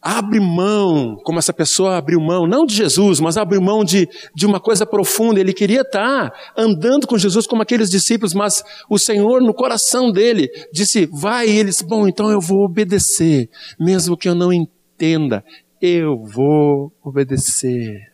Abre 0.00 0.38
mão, 0.38 1.16
como 1.24 1.38
essa 1.38 1.52
pessoa 1.52 1.96
abriu 1.96 2.20
mão, 2.20 2.46
não 2.46 2.64
de 2.64 2.74
Jesus, 2.74 3.18
mas 3.18 3.36
abriu 3.36 3.60
mão 3.60 3.82
de, 3.82 4.08
de 4.34 4.46
uma 4.46 4.60
coisa 4.60 4.86
profunda. 4.86 5.40
Ele 5.40 5.52
queria 5.52 5.80
estar 5.80 6.32
andando 6.56 7.08
com 7.08 7.18
Jesus 7.18 7.46
como 7.46 7.62
aqueles 7.62 7.90
discípulos, 7.90 8.34
mas 8.34 8.62
o 8.88 8.98
Senhor, 8.98 9.40
no 9.40 9.54
coração 9.54 10.12
dele, 10.12 10.48
disse: 10.72 11.06
Vai, 11.06 11.48
e 11.48 11.58
ele 11.58 11.70
disse: 11.70 11.84
Bom, 11.84 12.06
então 12.06 12.30
eu 12.30 12.40
vou 12.40 12.64
obedecer, 12.64 13.48
mesmo 13.80 14.16
que 14.16 14.28
eu 14.28 14.34
não 14.34 14.52
entenda, 14.52 15.42
eu 15.80 16.22
vou 16.22 16.92
obedecer. 17.02 18.13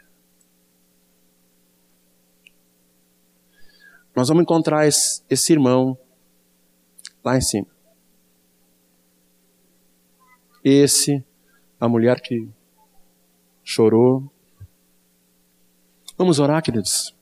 Nós 4.20 4.28
vamos 4.28 4.42
encontrar 4.42 4.86
esse, 4.86 5.22
esse 5.30 5.50
irmão 5.50 5.98
lá 7.24 7.38
em 7.38 7.40
cima. 7.40 7.66
Esse 10.62 11.24
a 11.80 11.88
mulher 11.88 12.20
que 12.20 12.46
chorou. 13.64 14.30
Vamos 16.18 16.38
orar, 16.38 16.62
queridos. 16.62 17.16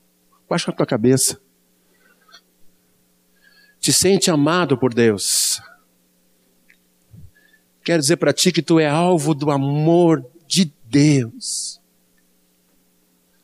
Baixa 0.49 0.71
a 0.71 0.73
tua 0.73 0.85
cabeça. 0.85 1.41
Te 3.79 3.93
sente 3.93 4.29
amado 4.29 4.77
por 4.77 4.93
Deus. 4.93 5.61
Quero 7.81 8.01
dizer 8.01 8.17
para 8.17 8.33
ti 8.33 8.51
que 8.51 8.61
tu 8.61 8.77
é 8.77 8.89
alvo 8.89 9.33
do 9.33 9.49
amor 9.51 10.29
de 10.45 10.73
Deus. 10.83 11.78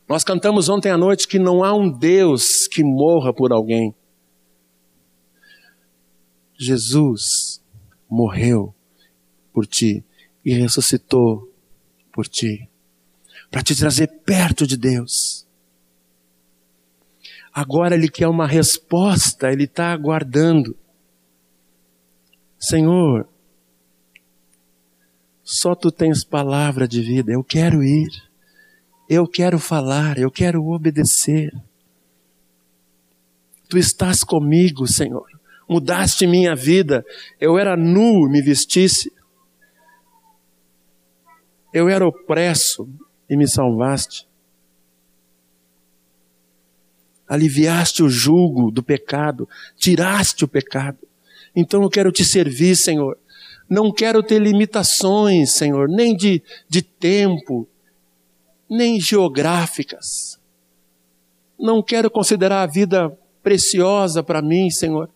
Nós 0.07 0.23
cantamos 0.23 0.69
ontem 0.69 0.91
à 0.91 0.97
noite 0.97 1.27
que 1.27 1.39
não 1.39 1.63
há 1.63 1.73
um 1.73 1.89
Deus 1.89 2.67
que 2.67 2.83
morra 2.83 3.33
por 3.33 3.51
alguém. 3.51 3.93
Jesus 6.57 7.61
morreu 8.09 8.73
por 9.51 9.65
ti 9.65 10.03
e 10.43 10.53
ressuscitou 10.53 11.51
por 12.13 12.27
ti, 12.27 12.69
para 13.49 13.63
te 13.63 13.75
trazer 13.75 14.07
perto 14.23 14.65
de 14.67 14.77
Deus. 14.77 15.45
Agora 17.51 17.95
Ele 17.95 18.09
quer 18.09 18.27
uma 18.27 18.45
resposta, 18.45 19.51
Ele 19.51 19.63
está 19.63 19.91
aguardando. 19.91 20.77
Senhor, 22.59 23.27
só 25.43 25.73
Tu 25.73 25.91
tens 25.91 26.23
palavra 26.23 26.87
de 26.87 27.01
vida, 27.01 27.31
eu 27.31 27.43
quero 27.43 27.83
ir, 27.83 28.24
eu 29.09 29.27
quero 29.27 29.59
falar, 29.59 30.17
eu 30.17 30.31
quero 30.31 30.65
obedecer. 30.65 31.51
Tu 33.69 33.77
estás 33.77 34.23
comigo, 34.23 34.87
Senhor. 34.87 35.27
Mudaste 35.67 36.27
minha 36.27 36.55
vida. 36.55 37.05
Eu 37.39 37.57
era 37.57 37.75
nu, 37.75 38.29
me 38.29 38.41
vestisse. 38.41 39.11
Eu 41.73 41.89
era 41.89 42.07
opresso 42.07 42.87
e 43.29 43.35
me 43.35 43.47
salvaste. 43.47 44.27
Aliviaste 47.27 48.03
o 48.03 48.09
jugo 48.09 48.69
do 48.69 48.83
pecado, 48.83 49.49
tiraste 49.75 50.45
o 50.45 50.47
pecado. 50.47 50.99
Então 51.55 51.81
eu 51.81 51.89
quero 51.89 52.11
te 52.11 52.23
servir, 52.23 52.75
Senhor. 52.75 53.17
Não 53.67 53.91
quero 53.91 54.21
ter 54.21 54.39
limitações, 54.39 55.51
Senhor, 55.51 55.89
nem 55.89 56.15
de, 56.15 56.41
de 56.69 56.83
tempo, 56.83 57.67
nem 58.75 58.99
geográficas. 58.99 60.39
Não 61.59 61.81
quero 61.81 62.09
considerar 62.09 62.63
a 62.63 62.67
vida 62.67 63.09
preciosa 63.41 64.23
para 64.23 64.41
mim, 64.41 64.69
Senhor. 64.69 65.09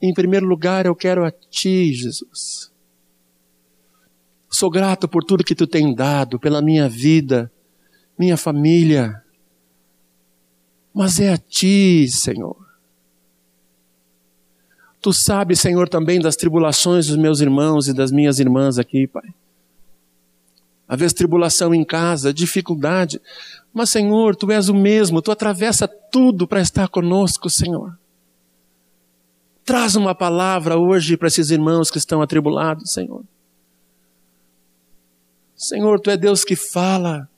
Em 0.00 0.12
primeiro 0.12 0.46
lugar, 0.46 0.86
eu 0.86 0.94
quero 0.94 1.24
a 1.24 1.30
Ti, 1.30 1.92
Jesus. 1.92 2.72
Sou 4.48 4.70
grato 4.70 5.06
por 5.06 5.22
tudo 5.22 5.44
que 5.44 5.54
tu 5.54 5.66
tem 5.66 5.94
dado, 5.94 6.38
pela 6.38 6.62
minha 6.62 6.88
vida, 6.88 7.52
minha 8.18 8.36
família. 8.36 9.22
Mas 10.94 11.20
é 11.20 11.32
a 11.32 11.36
ti, 11.36 12.08
Senhor. 12.08 12.56
Tu 14.98 15.12
sabes, 15.12 15.60
Senhor, 15.60 15.88
também 15.88 16.18
das 16.18 16.36
tribulações 16.36 17.06
dos 17.08 17.16
meus 17.16 17.40
irmãos 17.40 17.86
e 17.86 17.92
das 17.92 18.10
minhas 18.10 18.40
irmãs 18.40 18.78
aqui, 18.78 19.06
Pai. 19.06 19.34
Às 20.88 20.98
vezes 20.98 21.12
tribulação 21.12 21.74
em 21.74 21.84
casa, 21.84 22.32
dificuldade. 22.32 23.20
Mas, 23.72 23.90
Senhor, 23.90 24.36
Tu 24.36 24.50
és 24.52 24.68
o 24.68 24.74
mesmo, 24.74 25.20
Tu 25.20 25.30
atravessa 25.30 25.88
tudo 25.88 26.46
para 26.46 26.60
estar 26.60 26.88
conosco, 26.88 27.50
Senhor. 27.50 27.98
Traz 29.64 29.96
uma 29.96 30.14
palavra 30.14 30.78
hoje 30.78 31.16
para 31.16 31.26
esses 31.26 31.50
irmãos 31.50 31.90
que 31.90 31.98
estão 31.98 32.22
atribulados, 32.22 32.92
Senhor. 32.92 33.24
Senhor, 35.56 35.98
tu 35.98 36.10
é 36.10 36.16
Deus 36.16 36.44
que 36.44 36.54
fala. 36.54 37.28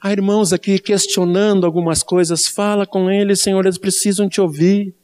Há 0.00 0.12
irmãos 0.12 0.52
aqui 0.52 0.78
questionando 0.78 1.66
algumas 1.66 2.02
coisas, 2.02 2.46
fala 2.46 2.86
com 2.86 3.10
eles, 3.10 3.40
Senhor, 3.40 3.64
eles 3.64 3.76
precisam 3.76 4.28
te 4.28 4.40
ouvir. 4.40 4.94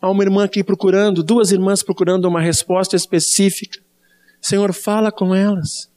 Há 0.00 0.10
uma 0.10 0.22
irmã 0.22 0.44
aqui 0.44 0.62
procurando, 0.62 1.22
duas 1.22 1.50
irmãs 1.50 1.82
procurando 1.82 2.26
uma 2.26 2.40
resposta 2.40 2.94
específica. 2.94 3.80
Senhor, 4.40 4.72
fala 4.72 5.10
com 5.10 5.34
elas. 5.34 5.90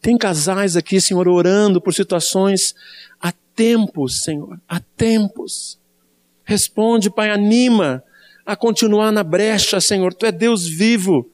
Tem 0.00 0.16
casais 0.16 0.76
aqui, 0.76 1.00
Senhor, 1.00 1.28
orando 1.28 1.80
por 1.80 1.92
situações 1.92 2.74
há 3.20 3.32
tempos, 3.54 4.24
Senhor, 4.24 4.58
há 4.68 4.80
tempos. 4.80 5.78
Responde, 6.42 7.10
Pai, 7.10 7.30
anima 7.30 8.02
a 8.44 8.56
continuar 8.56 9.12
na 9.12 9.22
brecha, 9.22 9.80
Senhor. 9.80 10.12
Tu 10.14 10.26
é 10.26 10.32
Deus 10.32 10.66
vivo. 10.66 11.30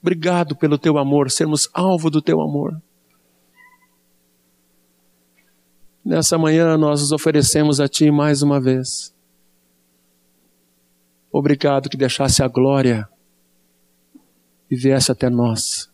Obrigado 0.00 0.54
pelo 0.54 0.78
teu 0.78 0.96
amor, 0.96 1.30
sermos 1.30 1.68
alvo 1.74 2.08
do 2.08 2.22
teu 2.22 2.40
amor. 2.40 2.80
Nessa 6.06 6.38
manhã 6.38 6.76
nós 6.78 7.00
nos 7.00 7.10
oferecemos 7.10 7.80
a 7.80 7.88
Ti 7.88 8.12
mais 8.12 8.40
uma 8.40 8.60
vez. 8.60 9.12
Obrigado 11.32 11.90
que 11.90 11.96
deixasse 11.96 12.44
a 12.44 12.46
glória 12.46 13.08
e 14.70 14.76
viesse 14.76 15.10
até 15.10 15.28
nós. 15.28 15.90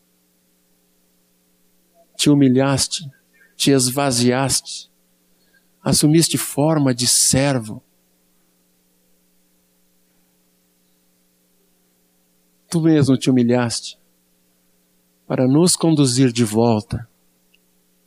Te 2.15 2.29
humilhaste, 2.29 3.09
te 3.57 3.71
esvaziaste, 3.71 4.91
assumiste 5.81 6.37
forma 6.37 6.93
de 6.93 7.07
servo. 7.07 7.81
Tu 12.69 12.79
mesmo 12.79 13.17
te 13.17 13.31
humilhaste 13.31 13.97
para 15.25 15.47
nos 15.47 15.75
conduzir 15.75 16.31
de 16.31 16.45
volta 16.45 17.09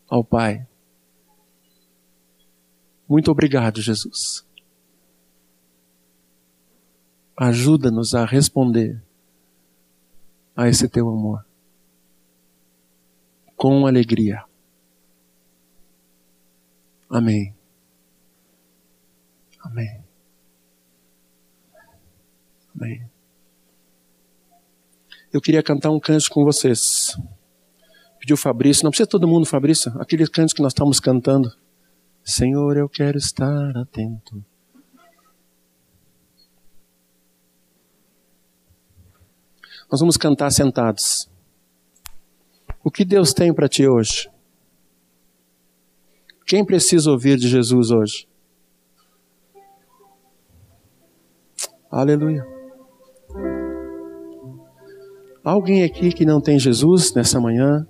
ao 0.09 0.22
Pai. 0.22 0.64
Muito 3.09 3.30
obrigado, 3.30 3.80
Jesus. 3.80 4.44
Ajuda-nos 7.36 8.14
a 8.14 8.24
responder 8.24 9.02
a 10.57 10.68
esse 10.68 10.88
teu 10.88 11.09
amor 11.09 11.44
com 13.57 13.86
alegria. 13.86 14.44
Amém. 17.09 17.54
Amém. 19.61 20.04
Amém. 22.74 23.11
Eu 25.32 25.40
queria 25.40 25.62
cantar 25.62 25.90
um 25.90 25.98
canto 25.98 26.30
com 26.30 26.44
vocês. 26.44 27.16
Pediu 28.18 28.36
Fabrício, 28.36 28.84
não 28.84 28.90
precisa 28.90 29.09
todo 29.09 29.26
mundo, 29.26 29.46
Fabrício, 29.46 29.92
aquele 30.00 30.26
canto 30.26 30.54
que 30.54 30.62
nós 30.62 30.72
estamos 30.72 31.00
cantando. 31.00 31.50
Senhor, 32.29 32.77
eu 32.77 32.89
quero 32.89 33.16
estar 33.16 33.77
atento. 33.77 34.45
Nós 39.89 40.01
vamos 40.01 40.16
cantar 40.16 40.51
sentados. 40.51 41.31
O 42.83 42.91
que 42.91 43.05
Deus 43.05 43.33
tem 43.33 43.55
para 43.55 43.68
ti 43.68 43.87
hoje? 43.87 44.29
Quem 46.45 46.64
precisa 46.64 47.12
ouvir 47.12 47.39
de 47.39 47.49
Jesus 47.49 47.93
hoje? 47.93 48.29
Aleluia. 51.89 52.45
Alguém 55.45 55.85
aqui 55.85 56.12
que 56.12 56.24
não 56.24 56.41
tem 56.41 56.59
Jesus 56.59 57.14
nessa 57.14 57.41
manhã 57.41 57.87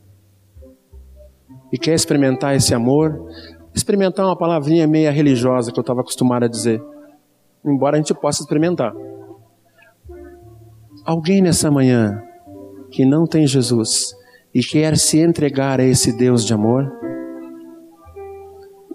e 1.72 1.78
quer 1.78 1.94
experimentar 1.94 2.54
esse 2.54 2.74
amor, 2.74 3.30
experimentar 3.76 4.24
uma 4.24 4.36
palavrinha 4.36 4.86
meia 4.86 5.10
religiosa 5.10 5.70
que 5.70 5.78
eu 5.78 5.82
estava 5.82 6.00
acostumado 6.00 6.44
a 6.44 6.48
dizer, 6.48 6.82
embora 7.62 7.96
a 7.96 7.98
gente 7.98 8.14
possa 8.14 8.42
experimentar. 8.42 8.92
Alguém 11.04 11.42
nessa 11.42 11.70
manhã 11.70 12.22
que 12.90 13.04
não 13.04 13.26
tem 13.26 13.46
Jesus 13.46 14.16
e 14.54 14.60
quer 14.60 14.96
se 14.96 15.20
entregar 15.20 15.78
a 15.78 15.84
esse 15.84 16.16
Deus 16.16 16.44
de 16.44 16.54
amor? 16.54 16.90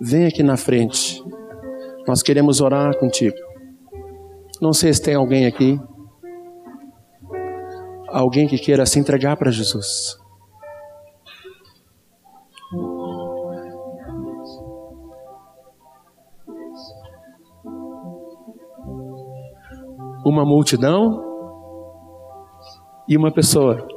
Vem 0.02 0.26
aqui 0.26 0.42
na 0.42 0.58
frente. 0.58 1.24
Nós 2.08 2.24
queremos 2.24 2.60
orar 2.60 2.98
contigo. 2.98 3.38
Não 4.60 4.74
sei 4.74 4.92
se 4.92 5.02
tem 5.02 5.14
alguém 5.14 5.46
aqui. 5.46 5.80
Alguém 8.08 8.48
que 8.48 8.58
queira 8.58 8.86
se 8.86 9.00
entregar 9.00 9.38
para 9.38 9.52
Jesus. 9.52 10.21
Uma 20.26 20.46
multidão 20.46 21.22
e 23.08 23.18
uma 23.18 23.32
pessoa. 23.32 23.88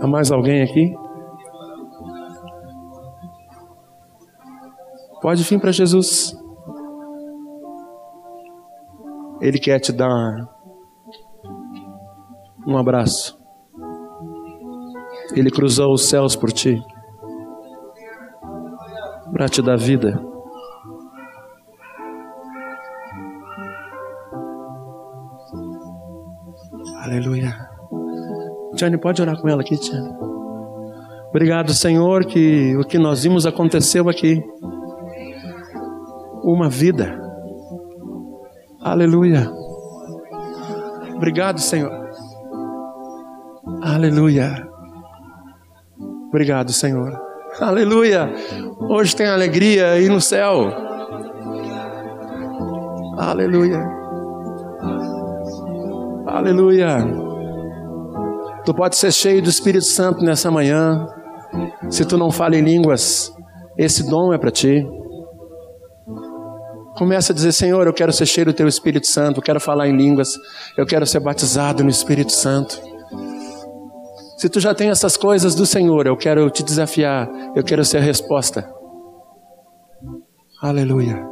Há 0.00 0.06
mais 0.06 0.30
alguém 0.30 0.62
aqui? 0.62 0.94
Pode 5.20 5.42
vir 5.42 5.60
para 5.60 5.72
Jesus. 5.72 6.36
Ele 9.40 9.58
quer 9.58 9.80
te 9.80 9.92
dar 9.92 10.54
um 12.66 12.76
abraço. 12.76 13.43
Ele 15.32 15.50
cruzou 15.50 15.92
os 15.92 16.08
céus 16.08 16.36
por 16.36 16.52
ti 16.52 16.82
para 19.34 19.48
te 19.48 19.60
dar 19.60 19.76
vida. 19.76 20.20
Aleluia. 27.02 27.52
Tiane, 28.76 28.96
pode 28.96 29.20
orar 29.20 29.40
com 29.40 29.48
ela 29.48 29.62
aqui, 29.62 29.76
Tiane. 29.76 30.08
Obrigado, 31.30 31.74
Senhor, 31.74 32.24
que 32.26 32.76
o 32.76 32.84
que 32.84 32.96
nós 32.96 33.24
vimos 33.24 33.44
aconteceu 33.44 34.08
aqui. 34.08 34.40
Uma 36.44 36.68
vida. 36.68 37.20
Aleluia. 38.80 39.50
Obrigado, 41.16 41.58
Senhor. 41.58 41.90
Aleluia. 43.82 44.73
Obrigado, 46.34 46.72
Senhor. 46.72 47.16
Aleluia. 47.60 48.28
Hoje 48.90 49.14
tem 49.14 49.24
alegria 49.24 49.92
aí 49.92 50.08
no 50.08 50.20
céu. 50.20 50.68
Aleluia. 53.16 53.80
Aleluia. 56.26 57.06
Tu 58.64 58.74
pode 58.74 58.96
ser 58.96 59.12
cheio 59.12 59.40
do 59.40 59.48
Espírito 59.48 59.84
Santo 59.84 60.24
nessa 60.24 60.50
manhã. 60.50 61.06
Se 61.88 62.04
tu 62.04 62.18
não 62.18 62.32
fala 62.32 62.56
em 62.56 62.62
línguas, 62.62 63.32
esse 63.78 64.04
dom 64.04 64.34
é 64.34 64.38
para 64.38 64.50
ti. 64.50 64.84
Começa 66.98 67.32
a 67.32 67.36
dizer, 67.36 67.52
Senhor, 67.52 67.86
eu 67.86 67.92
quero 67.92 68.12
ser 68.12 68.26
cheio 68.26 68.46
do 68.46 68.52
teu 68.52 68.66
Espírito 68.66 69.06
Santo, 69.06 69.38
eu 69.38 69.42
quero 69.42 69.60
falar 69.60 69.86
em 69.86 69.96
línguas, 69.96 70.36
eu 70.76 70.84
quero 70.84 71.06
ser 71.06 71.20
batizado 71.20 71.84
no 71.84 71.90
Espírito 71.90 72.32
Santo. 72.32 72.93
Se 74.44 74.50
tu 74.50 74.60
já 74.60 74.74
tem 74.74 74.90
essas 74.90 75.16
coisas 75.16 75.54
do 75.54 75.64
Senhor, 75.64 76.06
eu 76.06 76.18
quero 76.18 76.50
te 76.50 76.62
desafiar, 76.62 77.26
eu 77.56 77.64
quero 77.64 77.82
ser 77.82 77.96
a 77.96 78.02
resposta. 78.02 78.70
Aleluia. 80.60 81.26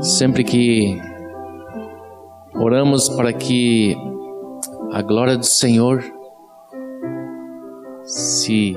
Sempre 0.00 0.42
que 0.42 0.98
oramos 2.54 3.10
para 3.10 3.34
que 3.34 3.94
a 4.94 5.02
glória 5.02 5.36
do 5.36 5.44
Senhor 5.44 6.02
se 8.02 8.74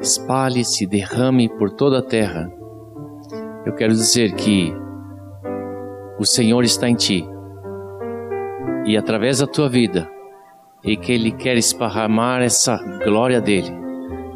espalhe, 0.00 0.64
se 0.64 0.86
derrame 0.86 1.48
por 1.48 1.72
toda 1.72 1.98
a 1.98 2.02
terra. 2.02 2.48
Eu 3.66 3.74
quero 3.74 3.94
dizer 3.94 4.36
que 4.36 4.72
o 6.20 6.24
Senhor 6.24 6.62
está 6.62 6.88
em 6.88 6.94
ti 6.94 7.28
e 8.86 8.96
através 8.96 9.40
da 9.40 9.46
tua 9.48 9.68
vida 9.68 10.08
e 10.84 10.96
que 10.96 11.12
Ele 11.12 11.32
quer 11.32 11.56
esparramar 11.56 12.42
essa 12.42 12.76
glória 13.04 13.40
dele 13.40 13.78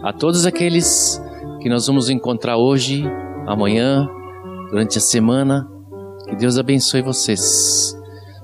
a 0.03 0.13
todos 0.13 0.45
aqueles 0.47 1.23
que 1.61 1.69
nós 1.69 1.87
vamos 1.87 2.11
encontrar 2.11 2.57
hoje, 2.57 3.05
amanhã, 3.47 4.09
durante 4.71 4.99
a 4.99 5.01
semana. 5.01 5.69
Que 6.29 6.35
Deus 6.35 6.59
abençoe 6.59 7.03
vocês, 7.03 7.97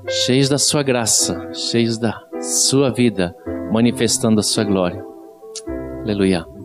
cheios 0.09 0.49
da 0.49 0.59
sua 0.59 0.83
graça, 0.83 1.53
cheios 1.53 1.99
da 1.99 2.21
sua 2.41 2.91
vida, 2.91 3.35
manifestando 3.73 4.41
a 4.41 4.43
sua 4.43 4.65
glória. 4.65 5.05
Aleluya. 6.03 6.58